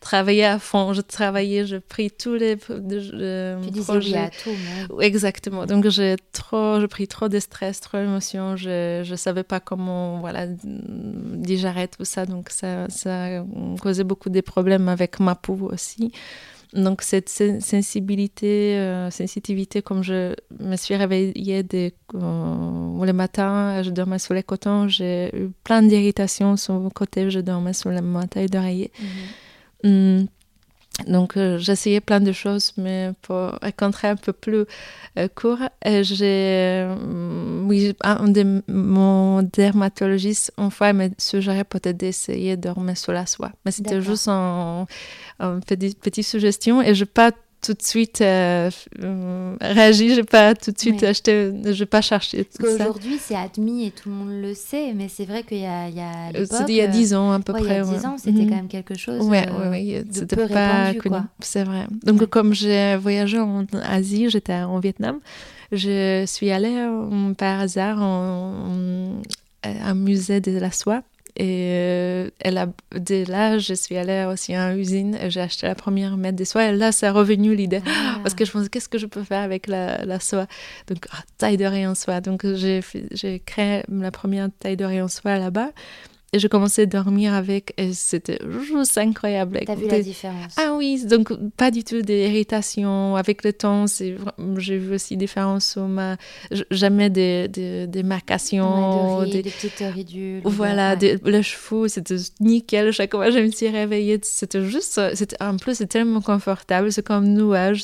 travaillais 0.00 0.44
à 0.44 0.58
fond, 0.58 0.92
je 0.92 1.00
travaillais, 1.00 1.66
je 1.66 1.76
pris 1.76 2.10
tous 2.10 2.34
les 2.34 2.56
euh, 2.70 3.60
tu 3.72 3.80
projets. 3.80 4.16
à 4.16 4.30
tout, 4.30 5.00
Exactement. 5.00 5.66
Donc 5.66 5.88
j'ai 5.88 6.16
trop, 6.32 6.80
j'ai 6.80 6.88
pris 6.88 7.08
trop 7.08 7.28
de 7.28 7.38
stress, 7.38 7.80
trop 7.80 7.98
d'émotions. 7.98 8.56
Je 8.56 9.08
ne 9.08 9.16
savais 9.16 9.44
pas 9.44 9.60
comment 9.60 10.20
voilà 10.20 10.46
digérer 10.46 11.88
tout 11.88 12.04
ça. 12.04 12.26
Donc 12.26 12.50
ça, 12.50 12.88
ça 12.88 13.44
causait 13.80 14.04
beaucoup 14.04 14.30
de 14.30 14.40
problèmes 14.40 14.88
avec 14.88 15.20
ma 15.20 15.34
peau 15.34 15.58
aussi. 15.72 16.12
Donc 16.74 17.02
cette 17.02 17.28
sensibilité, 17.28 18.78
euh, 18.78 19.10
sensitivité, 19.10 19.82
comme 19.82 20.02
je 20.02 20.34
me 20.58 20.76
suis 20.76 20.96
réveillée 20.96 21.62
de, 21.62 21.92
euh, 22.14 23.04
le 23.04 23.12
matin, 23.12 23.82
je 23.82 23.90
dormais 23.90 24.18
sous 24.18 24.32
les 24.32 24.42
cotons, 24.42 24.88
j'ai 24.88 25.30
eu 25.36 25.50
plein 25.64 25.82
d'irritations 25.82 26.56
sur 26.56 26.78
le 26.78 26.88
côté, 26.88 27.30
je 27.30 27.40
dormais 27.40 27.74
sur 27.74 27.90
la 27.90 28.00
taille 28.26 28.46
d'oreiller. 28.46 28.90
Mm. 29.84 30.24
Donc 31.06 31.36
euh, 31.36 31.58
j'essayais 31.58 32.00
plein 32.00 32.20
de 32.20 32.32
choses, 32.32 32.72
mais 32.76 33.10
pour 33.22 33.58
rencontrer 33.62 34.08
un 34.08 34.16
peu 34.16 34.32
plus 34.32 34.64
euh, 35.18 35.28
court, 35.34 35.58
j'ai, 35.84 36.88
oui, 37.64 37.94
un 38.02 38.28
de 38.28 38.62
mon 38.68 39.42
dermatologiste, 39.42 40.52
une 40.58 40.70
fois, 40.70 40.92
m'a 40.92 41.08
suggéré 41.18 41.64
peut-être 41.64 41.96
d'essayer 41.96 42.56
de 42.56 42.62
dormir 42.62 42.96
sur 42.96 43.12
la 43.12 43.26
soie. 43.26 43.52
Mais 43.64 43.70
c'était 43.70 44.00
juste 44.00 44.28
une 44.28 44.86
petite, 45.66 46.00
petite 46.00 46.26
suggestion 46.26 46.82
et 46.82 46.94
je 46.94 47.04
n'ai 47.04 47.06
pas 47.06 47.32
tout 47.62 47.74
de 47.74 47.82
suite 47.82 48.20
euh, 48.20 48.70
euh, 49.02 49.56
réagi, 49.60 50.14
j'ai 50.14 50.24
pas 50.24 50.54
tout 50.54 50.72
de 50.72 50.78
suite 50.78 51.02
acheté, 51.04 51.52
je 51.64 51.70
vais 51.70 51.86
pas 51.86 52.00
chercher. 52.00 52.44
Parce 52.44 52.58
qu'aujourd'hui 52.58 53.18
c'est 53.20 53.36
admis 53.36 53.86
et 53.86 53.90
tout 53.92 54.08
le 54.08 54.14
monde 54.16 54.42
le 54.42 54.52
sait, 54.52 54.92
mais 54.94 55.08
c'est 55.08 55.24
vrai 55.24 55.44
qu'il 55.44 55.60
y 55.60 55.66
a, 55.66 55.88
il 55.88 55.94
y 55.94 56.00
a 56.00 56.30
euh, 56.34 56.44
C'était 56.50 56.72
il 56.72 56.76
y 56.76 56.80
a 56.80 56.88
10 56.88 57.14
ans 57.14 57.30
à 57.30 57.38
peu 57.38 57.52
près. 57.52 57.62
Il 57.62 57.68
y 57.68 57.74
a 57.74 57.84
10 57.84 58.06
ans, 58.06 58.18
c'était 58.18 58.42
mhm. 58.42 58.48
quand 58.48 58.56
même 58.56 58.68
quelque 58.68 58.98
chose 58.98 59.24
ouais, 59.26 59.48
ouais, 59.70 60.04
c'était 60.10 60.48
pas 60.48 60.92
connu. 60.94 61.16
C'est 61.38 61.62
vrai. 61.62 61.86
Donc 62.02 62.26
comme 62.26 62.52
j'ai 62.52 62.96
voyagé 62.96 63.38
en 63.38 63.64
Asie, 63.84 64.28
j'étais 64.28 64.54
en 64.54 64.80
Vietnam, 64.80 65.20
je 65.70 66.24
suis 66.26 66.50
allée 66.50 66.84
par 67.38 67.60
hasard 67.60 68.02
à 68.02 68.08
un 69.62 69.94
musée 69.94 70.40
de 70.40 70.58
la 70.58 70.72
soie 70.72 71.02
et 71.36 71.68
euh, 71.70 72.30
elle 72.40 72.58
a, 72.58 72.66
dès 72.94 73.24
là, 73.24 73.58
je 73.58 73.72
suis 73.72 73.96
allée 73.96 74.26
aussi 74.30 74.54
à 74.54 74.72
une 74.72 74.78
usine, 74.78 75.18
j'ai 75.28 75.40
acheté 75.40 75.66
la 75.66 75.74
première 75.74 76.16
mètre 76.16 76.36
de 76.36 76.44
soie, 76.44 76.66
et 76.66 76.72
là, 76.76 76.92
c'est 76.92 77.08
revenu 77.08 77.54
l'idée. 77.54 77.82
Ah. 77.86 78.18
Parce 78.22 78.34
que 78.34 78.44
je 78.44 78.52
pense, 78.52 78.68
qu'est-ce 78.68 78.88
que 78.88 78.98
je 78.98 79.06
peux 79.06 79.22
faire 79.22 79.42
avec 79.42 79.66
la, 79.66 80.04
la 80.04 80.20
soie? 80.20 80.46
Donc, 80.88 81.06
ah, 81.12 81.22
taille 81.38 81.56
de 81.56 81.64
rayon 81.64 81.94
soie. 81.94 82.20
Donc, 82.20 82.46
j'ai 82.54 83.40
créé 83.46 83.82
la 83.88 84.10
première 84.10 84.48
taille 84.58 84.76
de 84.76 84.84
rayon 84.84 85.08
soie 85.08 85.38
là-bas. 85.38 85.70
Et 86.34 86.38
je 86.38 86.48
commençais 86.48 86.82
à 86.82 86.86
dormir 86.86 87.34
avec 87.34 87.74
et 87.76 87.92
c'était 87.92 88.38
juste 88.66 88.96
incroyable. 88.96 89.60
T'as 89.66 89.74
vu 89.74 89.86
la 89.86 90.00
différence 90.00 90.54
Ah 90.56 90.72
oui, 90.74 91.04
donc 91.04 91.30
pas 91.58 91.70
du 91.70 91.84
tout 91.84 92.00
d'irritation. 92.00 93.16
Avec 93.16 93.44
le 93.44 93.52
temps, 93.52 93.84
j'ai 94.56 94.78
vu 94.78 94.94
aussi 94.94 95.18
différence 95.18 95.72
sur 95.72 95.86
ma... 95.86 96.16
Jamais 96.70 97.10
des, 97.10 97.48
des, 97.48 97.86
des 97.86 98.02
marcations. 98.02 99.18
Ouais, 99.18 99.28
des... 99.28 99.42
des... 99.42 99.50
petites 99.50 99.84
ridules. 99.92 100.40
Voilà, 100.44 100.96
des, 100.96 101.18
les 101.22 101.42
cheveux, 101.42 101.88
c'était 101.88 102.16
nickel. 102.40 102.92
Chaque 102.92 103.10
fois 103.10 103.30
je 103.30 103.38
me 103.38 103.50
suis 103.50 103.68
réveillée, 103.68 104.18
c'était 104.22 104.64
juste... 104.64 104.98
En 105.38 105.58
plus, 105.58 105.74
c'est 105.74 105.86
tellement 105.86 106.22
confortable. 106.22 106.90
C'est 106.92 107.06
comme 107.06 107.26
nuage. 107.26 107.82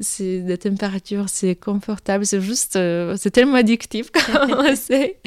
C'est 0.00 0.40
des 0.40 0.56
températures, 0.56 1.28
c'est 1.28 1.54
confortable. 1.54 2.24
C'est 2.24 2.40
juste... 2.40 2.76
Euh, 2.76 3.14
c'est 3.18 3.30
tellement 3.30 3.56
addictif 3.56 4.10
quand 4.12 4.48
on 4.50 4.74
sait. 4.74 5.18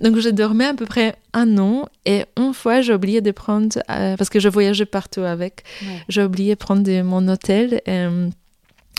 Donc, 0.00 0.18
je 0.18 0.28
dormais 0.28 0.66
à 0.66 0.74
peu 0.74 0.86
près 0.86 1.07
un 1.32 1.58
an 1.58 1.86
et 2.04 2.24
une 2.36 2.54
fois 2.54 2.80
j'ai 2.80 2.94
oublié 2.94 3.20
de 3.20 3.30
prendre, 3.30 3.78
euh, 3.90 4.16
parce 4.16 4.30
que 4.30 4.40
je 4.40 4.48
voyageais 4.48 4.86
partout 4.86 5.22
avec, 5.22 5.64
j'ai 6.08 6.22
oublié 6.22 6.54
de 6.54 6.58
prendre 6.58 7.02
mon 7.02 7.28
hôtel. 7.28 7.80
Euh, 7.88 8.28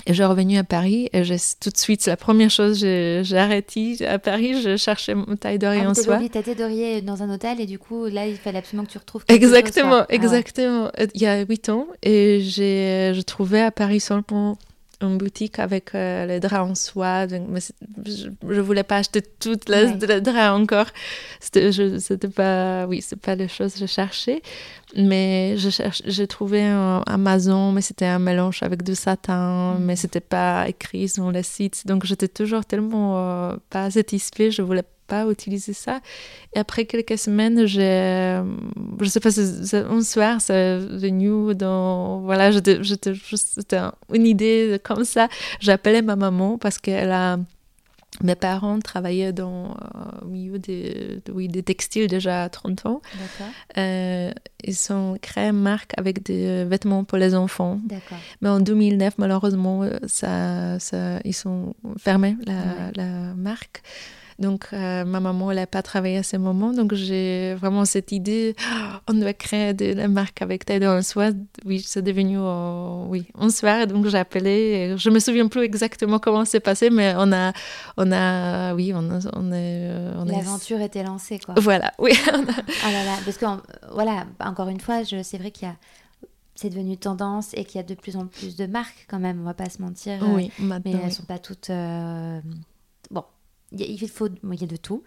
et 0.05 0.13
j'ai 0.13 0.23
revenu 0.23 0.57
à 0.57 0.63
Paris 0.63 1.09
et 1.11 1.23
tout 1.59 1.69
de 1.69 1.77
suite, 1.77 2.05
la 2.05 2.15
première 2.15 2.49
chose, 2.49 2.79
j'ai 2.79 3.37
arrêté 3.37 4.07
à 4.07 4.17
Paris, 4.17 4.61
je 4.61 4.77
cherchais 4.77 5.13
mon 5.13 5.35
taille 5.35 5.59
d'oreiller 5.59 5.83
ah, 5.85 5.91
en 5.91 5.93
soie. 5.93 6.19
Tu 6.19 6.29
taille 6.29 6.55
d'oreiller 6.55 7.01
dans 7.01 7.21
un 7.21 7.31
hôtel 7.31 7.59
et 7.59 7.65
du 7.65 7.77
coup, 7.77 8.05
là, 8.05 8.25
il 8.25 8.37
fallait 8.37 8.59
absolument 8.59 8.85
que 8.85 8.91
tu 8.91 8.97
retrouves 8.97 9.25
Exactement, 9.27 9.99
chose, 9.99 10.05
ah 10.09 10.13
exactement. 10.13 10.91
Il 11.13 11.21
y 11.21 11.27
a 11.27 11.41
huit 11.41 11.69
ans 11.69 11.85
et 12.01 12.39
j'ai 12.41 13.21
trouvé 13.25 13.61
à 13.61 13.71
Paris 13.71 13.99
sur 13.99 14.15
le 14.15 14.21
pont 14.21 14.57
une 15.01 15.17
boutique 15.17 15.59
avec 15.59 15.95
euh, 15.95 16.25
les 16.25 16.39
draps 16.39 16.71
en 16.71 16.75
soie. 16.75 17.27
mais 17.27 17.59
je, 18.05 18.29
ne 18.43 18.61
voulais 18.61 18.83
pas 18.83 18.97
acheter 18.97 19.21
toutes 19.21 19.69
les, 19.69 19.93
draps 19.93 20.61
encore. 20.61 20.87
C'était 21.39 22.27
pas, 22.27 22.85
oui, 22.87 23.01
c'est 23.01 23.19
pas 23.19 23.35
les 23.35 23.47
choses 23.47 23.73
que 23.73 23.79
je 23.79 23.85
cherchais. 23.85 24.41
Mais 24.95 25.55
j'ai 25.57 26.27
trouvé 26.27 26.63
un 26.63 27.03
Amazon, 27.05 27.71
mais 27.71 27.81
c'était 27.81 28.05
un 28.05 28.19
mélange 28.19 28.63
avec 28.63 28.83
du 28.83 28.95
satin, 28.95 29.75
mm. 29.75 29.83
mais 29.83 29.95
c'était 29.95 30.19
pas 30.19 30.67
écrit 30.67 31.07
sur 31.07 31.31
le 31.31 31.43
site. 31.43 31.85
Donc 31.85 32.05
j'étais 32.05 32.27
toujours 32.27 32.65
tellement 32.65 33.17
euh, 33.17 33.55
pas 33.69 33.91
satisfaite. 33.91 34.51
Je 34.51 34.61
voulais 34.61 34.83
pas 35.09 35.25
utiliser 35.29 35.73
ça. 35.73 35.99
Et 36.53 36.59
après 36.59 36.85
quelques 36.85 37.17
semaines, 37.17 37.65
j'ai, 37.65 38.41
je 39.01 39.09
sais 39.09 39.19
pas, 39.19 39.29
un 39.95 40.01
soir, 40.01 40.39
c'est 40.39 40.77
venu 40.77 41.55
dans, 41.55 42.21
voilà, 42.21 42.51
j'étais, 42.51 42.81
juste, 42.83 43.51
c'était 43.55 43.81
une 44.13 44.25
idée 44.25 44.79
comme 44.83 45.03
ça. 45.03 45.27
J'appelais 45.59 46.01
ma 46.01 46.15
maman 46.15 46.57
parce 46.57 46.77
qu'elle 46.77 47.11
a, 47.11 47.37
mes 48.21 48.35
parents 48.35 48.79
travaillaient 48.79 49.33
dans 49.33 49.71
euh, 49.71 50.25
au 50.25 50.27
milieu 50.27 50.59
des, 50.59 51.21
oui, 51.31 51.47
des 51.47 51.63
textiles 51.63 52.07
déjà 52.07 52.43
à 52.43 52.49
30 52.49 52.85
ans. 52.85 53.01
Euh, 53.77 54.31
ils 54.63 54.93
ont 54.93 55.17
créé 55.21 55.45
une 55.49 55.61
marque 55.61 55.93
avec 55.97 56.23
des 56.23 56.65
vêtements 56.65 57.03
pour 57.03 57.17
les 57.17 57.35
enfants. 57.35 57.79
Mais 58.41 58.49
en 58.49 58.59
2009, 58.59 59.15
malheureusement, 59.17 59.83
ça, 60.07 60.79
ça, 60.79 61.19
ils 61.23 61.47
ont 61.47 61.73
fermé 61.97 62.35
la, 62.45 62.91
la 62.95 63.33
marque. 63.35 63.81
Donc, 64.39 64.71
ma 64.71 65.05
maman, 65.05 65.51
elle 65.51 65.57
n'a 65.57 65.67
pas 65.67 65.81
travaillé 65.81 66.17
à 66.17 66.23
ce 66.23 66.37
moment. 66.37 66.71
Donc, 66.71 66.93
j'ai 66.93 67.55
vraiment 67.55 67.85
cette 67.85 68.11
idée, 68.11 68.55
on 69.07 69.13
doit 69.13 69.33
créer 69.33 69.73
de 69.73 69.93
la 69.93 70.07
marque 70.07 70.41
avec 70.41 70.65
dans 70.67 70.95
le 70.95 71.01
soir. 71.01 71.31
Oui, 71.65 71.81
c'est 71.85 72.01
devenu, 72.01 72.37
oui, 73.07 73.25
un 73.37 73.49
soir. 73.49 73.85
Donc, 73.87 74.07
j'ai 74.07 74.17
appelé. 74.17 74.95
Je 74.97 75.09
me 75.09 75.19
souviens 75.19 75.47
plus 75.47 75.63
exactement 75.63 76.19
comment 76.19 76.45
c'est 76.45 76.59
passé, 76.59 76.89
mais 76.89 77.13
on 77.17 77.31
a, 77.31 77.53
on 77.97 78.11
a, 78.11 78.73
oui, 78.73 78.93
on, 78.93 79.19
on 79.33 79.51
est. 79.51 79.89
L'aventure 80.25 80.81
était 80.81 81.03
lancée, 81.03 81.39
quoi. 81.39 81.55
Voilà, 81.57 81.93
oui. 81.99 82.11
ah 82.27 82.91
là 82.91 83.03
là, 83.03 83.15
parce 83.25 83.37
que, 83.37 83.45
voilà, 83.93 84.25
encore 84.39 84.69
une 84.69 84.79
fois, 84.79 85.03
c'est 85.05 85.37
vrai 85.37 85.51
qu'il 85.51 85.67
y 85.67 85.71
a 85.71 85.75
c'est 86.59 86.69
devenu 86.69 86.97
tendance 86.97 87.53
et 87.53 87.63
qu'il 87.63 87.77
y 87.77 87.79
a 87.79 87.87
de 87.87 87.95
plus 87.95 88.17
en 88.17 88.25
plus 88.25 88.57
de 88.57 88.65
marques 88.65 89.05
quand 89.07 89.19
même, 89.19 89.39
on 89.39 89.45
va 89.45 89.53
pas 89.53 89.69
se 89.69 89.81
mentir. 89.81 90.19
Oui, 90.21 90.51
mais 90.59 90.81
elles 90.85 91.05
ne 91.05 91.09
sont 91.09 91.23
pas 91.23 91.39
toutes. 91.39 91.69
Euh, 91.69 92.41
il 93.71 94.09
faut, 94.09 94.27
il 94.27 94.61
y 94.61 94.63
a 94.63 94.67
de 94.67 94.75
tout, 94.75 95.03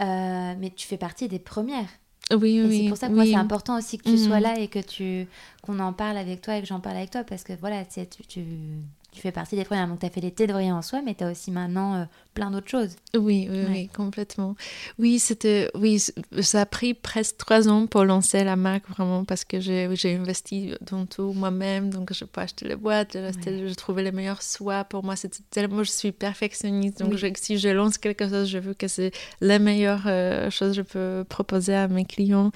euh, 0.00 0.54
mais 0.58 0.70
tu 0.74 0.86
fais 0.86 0.96
partie 0.96 1.28
des 1.28 1.38
premières. 1.38 1.88
Oui, 2.32 2.60
oui. 2.60 2.82
C'est 2.82 2.88
pour 2.88 2.98
ça 2.98 3.08
que 3.08 3.12
moi 3.12 3.24
c'est 3.24 3.34
important 3.34 3.78
aussi 3.78 3.98
que 3.98 4.08
tu 4.08 4.18
sois 4.18 4.38
mhm. 4.38 4.42
là 4.42 4.58
et 4.58 4.68
que 4.68 4.80
tu 4.80 5.28
qu'on 5.62 5.78
en 5.78 5.92
parle 5.92 6.16
avec 6.16 6.40
toi 6.40 6.56
et 6.56 6.60
que 6.60 6.66
j'en 6.66 6.80
parle 6.80 6.96
avec 6.96 7.10
toi 7.10 7.22
parce 7.22 7.44
que 7.44 7.52
voilà, 7.60 7.84
tu, 7.84 8.04
tu 8.26 8.44
tu 9.16 9.22
fais 9.22 9.32
partie 9.32 9.56
des 9.56 9.64
premières. 9.64 9.88
Donc, 9.88 9.98
tu 9.98 10.06
as 10.06 10.10
fait 10.10 10.20
les 10.20 10.30
de 10.30 10.52
en 10.52 10.82
soi, 10.82 11.00
mais 11.02 11.14
tu 11.14 11.24
as 11.24 11.30
aussi 11.30 11.50
maintenant 11.50 11.94
euh, 11.94 12.04
plein 12.34 12.50
d'autres 12.50 12.68
choses. 12.68 12.96
Oui, 13.14 13.48
oui, 13.50 13.64
oui, 13.68 13.88
complètement. 13.88 14.54
Oui, 14.98 15.18
c'était, 15.18 15.70
oui, 15.74 16.02
ça 16.40 16.60
a 16.60 16.66
pris 16.66 16.94
presque 16.94 17.38
trois 17.38 17.68
ans 17.68 17.86
pour 17.86 18.04
lancer 18.04 18.44
la 18.44 18.56
marque, 18.56 18.88
vraiment, 18.90 19.24
parce 19.24 19.44
que 19.44 19.58
j'ai, 19.58 19.86
investi 20.14 20.74
dans 20.82 21.06
tout 21.06 21.32
moi-même. 21.32 21.90
Donc, 21.90 22.12
je 22.12 22.24
peux 22.24 22.40
acheter 22.40 22.68
les 22.68 22.76
boîtes, 22.76 23.14
je, 23.14 23.74
trouvais 23.74 24.02
les 24.02 24.12
meilleurs 24.12 24.42
soies. 24.42 24.84
Pour 24.84 25.02
moi, 25.02 25.16
c'était 25.16 25.42
tellement, 25.50 25.82
je 25.82 25.90
suis 25.90 26.12
perfectionniste. 26.12 26.98
Donc, 27.00 27.18
si 27.36 27.58
je 27.58 27.68
lance 27.70 27.98
quelque 27.98 28.28
chose, 28.28 28.48
je 28.48 28.58
veux 28.58 28.74
que 28.74 28.88
c'est 28.88 29.12
la 29.40 29.58
meilleure 29.58 30.04
euh, 30.06 30.50
chose 30.50 30.70
que 30.70 30.76
je 30.76 30.82
peux 30.82 31.24
proposer 31.28 31.74
à 31.74 31.88
mes 31.88 32.04
clients. 32.04 32.52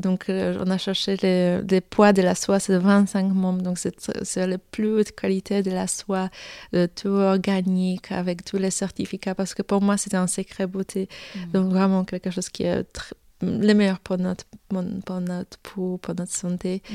Donc, 0.00 0.28
euh, 0.28 0.58
on 0.64 0.70
a 0.70 0.78
cherché 0.78 1.16
les, 1.22 1.60
des 1.62 1.80
poids 1.80 2.12
de 2.12 2.20
la 2.22 2.34
soie, 2.34 2.58
c'est 2.58 2.76
25 2.76 3.32
membres. 3.32 3.62
Donc, 3.62 3.78
c'est 3.78 4.46
la 4.46 4.58
plus 4.58 4.92
haute 4.92 5.12
qualité 5.12 5.62
de 5.62 5.70
la 5.70 5.86
soie, 5.86 6.30
de 6.72 6.86
tout 6.86 7.08
organique, 7.08 8.10
avec 8.10 8.44
tous 8.44 8.56
les 8.56 8.70
certificats. 8.70 9.34
Parce 9.34 9.54
que 9.54 9.62
pour 9.62 9.80
moi, 9.80 9.96
c'était 9.96 10.16
un 10.16 10.26
secret 10.26 10.66
beauté. 10.66 11.08
Mm. 11.34 11.50
Donc, 11.52 11.70
vraiment 11.70 12.04
quelque 12.04 12.30
chose 12.30 12.48
qui 12.48 12.64
est 12.64 13.14
très, 13.44 13.66
le 13.66 13.74
meilleur 13.74 14.00
pour 14.00 14.18
notre, 14.18 14.44
pour 14.68 15.20
notre 15.20 15.58
peau, 15.62 15.98
pour 15.98 16.14
notre 16.14 16.32
santé. 16.32 16.82
Mm. 16.90 16.94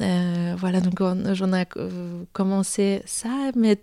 Euh, 0.00 0.54
voilà, 0.56 0.80
donc 0.80 1.00
j'en 1.34 1.52
ai 1.52 1.64
euh, 1.76 2.22
commencé 2.32 3.02
ça, 3.04 3.50
mais 3.54 3.76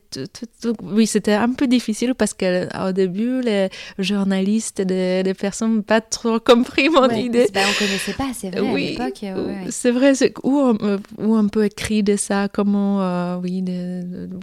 oui, 0.82 1.06
c'était 1.06 1.34
un 1.34 1.52
peu 1.54 1.68
difficile 1.68 2.16
parce 2.16 2.34
qu'au 2.34 2.92
début, 2.92 3.42
les 3.42 3.70
journalistes, 4.00 4.84
les, 4.88 5.22
les 5.24 5.34
personnes 5.34 5.76
n'ont 5.76 5.82
pas 5.82 6.02
trop 6.02 6.40
compris 6.40 6.90
mon 6.90 7.10
idée. 7.10 7.48
on 7.54 7.60
ne 7.60 7.80
connaissait 7.80 8.14
pas, 8.14 8.30
c'est 8.34 8.50
vrai, 8.50 8.62
oui, 8.62 8.98
à 9.00 9.08
l'époque. 9.08 9.26
C'est 9.70 9.92
vrai, 9.92 10.14
où 10.44 10.58
on, 10.58 10.78
où 11.20 11.38
on 11.38 11.48
peut 11.48 11.66
écrire 11.66 12.04
de 12.04 12.16
ça, 12.16 12.48
comment, 12.48 13.02
euh, 13.02 13.38
oui, 13.38 13.64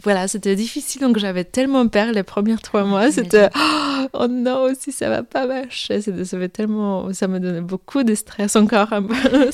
voilà, 0.04 0.28
c'était 0.28 0.56
difficile, 0.56 1.00
donc 1.00 1.18
j'avais 1.18 1.44
tellement 1.44 1.88
peur 1.88 2.12
les 2.12 2.22
premiers 2.22 2.56
trois 2.58 2.84
mois, 2.84 3.10
c'était, 3.10 3.48
oh 4.12 4.26
non, 4.28 4.72
si 4.78 4.92
ça 4.92 5.08
va 5.08 5.22
pas 5.22 5.46
marcher, 5.46 6.00
ça 6.00 6.12
fait 6.12 6.48
tellement, 6.48 7.12
ça 7.12 7.26
me 7.26 7.40
beaucoup 7.60 8.02
de 8.02 8.14
stress 8.14 8.56
encore 8.56 8.92
un 8.92 9.02
peu. 9.04 9.50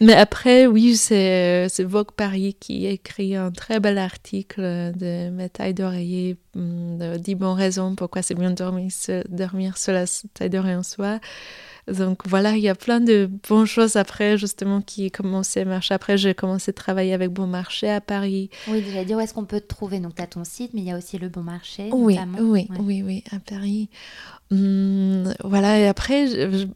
mais 0.00 0.14
après, 0.14 0.66
oui, 0.66 0.96
c'est 0.96 1.68
c'est 1.68 1.84
Vogue 1.84 2.12
Paris 2.12 2.56
qui 2.58 2.86
écrit 2.86 3.36
un 3.36 3.50
très 3.50 3.80
bel 3.80 3.98
article 3.98 4.92
de 4.96 5.30
mes 5.30 5.48
tailles 5.48 5.74
d'oreiller, 5.74 6.36
hum, 6.56 6.98
de 6.98 7.16
10 7.16 7.34
bonnes 7.34 7.56
raisons 7.56 7.94
pourquoi 7.94 8.22
c'est 8.22 8.34
bien 8.34 8.50
dormir, 8.50 8.90
dormir 9.28 9.76
sur 9.76 9.92
la 9.92 10.04
taille 10.34 10.50
d'oreiller 10.50 10.76
en 10.76 10.82
soi. 10.82 11.20
Donc 11.88 12.26
voilà, 12.26 12.56
il 12.56 12.62
y 12.62 12.68
a 12.68 12.74
plein 12.74 13.00
de 13.00 13.28
bonnes 13.48 13.66
choses 13.66 13.96
après, 13.96 14.38
justement, 14.38 14.80
qui 14.80 15.10
commencé 15.10 15.60
à 15.60 15.64
marcher. 15.64 15.94
Après, 15.94 16.16
j'ai 16.16 16.34
commencé 16.34 16.70
à 16.70 16.72
travailler 16.72 17.12
avec 17.12 17.30
Bon 17.30 17.46
Marché 17.46 17.90
à 17.90 18.00
Paris. 18.00 18.48
Oui, 18.68 18.82
j'allais 18.86 19.04
dire 19.04 19.18
où 19.18 19.20
est-ce 19.20 19.34
qu'on 19.34 19.44
peut 19.44 19.60
te 19.60 19.66
trouver? 19.66 20.00
Donc, 20.00 20.14
tu 20.14 20.22
as 20.22 20.26
ton 20.26 20.44
site, 20.44 20.72
mais 20.72 20.80
il 20.80 20.86
y 20.86 20.90
a 20.90 20.96
aussi 20.96 21.18
le 21.18 21.28
Bon 21.28 21.42
Marché. 21.42 21.90
Oui, 21.92 22.18
oui, 22.40 22.68
oui, 22.80 23.02
oui, 23.02 23.24
à 23.32 23.38
Paris. 23.38 23.90
Hum, 24.50 25.32
voilà, 25.42 25.80
et 25.80 25.88
après, 25.88 26.26
je, 26.26 26.66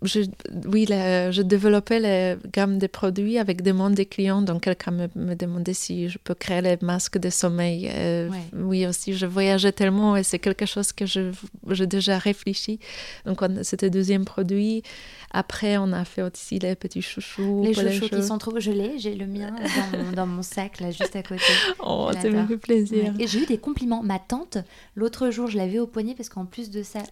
oui, 0.67 0.87
je 0.89 1.43
développais 1.43 2.01
la 2.01 2.37
gamme 2.51 2.79
de 2.79 2.87
produits 2.87 3.39
avec 3.39 3.63
demande 3.63 3.95
des 3.95 4.07
clients. 4.07 4.41
Donc, 4.41 4.63
quelqu'un 4.63 4.91
me, 4.91 5.09
me, 5.15 5.35
demandait 5.35 5.75
si 5.75 6.09
je 6.09 6.19
peux 6.19 6.35
créer 6.35 6.63
les 6.63 6.79
masques 6.81 7.19
de 7.19 7.29
sommeil. 7.29 7.91
Euh, 7.93 8.31
oui, 8.55 8.87
aussi, 8.87 9.13
je 9.13 9.27
voyageais 9.27 9.73
tellement 9.73 10.17
et 10.17 10.23
c'est 10.23 10.39
quelque 10.39 10.65
chose 10.65 10.93
que 10.93 11.05
j'ai 11.07 11.87
déjà 11.87 12.19
réfléchi. 12.19 12.81
Donc, 13.27 13.41
c'était 13.63 13.87
le 13.87 13.91
deuxième 13.91 14.25
produit. 14.25 14.83
Après, 15.31 15.77
on 15.77 15.93
a 15.93 16.07
fait 16.07 16.23
aussi 16.23 16.59
les 16.59 16.75
petits 16.75 17.03
chouchous. 17.03 17.63
Les 17.63 17.75
chouchous 17.75 18.09
qui 18.09 18.23
sont 18.23 18.39
trop 18.39 18.59
gelés. 18.59 18.99
J'ai 18.99 19.15
le 19.15 19.27
mien 19.27 19.55
dans 20.17 20.27
mon, 20.27 20.43
sac, 20.43 20.81
là, 20.81 20.91
juste 20.91 21.15
à 21.15 21.23
côté. 21.23 21.43
Oh, 21.81 22.11
ça 22.15 22.31
me 22.31 22.47
fait 22.47 22.57
plaisir. 22.57 23.13
Et 23.19 23.27
j'ai 23.27 23.43
eu 23.43 23.47
des 23.47 23.59
compliments. 23.59 24.03
Ma 24.03 24.19
tante, 24.19 24.57
l'autre 24.95 25.31
jour, 25.31 25.49
je 25.49 25.59
l'avais 25.59 25.79
au 25.79 25.87
poignet 25.87 26.15
parce 26.15 26.31
qu'en 26.31 26.47
plus 26.47 26.71
de 26.71 26.83
ça, 26.83 27.03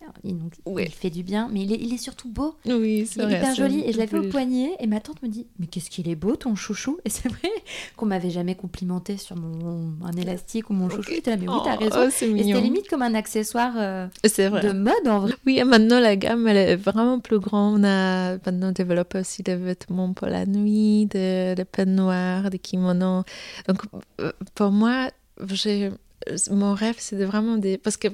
il, 0.66 0.80
il 0.80 0.90
fait 0.90 1.11
du 1.11 1.22
bien, 1.22 1.48
mais 1.52 1.62
il 1.62 1.92
est, 1.92 1.96
surtout 1.98 2.28
beau. 2.28 2.57
Oui, 2.66 3.07
c'est 3.07 3.22
Il 3.22 3.32
est 3.32 3.36
hyper 3.36 3.54
joli. 3.54 3.82
Et 3.86 3.92
je 3.92 3.98
l'avais 3.98 4.18
au 4.18 4.28
poignet 4.28 4.70
et 4.80 4.86
ma 4.86 5.00
tante 5.00 5.22
me 5.22 5.28
dit 5.28 5.46
Mais 5.59 5.66
qu'est-ce 5.66 5.90
qu'il 5.90 6.09
est 6.09 6.14
beau, 6.14 6.36
ton 6.36 6.54
chouchou 6.54 6.98
Et 7.04 7.11
c'est 7.11 7.28
vrai 7.28 7.50
qu'on 7.96 8.07
m'avait 8.07 8.30
jamais 8.30 8.54
complimenté 8.54 9.16
sur 9.16 9.36
mon, 9.36 9.92
un 10.04 10.12
élastique 10.12 10.70
ou 10.70 10.72
mon 10.72 10.88
chouchou. 10.88 11.12
Okay. 11.12 11.30
là, 11.30 11.36
mais 11.36 11.48
oui, 11.48 11.59
t'as 11.64 11.76
oh, 11.76 11.84
raison. 11.84 11.96
Oh, 12.02 12.07
et 12.07 12.11
c'était 12.42 12.61
limite 12.61 12.88
comme 12.88 13.02
un 13.02 13.14
accessoire 13.14 13.74
euh, 13.76 14.07
de 14.24 14.72
mode 14.72 15.09
en 15.09 15.20
vrai. 15.20 15.34
Oui, 15.46 15.59
et 15.59 15.64
maintenant 15.64 16.00
la 16.00 16.16
gamme, 16.16 16.46
elle 16.48 16.57
est 16.57 16.76
vraiment 16.76 17.20
plus 17.20 17.38
grande. 17.38 17.80
On 17.80 17.84
a 17.84 18.32
maintenant 18.32 18.72
développé 18.72 19.18
aussi 19.18 19.42
des 19.42 19.57
vêtements 19.57 20.12
pour 20.12 20.28
la 20.28 20.46
nuit, 20.46 21.07
des, 21.07 21.54
des 21.54 21.64
peignoirs, 21.64 22.48
des 22.50 22.59
kimonos. 22.59 23.24
Donc, 23.68 23.78
euh, 24.20 24.32
pour 24.54 24.70
moi, 24.70 25.11
j'ai 25.50 25.90
mon 26.51 26.75
rêve, 26.75 26.97
c'est 26.99 27.17
de 27.17 27.25
vraiment 27.25 27.57
des... 27.57 27.79
Parce 27.79 27.97
que 27.97 28.09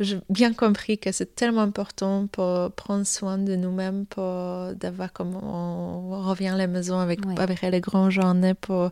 j'ai 0.00 0.18
bien 0.28 0.52
compris 0.52 0.98
que 0.98 1.12
c'est 1.12 1.34
tellement 1.34 1.62
important 1.62 2.26
pour 2.26 2.70
prendre 2.72 3.06
soin 3.06 3.38
de 3.38 3.56
nous-mêmes, 3.56 4.06
pour 4.06 4.74
d'avoir 4.74 5.12
comme 5.12 5.36
on 5.36 6.22
revient 6.28 6.48
à 6.48 6.56
la 6.56 6.66
maison 6.66 6.98
avec, 6.98 7.20
avec 7.38 7.62
les 7.62 7.80
grands 7.80 8.10
journées, 8.10 8.54
pour 8.54 8.90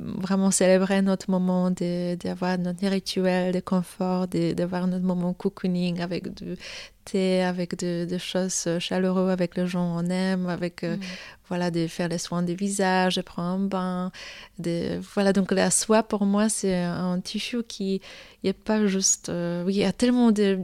vraiment 0.00 0.50
célébrer 0.50 1.02
notre 1.02 1.30
moment, 1.30 1.70
d'avoir 1.70 2.58
notre 2.58 2.86
rituel 2.86 3.52
de 3.52 3.60
confort, 3.60 4.26
d'avoir 4.28 4.86
notre 4.86 5.04
moment 5.04 5.32
cocooning 5.34 6.00
avec 6.00 6.32
du 6.34 6.56
thé, 7.04 7.42
avec 7.42 7.76
des 7.76 8.18
choses 8.18 8.68
chaleureuses 8.78 9.30
avec 9.30 9.56
les 9.56 9.66
gens 9.66 9.96
qu'on 9.96 10.10
aime, 10.10 10.48
avec 10.48 10.84
euh, 10.84 10.96
mm 10.96 11.00
voilà, 11.50 11.72
de 11.72 11.88
faire 11.88 12.08
les 12.08 12.18
soins 12.18 12.44
du 12.44 12.54
visage, 12.54 13.16
de 13.16 13.22
prendre 13.22 13.50
un 13.50 13.58
bain. 13.58 14.12
De, 14.60 15.00
voilà, 15.14 15.32
donc 15.32 15.50
la 15.50 15.72
soie, 15.72 16.04
pour 16.04 16.24
moi, 16.24 16.48
c'est 16.48 16.76
un 16.76 17.20
tissu 17.20 17.64
qui 17.64 18.00
n'est 18.44 18.52
pas 18.52 18.86
juste... 18.86 19.30
Euh, 19.30 19.64
oui, 19.64 19.74
il 19.74 19.78
y 19.80 19.84
a 19.84 19.92
tellement 19.92 20.30
de... 20.30 20.60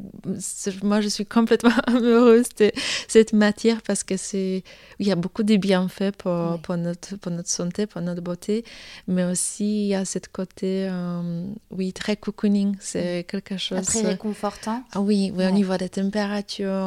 Moi, 0.84 1.00
je 1.00 1.08
suis 1.08 1.26
complètement 1.26 1.74
amoureuse 1.88 2.50
de 2.60 2.70
cette 3.08 3.32
matière 3.32 3.82
parce 3.82 4.04
que 4.04 4.16
c'est... 4.16 4.62
Il 5.00 5.06
y 5.08 5.10
a 5.10 5.16
beaucoup 5.16 5.42
de 5.42 5.56
bienfaits 5.56 6.12
pour, 6.16 6.60
pour, 6.60 6.76
notre, 6.76 7.16
pour 7.16 7.32
notre 7.32 7.50
santé, 7.50 7.86
pour 7.86 8.00
notre 8.00 8.22
beauté, 8.22 8.64
mais 9.08 9.24
aussi 9.24 9.86
il 9.86 9.88
y 9.88 9.94
a 9.96 10.04
cette 10.04 10.28
côté, 10.28 10.86
euh, 10.88 11.48
oui, 11.72 11.92
très 11.92 12.16
cocooning. 12.16 12.76
C'est 12.78 13.26
quelque 13.28 13.56
chose... 13.56 13.82
Très 13.86 14.02
réconfortant. 14.02 14.84
Ah, 14.92 15.00
oui, 15.00 15.32
oui 15.34 15.46
au 15.46 15.50
niveau 15.50 15.76
des 15.76 15.88
températures, 15.88 16.25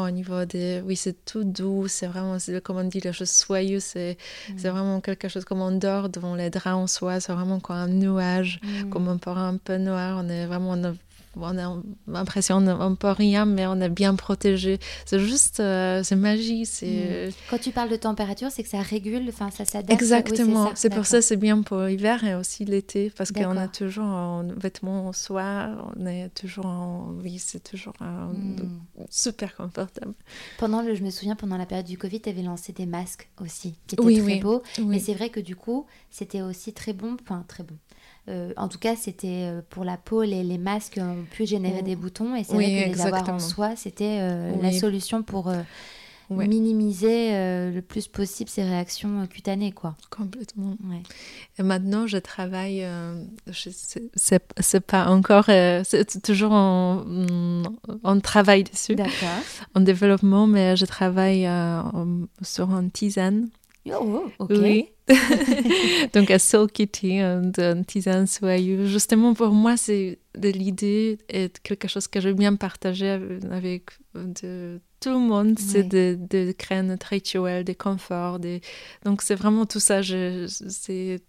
au 0.05 0.09
niveau 0.09 0.45
des... 0.45 0.81
Oui, 0.85 0.95
c'est 0.95 1.25
tout 1.25 1.43
doux, 1.43 1.87
c'est 1.87 2.07
vraiment, 2.07 2.37
comme 2.63 2.77
on 2.77 2.83
dit, 2.83 2.99
les 2.99 3.13
choses 3.13 3.29
soyeuses 3.29 3.83
c'est 3.83 4.17
c'est 4.57 4.69
mm. 4.69 4.71
vraiment 4.71 5.01
quelque 5.01 5.27
chose 5.27 5.45
comme 5.45 5.61
on 5.61 5.71
dort 5.71 6.09
devant 6.09 6.35
les 6.35 6.49
draps 6.49 6.67
en 6.67 6.87
soie, 6.87 7.19
c'est 7.19 7.33
vraiment 7.33 7.59
comme 7.59 7.75
un 7.77 7.87
nuage, 7.87 8.59
mm. 8.63 8.89
comme 8.89 9.07
un 9.07 9.17
peu 9.17 9.31
un 9.31 9.57
peu 9.57 9.77
noir. 9.77 10.21
On 10.23 10.29
est 10.29 10.45
vraiment, 10.45 10.71
on 10.71 10.83
a 10.83 10.93
l'impression 12.07 12.57
on 12.57 12.89
ne 12.89 12.95
peut 12.95 13.11
rien, 13.11 13.45
mais 13.45 13.67
on 13.67 13.79
est 13.81 13.89
bien 13.89 14.15
protégé. 14.15 14.79
C'est 15.05 15.19
juste, 15.19 15.59
euh, 15.59 16.03
c'est 16.03 16.15
magie. 16.15 16.65
C'est... 16.65 17.29
Mm. 17.29 17.31
Quand 17.49 17.59
tu 17.59 17.71
parles 17.71 17.89
de 17.89 17.95
température, 17.95 18.49
c'est 18.51 18.63
que 18.63 18.69
ça 18.69 18.81
régule, 18.81 19.25
enfin 19.29 19.49
ça 19.51 19.65
s'adapte. 19.65 19.91
Exactement. 19.91 20.71
c'est, 20.75 20.89
pour 20.89 21.05
ça 21.05 21.21
c'est 21.21 21.37
bien 21.37 21.61
pour 21.61 21.81
l'hiver 21.81 22.23
et 22.23 22.35
aussi 22.35 22.65
l'été, 22.65 23.11
parce 23.15 23.31
qu'on 23.31 23.57
a 23.57 23.67
toujours 23.67 24.05
en 24.05 24.43
vêtements 24.43 25.07
en 25.07 25.13
soie, 25.13 25.69
on 25.97 26.05
est 26.05 26.29
toujours 26.29 26.65
en... 26.65 27.13
Oui, 27.23 27.39
c'est 27.39 27.63
toujours 27.63 27.93
mm. 27.99 28.67
super 29.09 29.55
confortable. 29.55 30.13
Pendant 30.57 30.81
le, 30.81 30.95
je 30.95 31.03
me 31.03 31.09
souviens, 31.09 31.35
pendant 31.35 31.57
la 31.57 31.65
période 31.65 31.87
du 31.87 31.97
Covid, 31.97 32.21
tu 32.21 32.29
avais 32.29 32.43
lancé 32.43 32.73
des 32.73 32.85
masques 32.85 33.29
aussi, 33.41 33.75
qui 33.87 33.95
étaient 33.95 34.21
très 34.21 34.39
beaux. 34.39 34.61
Mais 34.85 34.99
c'est 34.99 35.13
vrai 35.13 35.29
que 35.29 35.39
du 35.39 35.55
coup, 35.55 35.85
c'était 36.09 36.41
aussi 36.41 36.73
très 36.73 36.93
bon, 36.93 37.17
enfin 37.21 37.43
très 37.47 37.63
bon 37.63 37.75
euh, 38.27 38.53
en 38.57 38.67
tout 38.67 38.77
cas, 38.77 38.95
c'était 38.95 39.47
euh, 39.47 39.61
pour 39.69 39.83
la 39.83 39.97
peau, 39.97 40.23
les, 40.23 40.43
les, 40.43 40.57
masques 40.57 40.99
ont 41.01 41.25
pu 41.31 41.45
générer 41.45 41.81
des 41.81 41.95
boutons 41.95 42.35
et 42.35 42.43
c'est 42.43 42.53
vrai 42.53 42.89
que 42.89 42.95
les 42.95 43.01
avoir 43.01 43.27
en 43.29 43.39
soi, 43.39 43.75
c'était 43.75 44.19
euh, 44.21 44.51
la 44.61 44.71
solution 44.71 45.23
pour 45.23 45.51
minimiser 46.29 47.31
le 47.71 47.79
plus 47.79 48.07
possible 48.07 48.51
ces 48.51 48.63
réactions 48.63 49.25
cutanées, 49.25 49.71
quoi. 49.71 49.95
Complètement. 50.11 50.77
Et 51.57 51.63
maintenant, 51.63 52.05
je 52.05 52.17
travaille, 52.17 52.85
c'est 54.15 54.79
pas 54.85 55.07
encore, 55.07 55.45
c'est 55.45 56.21
toujours 56.21 56.51
en, 56.51 57.03
en, 58.03 58.19
travail 58.19 58.63
dessus, 58.63 58.95
en 59.73 59.81
développement, 59.81 60.45
mais 60.45 60.75
je 60.75 60.85
travaille 60.85 61.49
sur 62.43 62.69
un 62.69 62.89
tisane 62.89 63.49
Oh, 63.87 64.25
ok. 64.39 64.49
Oui. 64.51 64.89
Donc, 66.13 66.29
à 66.29 66.37
Soul 66.37 66.69
Kitty, 66.69 67.19
un 67.19 67.83
tisane 67.83 68.27
soyeux. 68.27 68.85
Justement, 68.85 69.33
pour 69.33 69.51
moi, 69.51 69.77
c'est 69.77 70.19
de 70.37 70.49
l'idée 70.49 71.17
et 71.29 71.49
quelque 71.63 71.87
chose 71.87 72.07
que 72.07 72.19
j'aime 72.21 72.35
bien 72.35 72.55
partager 72.55 73.17
avec 73.51 73.85
de, 74.13 74.79
tout 74.99 75.09
le 75.09 75.19
monde, 75.19 75.57
c'est 75.57 75.83
de, 75.83 76.17
de, 76.29 76.51
créer 76.51 76.81
notre 76.83 77.07
rituel, 77.07 77.63
de 77.63 77.73
confort. 77.73 78.39
Donc, 79.03 79.21
c'est 79.21 79.35
vraiment 79.35 79.65
tout 79.65 79.79
ça. 79.79 80.01
C'est 80.03 81.19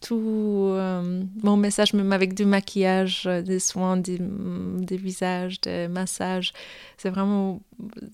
tout 0.00 0.68
euh, 0.68 1.22
mon 1.42 1.56
message, 1.56 1.94
même 1.94 2.12
avec 2.12 2.34
du 2.34 2.44
maquillage, 2.44 3.24
euh, 3.26 3.42
des 3.42 3.58
soins 3.58 3.96
des, 3.96 4.18
des 4.20 4.96
visages, 4.96 5.60
des 5.60 5.88
massages, 5.88 6.52
c'est 6.96 7.10
vraiment 7.10 7.60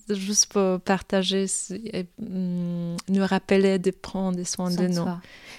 juste 0.09 0.53
pour 0.53 0.79
partager 0.79 1.45
et 1.93 2.05
mm, 2.19 2.95
nous 3.09 3.25
rappeler 3.25 3.79
de 3.79 3.91
prendre 3.91 4.37
des 4.37 4.45
soins 4.45 4.71
de 4.71 4.87
nous. 4.87 5.05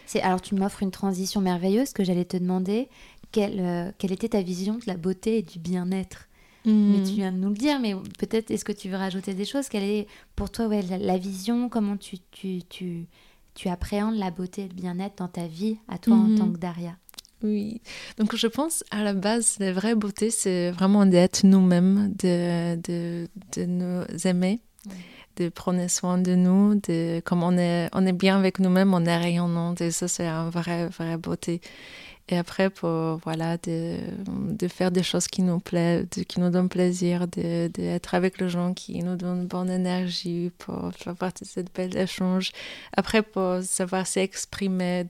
C'est, 0.07 0.23
alors 0.23 0.41
tu 0.41 0.55
m'offres 0.55 0.83
une 0.83 0.91
transition 0.91 1.41
merveilleuse 1.41 1.93
que 1.93 2.05
j'allais 2.05 2.25
te 2.25 2.37
demander. 2.37 2.89
Quelle, 3.33 3.61
euh, 3.61 3.93
quelle 3.99 4.13
était 4.13 4.31
ta 4.31 4.43
vision 4.43 4.75
de 4.75 4.85
la 4.87 4.97
beauté 4.97 5.39
et 5.39 5.43
du 5.43 5.59
bien-être? 5.59 6.27
Mais 6.67 7.03
tu 7.03 7.13
mm. 7.13 7.15
viens 7.15 7.33
de 7.33 7.39
nous 7.39 7.49
le 7.49 7.55
dire, 7.55 7.81
mais 7.81 7.95
peut-être 8.19 8.51
est-ce 8.51 8.67
que 8.67 8.73
tu 8.73 8.91
veux 8.91 8.97
rajouter 8.97 9.33
des 9.33 9.47
choses? 9.47 9.69
Quelle 9.69 9.83
est 9.83 10.07
pour 10.37 10.51
toi 10.51 10.67
ouais, 10.67 10.83
la, 10.83 11.17
vision? 11.17 11.71
Comment 11.71 11.97
tu, 11.97 12.19
tu, 12.33 12.63
tu 12.69 13.07
tu 13.61 13.69
appréhendes 13.69 14.17
la 14.17 14.31
beauté 14.31 14.63
et 14.63 14.69
le 14.69 14.75
bien-être 14.75 15.17
dans 15.19 15.29
ta 15.29 15.47
vie, 15.47 15.77
à 15.87 15.99
toi 15.99 16.17
en 16.17 16.35
tant 16.35 16.47
mhm. 16.47 16.55
que 16.55 16.59
Daria 16.59 16.97
oui, 17.43 17.81
donc 18.19 18.37
je 18.37 18.47
pense 18.47 18.85
à 18.91 19.03
la 19.03 19.15
base, 19.15 19.57
la 19.61 19.73
vraie 19.73 19.95
beauté, 19.95 20.31
c'est 20.31 20.71
vraiment 20.73 21.07
d'être 21.07 21.43
nous-mêmes, 21.43 22.13
de, 22.19 22.77
de, 22.77 23.29
de, 23.57 23.65
nous 23.65 24.05
aimer, 24.27 24.61
de 25.37 25.49
prendre 25.49 25.89
soin 25.89 26.19
de 26.19 26.35
nous, 26.35 26.75
de, 26.75 27.23
comme 27.25 27.43
on 27.43 27.57
est, 27.57 27.89
on 27.95 28.05
est 28.05 28.13
bien 28.13 28.37
avec 28.37 28.59
nous-mêmes, 28.59 28.93
on 28.93 29.07
est 29.07 29.17
rayonnant, 29.17 29.75
et 29.77 29.91
ça 29.91 30.07
c'est 30.07 30.27
une 30.27 30.51
vraie, 30.51 30.89
vraie 30.89 31.17
beauté. 31.17 31.63
Et 32.33 32.39
après, 32.39 32.71
pour 32.71 33.19
voilà, 33.25 33.57
de, 33.57 33.97
de, 34.29 34.69
faire 34.69 34.93
des 34.93 35.03
choses 35.03 35.27
qui 35.27 35.43
nous 35.43 35.59
plaisent, 35.59 36.07
qui 36.29 36.39
nous 36.39 36.51
donnent 36.51 36.69
plaisir, 36.69 37.27
d'être 37.27 38.13
de, 38.13 38.17
avec 38.17 38.41
les 38.41 38.49
gens 38.49 38.73
qui 38.73 39.03
nous 39.03 39.17
donnent 39.17 39.47
bonne 39.47 39.69
énergie, 39.69 40.53
pour 40.59 40.93
faire 40.95 41.17
partie 41.17 41.43
de 41.43 41.49
cette 41.49 41.75
belle 41.75 41.97
échange. 41.97 42.53
Après, 42.97 43.23
pour 43.23 43.63
savoir 43.63 44.07
s'exprimer, 44.07 45.05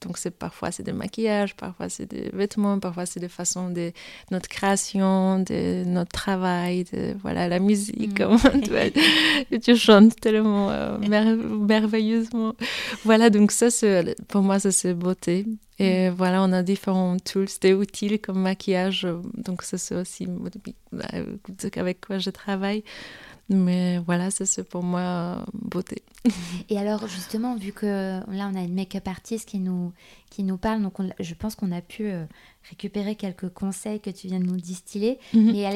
donc 0.00 0.18
c'est 0.18 0.32
parfois 0.32 0.72
c'est 0.72 0.82
des 0.82 0.92
maquillages, 0.92 1.54
parfois 1.54 1.88
c'est 1.88 2.06
des 2.06 2.30
vêtements, 2.32 2.80
parfois 2.80 3.06
c'est 3.06 3.20
des 3.20 3.28
façons 3.28 3.70
de 3.70 3.92
notre 4.32 4.48
création, 4.48 5.38
de 5.38 5.84
notre 5.84 6.10
travail, 6.10 6.82
de 6.92 7.14
voilà, 7.22 7.46
la 7.46 7.60
musique. 7.60 8.20
Mm. 8.20 9.58
tu 9.62 9.76
chantes 9.76 10.16
tellement 10.20 10.70
euh, 10.70 10.98
merveilleusement. 10.98 12.54
Voilà, 13.04 13.30
donc 13.30 13.52
ça, 13.52 13.68
pour 14.26 14.42
moi, 14.42 14.58
ça 14.58 14.72
c'est 14.72 14.94
beauté. 14.94 15.46
Et 15.78 16.10
mm. 16.10 16.14
voilà, 16.14 16.42
on 16.42 16.52
a 16.52 16.62
différents 16.62 17.16
tools, 17.18 17.48
des 17.60 17.74
outils 17.74 18.18
comme 18.18 18.40
maquillage. 18.40 19.06
Donc, 19.34 19.62
ça, 19.62 19.78
c'est 19.78 19.94
aussi 19.94 20.28
avec 21.76 22.00
quoi 22.00 22.18
je 22.18 22.30
travaille. 22.30 22.82
Mais 23.48 23.98
voilà, 23.98 24.30
ça, 24.30 24.44
c'est 24.44 24.64
pour 24.64 24.82
moi 24.82 25.44
beauté. 25.52 26.02
Et 26.68 26.78
alors, 26.78 27.06
justement, 27.06 27.54
vu 27.54 27.72
que 27.72 28.20
là, 28.28 28.50
on 28.52 28.56
a 28.56 28.62
une 28.62 28.74
make-up 28.74 29.06
artiste 29.06 29.48
qui 29.48 29.60
nous, 29.60 29.92
qui 30.30 30.42
nous 30.42 30.56
parle, 30.56 30.82
donc 30.82 30.94
je 31.20 31.34
pense 31.34 31.54
qu'on 31.54 31.70
a 31.70 31.80
pu 31.80 32.06
euh, 32.06 32.24
récupérer 32.68 33.14
quelques 33.14 33.48
conseils 33.50 34.00
que 34.00 34.10
tu 34.10 34.26
viens 34.26 34.40
de 34.40 34.46
nous 34.46 34.56
distiller. 34.56 35.20
Mm-hmm. 35.32 35.52
Mais 35.52 35.66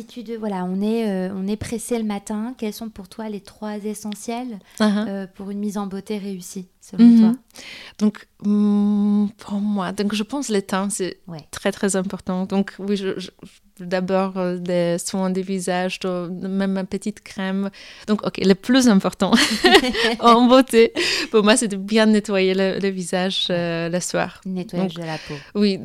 si 0.00 0.06
tu 0.06 0.22
de, 0.22 0.36
voilà, 0.36 0.64
on 0.64 0.80
est, 0.80 1.08
euh, 1.08 1.34
on 1.34 1.46
est 1.46 1.56
pressé 1.56 1.98
le 1.98 2.04
matin, 2.04 2.54
quels 2.56 2.72
sont 2.72 2.88
pour 2.88 3.08
toi 3.08 3.28
les 3.28 3.40
trois 3.40 3.76
essentiels 3.76 4.58
uh-huh. 4.78 5.08
euh, 5.08 5.26
pour 5.34 5.50
une 5.50 5.58
mise 5.58 5.76
en 5.76 5.86
beauté 5.86 6.18
réussie, 6.18 6.68
selon 6.80 7.04
mm-hmm. 7.04 7.20
toi? 7.20 7.32
Donc, 7.98 8.26
mm, 8.44 9.26
pour 9.36 9.60
moi, 9.60 9.92
donc 9.92 10.14
je 10.14 10.22
pense 10.22 10.48
le 10.48 10.62
temps, 10.62 10.88
c'est 10.88 11.20
très 11.50 11.72
très 11.72 11.96
important. 11.96 12.46
Donc, 12.46 12.74
oui, 12.78 12.96
je 12.96 13.14
d'abord 13.80 14.36
euh, 14.36 14.58
des 14.58 14.96
soins 14.98 15.30
des 15.30 15.42
visages, 15.42 15.98
même 16.04 16.72
ma 16.72 16.84
petite 16.84 17.22
crème. 17.22 17.70
Donc, 18.06 18.26
ok, 18.26 18.38
le 18.38 18.54
plus 18.54 18.88
important 18.88 19.32
en 20.20 20.46
beauté, 20.46 20.92
pour 21.30 21.42
moi, 21.42 21.56
c'est 21.56 21.68
de 21.68 21.76
bien 21.76 22.06
nettoyer 22.06 22.54
le, 22.54 22.88
visage 22.90 23.46
euh, 23.50 23.88
le 23.88 24.00
soir. 24.00 24.40
Nettoyage 24.44 24.94
de 24.94 25.02
la 25.02 25.18
peau. 25.18 25.34
Oui, 25.54 25.78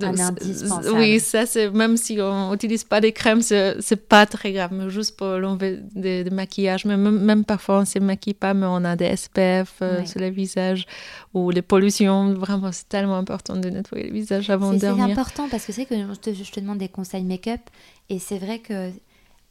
oui, 0.94 1.20
ça, 1.20 1.46
c'est 1.46 1.70
même 1.70 1.98
si 1.98 2.20
on 2.22 2.52
n'utilise 2.52 2.84
pas 2.84 3.02
des 3.02 3.12
crèmes, 3.12 3.42
c'est 3.42 4.05
pas 4.08 4.26
très 4.26 4.52
grave, 4.52 4.72
mais 4.74 4.90
juste 4.90 5.18
pour 5.18 5.28
l'enlever 5.28 5.80
des, 5.94 6.30
maquillages. 6.30 6.86
Même, 6.86 7.20
même 7.20 7.46
parfois, 7.46 7.78
on 7.78 7.80
ne 7.82 7.86
se 7.86 8.00
maquille 8.00 8.34
pas, 8.34 8.54
mais 8.54 8.66
on 8.68 8.84
a 8.84 8.96
des 8.96 9.16
SPF 9.16 9.76
euh, 9.82 10.06
sur 10.06 10.20
le 10.20 10.30
visage 10.30 10.86
ou 11.34 11.50
les 11.52 11.62
pollutions. 11.62 12.34
Vraiment, 12.34 12.72
c'est 12.72 12.90
tellement 12.90 13.18
important 13.18 13.56
de 13.56 13.70
nettoyer 13.70 14.08
le 14.08 14.14
visage 14.14 14.50
avant 14.50 14.74
de 14.74 14.80
dormir. 14.80 15.06
C'est 15.06 15.12
important 15.12 15.48
parce 15.50 15.66
que 15.66 15.72
c'est 15.72 15.86
que 15.86 15.96
je 15.96 16.20
te, 16.20 16.34
je 16.34 16.52
te 16.52 16.60
demande 16.60 16.78
des 16.78 16.90
conseils 16.90 17.24
make-up 17.24 17.62
et 18.10 18.20
c'est 18.20 18.38
vrai 18.38 18.60
que 18.60 18.92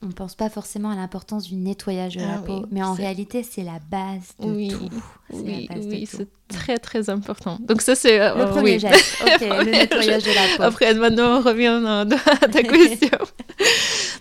on 0.05 0.09
ne 0.09 0.13
pense 0.13 0.35
pas 0.35 0.49
forcément 0.51 0.91
à 0.91 0.95
l'importance 0.95 1.45
du 1.45 1.57
nettoyage 1.57 2.17
de 2.17 2.21
la 2.21 2.35
ah 2.35 2.43
peau, 2.45 2.67
mais 2.71 2.83
en 2.83 2.93
réalité, 2.93 3.43
c'est 3.43 3.63
la 3.63 3.79
base 3.91 4.35
de 4.41 4.51
oui, 4.51 4.69
tout. 4.69 4.91
Oui, 5.33 5.69
oui, 5.77 6.07
c'est 6.07 6.29
très 6.49 6.79
très 6.79 7.09
important. 7.11 7.59
Donc 7.61 7.81
ça, 7.81 7.95
c'est... 7.95 8.19
le 8.19 8.25
euh, 8.25 8.47
premier 8.47 8.79
geste, 8.79 9.23
ok, 9.23 9.41
le 9.41 9.71
nettoyage 9.71 10.23
de 10.23 10.29
la 10.29 10.57
peau. 10.57 10.63
Après, 10.63 10.95
maintenant, 10.95 11.39
on 11.39 11.41
revient 11.41 11.83
à 11.87 12.49
ta 12.49 12.63
question. 12.63 13.19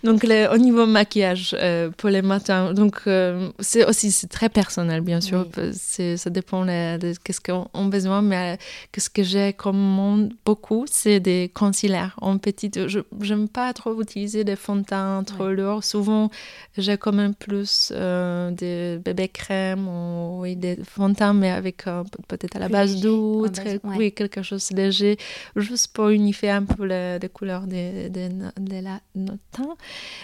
Donc, 0.04 0.26
au 0.26 0.58
niveau 0.58 0.86
maquillage 0.86 1.56
euh, 1.60 1.90
pour 1.96 2.10
les 2.10 2.22
matins, 2.22 2.74
donc 2.74 3.02
euh, 3.08 3.50
c'est 3.60 3.86
aussi 3.86 4.12
c'est 4.12 4.28
très 4.28 4.50
personnel, 4.50 5.02
bien 5.02 5.22
sûr. 5.22 5.48
Ça 6.16 6.30
dépend 6.30 6.66
de, 6.66 7.14
qu'est-ce 7.24 7.42
qu'on 7.42 7.68
a 7.74 7.88
besoin, 7.88 8.22
mais 8.22 8.58
qu'est-ce 8.92 9.10
que 9.10 9.24
j'ai 9.24 9.54
comme 9.54 10.30
beaucoup, 10.46 10.86
c'est 10.90 11.20
des 11.20 11.50
concealers 11.54 12.16
en 12.22 12.38
petite. 12.38 12.88
Je 12.88 13.02
n'aime 13.22 13.48
pas 13.48 13.72
trop 13.74 14.00
utiliser 14.02 14.44
des 14.44 14.56
fonds 14.56 14.76
de 14.76 14.84
teint 14.84 15.24
trop 15.24 15.50
lourds. 15.50 15.73
Souvent, 15.82 16.30
j'ai 16.78 16.98
quand 16.98 17.14
même 17.14 17.34
plus 17.34 17.92
des 17.92 19.00
bébés 19.04 19.30
crèmes 19.30 19.88
ou 19.88 20.42
oui, 20.42 20.56
des 20.56 20.78
fonds 20.84 21.10
de 21.10 21.16
teint, 21.16 21.34
mais 21.34 21.52
avec 21.52 21.86
peut-être 22.28 22.56
à 22.56 22.60
la 22.60 22.70
base 22.70 23.00
d'eau, 23.00 23.48
oui, 23.84 24.12
quelque 24.12 24.42
chose 24.42 24.70
de 24.70 24.76
léger, 24.76 25.18
juste 25.56 25.88
pour 25.94 26.10
unifier 26.10 26.50
un 26.52 26.64
peu 26.64 26.86
les, 26.86 27.30
couleurs 27.34 27.68
de, 27.68 28.10
de, 28.10 28.30
de, 28.60 28.84
la, 28.84 29.00
notre 29.16 29.40
teint. 29.52 29.76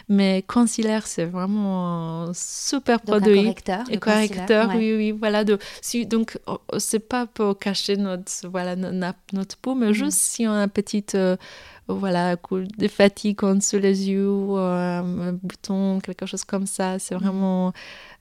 Mais 0.08 0.44
concealer, 0.46 1.00
c'est 1.06 1.26
vraiment 1.26 2.24
un 2.24 2.34
super 2.34 3.00
produit. 3.02 3.40
Un 3.40 3.44
correcteur. 3.44 3.86
Et 3.90 3.98
correcteur, 3.98 4.72
oui, 4.76 4.96
oui, 4.96 5.12
voilà. 5.12 5.44
De, 5.44 5.58
si, 5.82 6.06
donc, 6.06 6.38
oh, 6.48 6.60
c'est 6.78 7.00
pas 7.00 7.26
pour 7.26 7.58
cacher 7.58 7.98
notre, 7.98 8.32
voilà, 8.50 8.76
notre, 8.76 9.18
notre 9.34 9.58
peau, 9.58 9.76
mais 9.76 9.90
mm. 9.90 9.94
juste 9.94 10.20
si 10.20 10.48
on 10.48 10.52
a 10.52 10.64
une 10.64 10.70
petite. 10.70 11.18
Voilà, 11.90 12.36
des 12.78 12.88
fatigues 12.88 13.40
sous 13.62 13.80
les 13.80 14.10
yeux, 14.10 14.30
euh, 14.30 15.00
un 15.00 15.34
bouton, 15.34 16.00
quelque 16.00 16.26
chose 16.26 16.44
comme 16.44 16.68
ça. 16.68 17.00
C'est 17.00 17.16
mm. 17.16 17.20
vraiment 17.20 17.74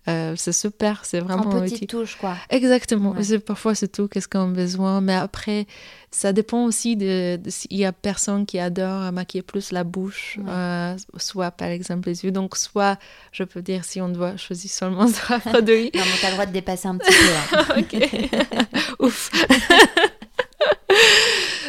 euh, 0.08 0.34
c'est 0.36 0.52
super, 0.52 1.04
c'est 1.04 1.20
vraiment 1.20 1.42
en 1.42 1.60
petite 1.60 1.90
touche 1.90 2.16
quoi. 2.16 2.34
Exactement. 2.48 3.14
Parfois 3.44 3.74
c'est 3.74 3.88
tout, 3.88 4.08
qu'est-ce 4.08 4.28
qu'on 4.28 4.50
a 4.50 4.54
besoin. 4.54 5.02
Mais 5.02 5.14
après, 5.14 5.66
ça 6.10 6.32
dépend 6.32 6.64
aussi 6.64 6.96
de, 6.96 7.38
s'il 7.48 7.76
y 7.76 7.84
a 7.84 7.92
personne 7.92 8.46
qui 8.46 8.58
adore 8.58 9.12
maquiller 9.12 9.42
plus 9.42 9.70
la 9.70 9.84
bouche, 9.84 10.38
euh, 10.48 10.96
soit 11.18 11.50
par 11.50 11.68
exemple 11.68 12.08
les 12.08 12.24
yeux. 12.24 12.30
Donc 12.30 12.56
soit, 12.56 12.98
je 13.32 13.44
peux 13.44 13.60
dire 13.60 13.84
si 13.84 14.00
on 14.00 14.08
doit 14.08 14.38
choisir 14.38 14.70
seulement 14.70 15.10
trois 15.12 15.40
produits. 15.40 15.90
non, 15.94 16.02
mais 16.04 16.18
t'as 16.22 16.28
le 16.28 16.34
droit 16.34 16.46
de 16.46 16.52
dépasser 16.52 16.88
un 16.88 16.96
petit 16.96 17.12
peu. 17.12 17.56
Hein. 17.56 17.66
ok. 17.78 19.00
Ouf. 19.00 19.30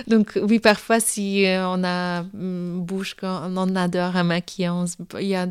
Donc 0.10 0.40
oui, 0.42 0.60
parfois 0.60 1.00
si 1.00 1.46
euh, 1.46 1.68
on 1.68 1.84
a 1.84 2.26
une 2.34 2.80
mm, 2.80 2.82
bouche 2.82 3.14
qu'on 3.14 3.76
adore 3.76 4.16
à 4.16 4.24
maquiller, 4.24 4.72
il 5.20 5.28
y 5.28 5.36
a 5.36 5.46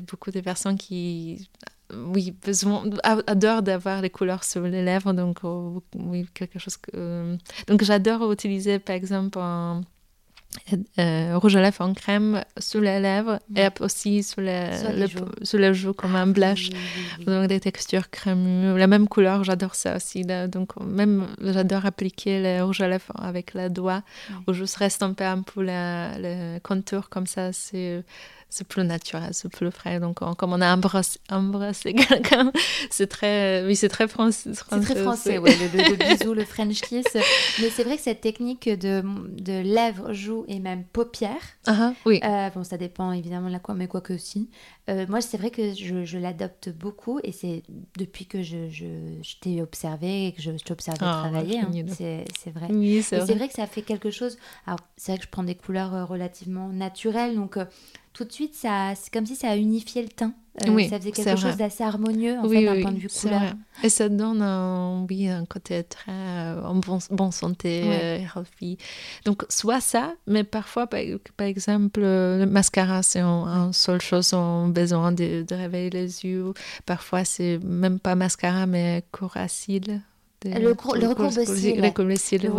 beaucoup 0.00 0.30
de 0.30 0.40
personnes 0.40 0.76
qui 0.76 1.48
oui, 1.92 2.34
besoin, 2.44 2.84
adore 3.02 3.62
d'avoir 3.62 4.00
les 4.02 4.10
couleurs 4.10 4.44
sur 4.44 4.62
les 4.62 4.84
lèvres, 4.84 5.12
donc 5.12 5.38
oh, 5.42 5.82
oui, 5.96 6.26
quelque 6.34 6.58
chose 6.58 6.76
que... 6.76 6.90
Euh, 6.94 7.36
donc 7.66 7.82
j'adore 7.82 8.30
utiliser 8.32 8.78
par 8.78 8.94
exemple 8.96 9.38
un 9.40 9.82
euh, 10.98 11.38
rouge 11.38 11.56
à 11.56 11.62
lèvres 11.62 11.80
en 11.80 11.94
crème 11.94 12.42
sur 12.58 12.80
les 12.80 12.98
lèvres 13.00 13.38
et 13.54 13.68
aussi 13.80 14.22
sur 14.22 14.40
les, 14.40 14.66
sur 15.42 15.58
les, 15.58 15.74
joues. 15.74 15.92
comme 15.92 16.16
un 16.16 16.26
blush, 16.26 16.70
donc 17.24 17.46
des 17.46 17.60
textures 17.60 18.10
crémeuses, 18.10 18.76
la 18.76 18.86
même 18.86 19.06
couleur, 19.08 19.44
j'adore 19.44 19.74
ça 19.74 19.96
aussi. 19.96 20.22
Là, 20.24 20.48
donc 20.48 20.76
même 20.80 21.28
j'adore 21.40 21.86
appliquer 21.86 22.42
le 22.42 22.64
rouge 22.64 22.80
à 22.80 22.88
lèvres 22.88 23.12
avec 23.16 23.54
le 23.54 23.68
doigt, 23.68 24.02
ou 24.46 24.52
juste 24.52 24.76
reste 24.76 25.02
un 25.02 25.12
peu 25.12 25.24
un 25.24 25.42
peu 25.42 25.64
le 25.64 26.58
contour 26.60 27.08
comme 27.08 27.26
ça, 27.26 27.52
c'est 27.52 28.02
c'est 28.50 28.66
plus 28.66 28.84
naturel, 28.84 29.30
c'est 29.32 29.48
plus 29.48 29.70
frais. 29.70 30.00
Donc, 30.00 30.18
comme 30.36 30.52
on 30.52 30.60
a 30.60 30.74
embrassé, 30.74 31.94
quelqu'un, 31.94 32.52
c'est 32.90 33.06
très, 33.06 33.64
oui, 33.64 33.76
c'est 33.76 33.88
très 33.88 34.08
français. 34.08 34.50
C'est 34.52 34.80
très 34.80 34.96
français, 34.96 35.38
ouais, 35.38 35.56
le, 35.56 35.96
bisou, 36.16 36.34
le 36.34 36.44
French 36.44 36.80
kiss. 36.80 37.06
Mais 37.60 37.70
c'est 37.70 37.84
vrai 37.84 37.96
que 37.96 38.02
cette 38.02 38.20
technique 38.20 38.68
de, 38.68 39.02
de 39.28 39.60
lèvres, 39.62 40.12
joues 40.12 40.44
et 40.48 40.58
même 40.58 40.84
paupières, 40.84 41.30
uh 41.68 41.94
oui. 42.04 42.20
Euh, 42.24 42.50
bon, 42.50 42.64
ça 42.64 42.76
dépend 42.76 43.12
évidemment 43.12 43.48
de 43.48 43.52
la 43.52 43.60
quoi, 43.60 43.74
mais 43.74 43.86
quoi 43.86 44.00
que 44.00 44.12
aussi. 44.12 44.50
Euh, 44.88 45.06
moi, 45.08 45.20
c'est 45.20 45.36
vrai 45.36 45.50
que 45.50 45.72
je, 45.72 46.04
je 46.04 46.18
l'adopte 46.18 46.70
beaucoup 46.70 47.20
et 47.22 47.30
c'est 47.30 47.62
depuis 47.96 48.26
que 48.26 48.42
je, 48.42 48.68
je, 48.68 48.86
t'ai 49.40 49.62
observé 49.62 50.26
et 50.26 50.32
que 50.32 50.42
je, 50.42 50.50
t'ai 50.50 50.72
observé 50.72 50.98
ah, 51.02 51.28
travailler, 51.28 51.60
hein, 51.60 51.70
c'est 51.88 52.50
vrai. 52.50 52.66
Oui, 52.70 53.02
c'est 53.02 53.18
vrai. 53.18 53.34
vrai. 53.34 53.48
que 53.48 53.54
ça 53.54 53.66
fait 53.66 53.82
quelque 53.82 54.10
chose. 54.10 54.36
Alors, 54.66 54.80
c'est 54.96 55.12
vrai 55.12 55.18
que 55.18 55.24
je 55.24 55.30
prends 55.30 55.44
des 55.44 55.54
couleurs 55.54 55.94
euh, 55.94 56.04
relativement 56.04 56.68
naturelles, 56.68 57.36
donc 57.36 57.56
tout 58.12 58.24
de 58.24 58.32
suite, 58.32 58.54
ça, 58.54 58.92
c'est 58.96 59.12
comme 59.12 59.26
si 59.26 59.36
ça 59.36 59.50
a 59.50 59.56
unifié 59.56 60.02
le 60.02 60.08
teint. 60.08 60.34
Euh, 60.66 60.70
oui, 60.70 60.88
ça 60.88 60.98
faisait 60.98 61.12
quelque 61.12 61.36
chose 61.38 61.56
d'assez 61.56 61.84
harmonieux 61.84 62.36
en 62.38 62.48
fait, 62.48 62.64
d'un 62.64 62.82
point 62.82 62.92
de 62.92 62.98
vue 62.98 63.08
couleur. 63.08 63.54
Et 63.84 63.88
ça 63.88 64.08
donne 64.08 64.42
un, 64.42 65.06
oui, 65.08 65.28
un 65.28 65.46
côté 65.46 65.84
très 65.84 66.10
euh, 66.10 66.62
en 66.64 66.74
bon, 66.74 66.98
bonne 67.10 67.30
santé, 67.30 67.84
ouais. 67.84 68.26
healthy. 68.34 68.76
Donc, 69.24 69.44
soit 69.48 69.80
ça, 69.80 70.12
mais 70.26 70.42
parfois, 70.42 70.88
par, 70.88 71.00
exemple, 71.46 72.00
le 72.00 72.46
mascara, 72.46 73.02
c'est 73.02 73.20
une 73.20 73.72
seule 73.72 74.02
chose, 74.02 74.34
on 74.34 74.66
a 74.66 74.72
besoin 74.72 75.12
de, 75.12 75.44
de, 75.48 75.54
réveiller 75.54 75.90
les 75.90 76.24
yeux. 76.24 76.52
Parfois, 76.84 77.24
c'est 77.24 77.58
même 77.62 78.00
pas 78.00 78.16
mascara, 78.16 78.66
mais 78.66 79.04
coracil. 79.12 80.02
Le, 80.44 80.50
le, 80.50 80.58
le 80.60 80.68
recours 80.70 80.94
de 80.96 81.44
cils. 81.44 81.80
Le 81.80 81.86
recours 81.86 82.06
de 82.06 82.16
cils, 82.16 82.50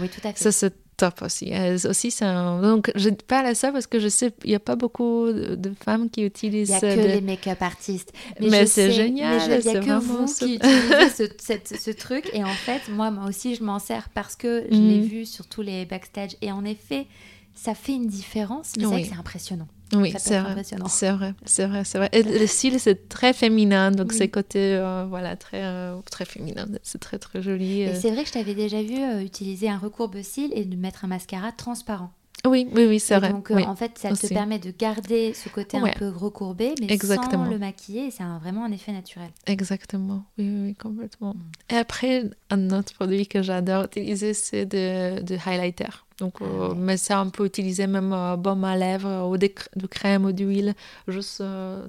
oui, 0.00 0.08
tout 0.08 0.26
à 0.26 0.32
fait. 0.32 0.50
Ça, 0.50 0.68
top 1.00 1.22
aussi. 1.22 1.52
aussi. 1.86 2.14
Donc, 2.20 2.92
je 2.94 3.08
parle 3.08 3.46
à 3.46 3.54
ça 3.54 3.72
parce 3.72 3.86
que 3.86 3.98
je 3.98 4.08
sais 4.08 4.32
il 4.44 4.50
n'y 4.50 4.54
a 4.54 4.60
pas 4.60 4.76
beaucoup 4.76 5.32
de 5.32 5.72
femmes 5.82 6.10
qui 6.10 6.24
utilisent... 6.24 6.68
Il 6.82 6.86
n'y 6.86 6.92
a 6.92 6.96
que 6.96 7.00
les 7.00 7.20
make-up 7.20 7.62
artistes. 7.62 8.12
Mais, 8.40 8.66
c'est 8.66 8.90
génial. 8.92 9.40
Il 9.64 9.70
n'y 9.70 9.76
a 9.76 9.80
que 9.80 9.98
vous 9.98 10.26
qui 10.26 10.56
utilisez 10.56 11.30
ce, 11.38 11.76
ce, 11.76 11.90
truc. 11.90 12.28
Et 12.34 12.44
en 12.44 12.48
fait, 12.48 12.82
moi, 12.90 13.10
moi 13.10 13.28
aussi, 13.28 13.54
je 13.54 13.64
m'en 13.64 13.78
sers 13.78 14.08
parce 14.10 14.36
que 14.36 14.66
je 14.70 14.76
l'ai 14.76 15.00
mm. 15.00 15.04
vu 15.04 15.26
sur 15.26 15.46
tous 15.46 15.62
les 15.62 15.86
backstage. 15.86 16.36
Et 16.42 16.52
en 16.52 16.64
effet, 16.64 17.06
ça 17.54 17.74
fait 17.74 17.94
une 17.94 18.06
différence. 18.06 18.72
Mais 18.76 18.84
c'est 18.84 19.10
c'est 19.10 19.18
impressionnant. 19.18 19.68
Oui, 19.92 20.14
c'est 20.18 20.40
vrai. 20.40 20.62
C'est 20.88 21.10
vrai, 21.10 21.34
c'est 21.44 21.66
vrai, 21.66 21.84
c'est 21.84 21.98
vrai. 21.98 22.08
Et 22.12 22.22
le 22.22 22.46
style, 22.46 22.78
c'est 22.78 23.08
très 23.08 23.32
féminin, 23.32 23.90
donc 23.90 24.12
c'est 24.12 24.28
côté, 24.28 24.76
euh, 24.76 25.06
voilà, 25.08 25.36
très, 25.36 25.64
euh, 25.64 25.96
très 26.10 26.24
féminin. 26.24 26.66
C'est 26.82 27.00
très, 27.00 27.18
très 27.18 27.42
joli. 27.42 27.82
Et 27.82 27.88
euh. 27.88 28.00
c'est 28.00 28.10
vrai 28.10 28.22
que 28.22 28.28
je 28.28 28.34
t'avais 28.34 28.54
déjà 28.54 28.82
vu 28.82 29.24
utiliser 29.24 29.68
un 29.68 29.78
recourbe-cils 29.78 30.52
et 30.54 30.64
de 30.64 30.76
mettre 30.76 31.04
un 31.04 31.08
mascara 31.08 31.52
transparent. 31.52 32.12
Oui, 32.46 32.66
oui, 32.74 32.86
oui, 32.86 33.00
c'est 33.00 33.18
vrai. 33.18 33.30
Donc, 33.30 33.50
en 33.50 33.76
fait, 33.76 33.98
ça 33.98 34.10
te 34.12 34.26
permet 34.28 34.58
de 34.58 34.70
garder 34.70 35.34
ce 35.34 35.48
côté 35.48 35.76
un 35.76 35.88
peu 35.88 36.08
recourbé, 36.08 36.74
mais 36.80 36.96
sans 36.96 37.44
le 37.44 37.58
maquiller. 37.58 38.10
C'est 38.10 38.24
vraiment 38.40 38.64
un 38.64 38.72
effet 38.72 38.92
naturel. 38.92 39.30
Exactement. 39.46 40.24
Oui, 40.38 40.48
oui, 40.48 40.74
complètement. 40.74 41.34
Mm. 41.34 41.74
Et 41.74 41.76
après, 41.76 42.30
un 42.50 42.70
autre 42.70 42.94
produit 42.94 43.26
que 43.26 43.42
j'adore 43.42 43.84
utiliser, 43.84 44.32
c'est 44.32 44.64
de, 44.64 45.20
de 45.22 45.36
highlighter. 45.44 46.06
Donc, 46.20 46.34
ah 46.40 46.44
euh, 46.44 46.74
mais 46.76 46.98
ça, 46.98 47.22
on 47.22 47.30
peut 47.30 47.46
utiliser 47.46 47.86
même 47.86 48.12
euh, 48.12 48.36
baume 48.36 48.64
à 48.64 48.76
lèvres 48.76 49.26
ou 49.26 49.38
des, 49.38 49.54
de 49.74 49.86
crème 49.86 50.26
ou 50.26 50.32
d'huile, 50.32 50.74
juste 51.08 51.40
euh, 51.40 51.86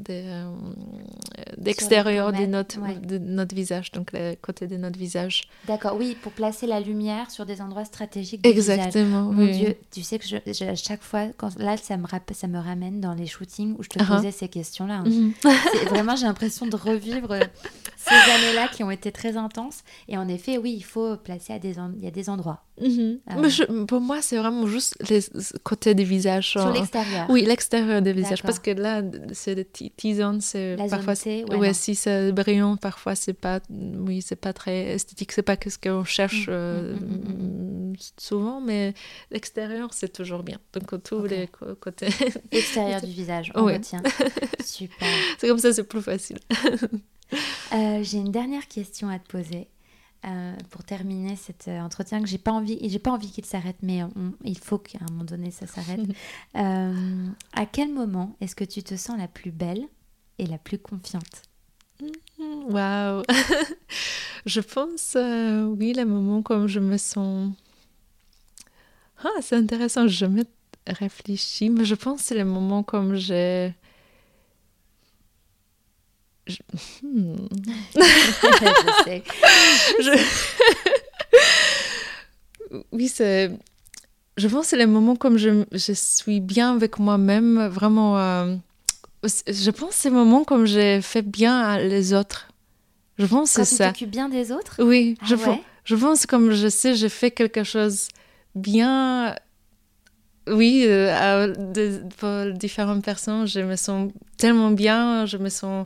d'extérieur 1.57 2.31
de, 2.31 2.45
notre, 2.45 2.79
de 3.01 3.17
notre 3.17 3.53
visage, 3.53 3.91
donc 3.91 4.11
le 4.13 4.35
côté 4.35 4.67
de 4.67 4.77
notre 4.77 4.97
visage. 4.97 5.43
D'accord, 5.67 5.97
oui, 5.97 6.17
pour 6.21 6.31
placer 6.31 6.65
la 6.65 6.79
lumière 6.79 7.29
sur 7.29 7.45
des 7.45 7.61
endroits 7.61 7.83
stratégiques 7.83 8.47
Exactement, 8.47 9.23
Mon 9.33 9.45
Dieu, 9.45 9.75
tu 9.91 10.01
sais 10.01 10.17
que 10.17 10.25
je, 10.25 10.63
à 10.63 10.75
chaque 10.75 11.03
fois, 11.03 11.27
quand, 11.35 11.59
là, 11.59 11.75
ça 11.75 11.97
me, 11.97 12.07
ça 12.33 12.47
me 12.47 12.59
ramène 12.59 13.01
dans 13.01 13.13
les 13.13 13.27
shootings 13.27 13.75
où 13.77 13.83
je 13.83 13.89
te 13.89 13.99
uh-huh. 13.99 14.07
posais 14.07 14.31
ces 14.31 14.47
questions-là. 14.47 15.03
Hein. 15.05 15.09
Mhm. 15.09 15.33
Vraiment, 15.89 16.15
j'ai 16.15 16.25
l'impression 16.25 16.65
de 16.65 16.75
revivre 16.75 17.37
ces 17.97 18.31
années-là 18.31 18.69
qui 18.69 18.83
ont 18.83 18.91
été 18.91 19.11
très 19.11 19.35
intenses. 19.35 19.83
Et 20.07 20.17
en 20.17 20.27
effet, 20.29 20.57
oui, 20.57 20.73
il 20.77 20.83
faut 20.83 21.17
placer 21.17 21.51
à 21.51 21.59
des, 21.59 21.75
il 21.97 22.03
y 22.03 22.07
a 22.07 22.11
des 22.11 22.29
endroits. 22.29 22.63
Mais 22.81 23.85
pour 23.85 24.01
moi, 24.01 24.21
c'est 24.21 24.37
vraiment 24.37 24.65
juste 24.67 24.97
les 25.09 25.21
côtés 25.63 25.93
des 25.93 26.03
visages. 26.03 26.51
Sur 26.51 26.71
l'extérieur 26.71 27.29
Oui, 27.29 27.43
l'extérieur 27.45 28.01
des 28.01 28.13
visages. 28.13 28.43
Parce 28.43 28.59
que 28.59 28.71
là, 28.71 29.01
c'est 29.33 29.55
des 29.55 29.65
T-zones, 29.65 30.41
c'est 30.41 30.77
parfois. 30.89 31.15
T, 31.15 31.45
ouais, 31.45 31.73
si 31.73 31.95
c'est 31.95 32.31
brillant, 32.31 32.77
parfois 32.77 33.15
c'est 33.15 33.33
pas, 33.33 33.59
oui, 33.69 34.21
c'est 34.21 34.35
pas 34.35 34.53
très 34.53 34.93
esthétique, 34.93 35.31
c'est 35.31 35.41
pas 35.41 35.55
ce 35.55 35.77
qu'on 35.77 36.03
cherche 36.03 36.47
mm, 36.47 36.51
euh, 36.51 36.95
mm, 36.95 37.91
mm, 37.91 37.95
souvent, 38.17 38.61
mais 38.61 38.93
l'extérieur, 39.29 39.89
c'est 39.93 40.11
toujours 40.11 40.43
bien. 40.43 40.57
Donc, 40.73 41.03
tous 41.03 41.25
les 41.25 41.47
côtés. 41.79 42.09
L'extérieur 42.51 43.01
du 43.01 43.11
visage, 43.11 43.51
on 43.55 43.65
retient. 43.65 44.01
Super. 44.63 45.07
C'est 45.37 45.47
comme 45.47 45.59
ça, 45.59 45.73
c'est 45.73 45.83
plus 45.83 46.01
facile. 46.01 46.39
Euh, 47.73 48.03
j'ai 48.03 48.17
une 48.17 48.33
dernière 48.33 48.67
question 48.67 49.07
à 49.07 49.17
te 49.17 49.25
poser. 49.25 49.69
Euh, 50.23 50.53
pour 50.69 50.83
terminer 50.83 51.35
cet 51.35 51.67
euh, 51.67 51.79
entretien 51.79 52.21
que 52.21 52.27
j'ai 52.27 52.37
pas 52.37 52.51
envie 52.51 52.77
j'ai 52.87 52.99
pas 52.99 53.09
envie 53.09 53.31
qu'il 53.31 53.43
s'arrête 53.43 53.77
mais 53.81 54.01
il 54.43 54.59
faut 54.59 54.77
qu'à 54.77 54.99
un 55.01 55.11
moment 55.11 55.23
donné 55.23 55.49
ça 55.49 55.65
s'arrête. 55.65 56.01
Euh, 56.57 57.27
à 57.53 57.65
quel 57.65 57.91
moment 57.91 58.35
est-ce 58.41 58.55
que 58.55 58.65
tu 58.65 58.83
te 58.83 58.95
sens 58.95 59.17
la 59.17 59.27
plus 59.27 59.51
belle 59.51 59.87
et 60.37 60.45
la 60.45 60.57
plus 60.57 60.77
confiante? 60.77 61.43
Waouh. 62.39 63.23
Je 64.45 64.59
pense 64.59 65.15
oui 65.15 65.93
le 65.93 66.03
moment 66.03 66.41
comme 66.41 66.67
je 66.67 66.79
me 66.79 66.97
sens 66.97 67.53
ah 69.23 69.29
c'est 69.41 69.55
intéressant 69.55 70.07
je 70.07 70.25
me 70.25 70.43
réfléchis 70.87 71.69
mais 71.69 71.85
je 71.85 71.95
pense 71.95 72.21
c'est 72.21 72.37
le 72.37 72.45
moment 72.45 72.83
comme 72.83 73.15
j'ai 73.15 73.73
Hmm. 77.03 77.35
Je... 77.95 79.05
sais. 79.05 79.23
oui, 82.91 83.07
c'est. 83.07 83.51
Je 84.37 84.47
pense 84.47 84.63
que 84.63 84.69
c'est 84.69 84.77
le 84.77 84.87
moment 84.87 85.15
comme 85.15 85.37
je, 85.37 85.65
je 85.71 85.91
suis 85.93 86.39
bien 86.39 86.73
avec 86.73 86.99
moi-même, 86.99 87.67
vraiment. 87.67 88.17
Euh, 88.17 88.55
je 89.23 89.69
pense 89.71 89.89
que 89.89 89.95
c'est 89.95 90.09
le 90.09 90.15
moment 90.15 90.43
comme 90.43 90.65
j'ai 90.65 91.01
fait 91.01 91.21
bien 91.21 91.59
à 91.59 91.79
les 91.79 92.13
autres. 92.13 92.47
Je 93.17 93.25
pense 93.25 93.53
que 93.53 93.63
c'est 93.63 93.75
ça. 93.75 93.87
tu 93.87 93.93
t'occupes 93.93 94.11
bien 94.11 94.29
des 94.29 94.51
autres? 94.51 94.77
Oui, 94.79 95.17
ah 95.21 95.25
je, 95.27 95.35
pense, 95.35 95.59
je 95.83 95.95
pense 95.95 96.25
comme 96.25 96.51
je 96.51 96.67
sais, 96.69 96.95
j'ai 96.95 97.09
fait 97.09 97.29
quelque 97.29 97.63
chose 97.63 98.07
bien. 98.55 99.35
Oui, 100.47 100.85
euh, 100.87 101.13
à, 101.13 101.47
pour 102.17 102.53
différentes 102.57 103.03
personnes, 103.03 103.45
je 103.45 103.59
me 103.59 103.75
sens 103.75 104.11
tellement 104.37 104.71
bien, 104.71 105.27
je 105.27 105.37
me 105.37 105.49
sens 105.49 105.85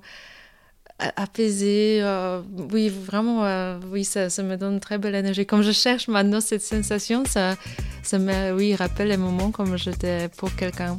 apaisé. 0.99 1.99
Euh, 2.01 2.41
oui, 2.71 2.89
vraiment, 2.89 3.43
euh, 3.45 3.79
oui, 3.91 4.05
ça, 4.05 4.29
ça, 4.29 4.43
me 4.43 4.55
donne 4.57 4.75
une 4.75 4.79
très 4.79 4.97
belle 4.97 5.15
énergie. 5.15 5.45
Comme 5.45 5.61
je 5.61 5.71
cherche 5.71 6.07
maintenant 6.07 6.41
cette 6.41 6.61
sensation, 6.61 7.23
ça, 7.25 7.55
ça 8.03 8.19
me 8.19 8.53
oui, 8.53 8.75
rappelle 8.75 9.09
les 9.09 9.17
moments 9.17 9.51
comme 9.51 9.77
j'étais 9.77 10.29
pour 10.37 10.55
quelqu'un. 10.55 10.97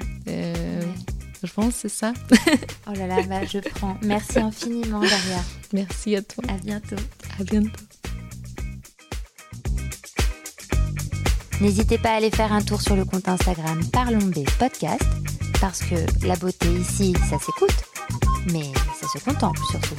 Je 1.42 1.52
pense 1.52 1.74
c'est 1.74 1.88
ça. 1.88 2.12
oh 2.88 2.92
là 2.96 3.06
là, 3.06 3.22
bah, 3.28 3.44
je 3.44 3.58
prends. 3.58 3.96
Merci 4.02 4.38
infiniment, 4.38 5.00
Daria. 5.00 5.42
Merci 5.72 6.16
à 6.16 6.22
toi. 6.22 6.44
À 6.48 6.58
bientôt. 6.58 6.96
À 7.38 7.44
bientôt. 7.44 7.70
N'hésitez 11.60 11.98
pas 11.98 12.10
à 12.10 12.16
aller 12.16 12.30
faire 12.30 12.52
un 12.52 12.62
tour 12.62 12.82
sur 12.82 12.96
le 12.96 13.04
compte 13.04 13.28
Instagram 13.28 13.80
Parlons 13.90 14.18
B 14.18 14.44
Podcast, 14.58 15.04
parce 15.60 15.80
que 15.80 15.94
la 16.26 16.36
beauté 16.36 16.68
ici, 16.68 17.14
ça 17.30 17.38
s'écoute 17.38 17.85
mais 18.52 18.72
ça 19.00 19.18
se 19.18 19.24
contemple 19.24 19.60
surtout. 19.70 19.96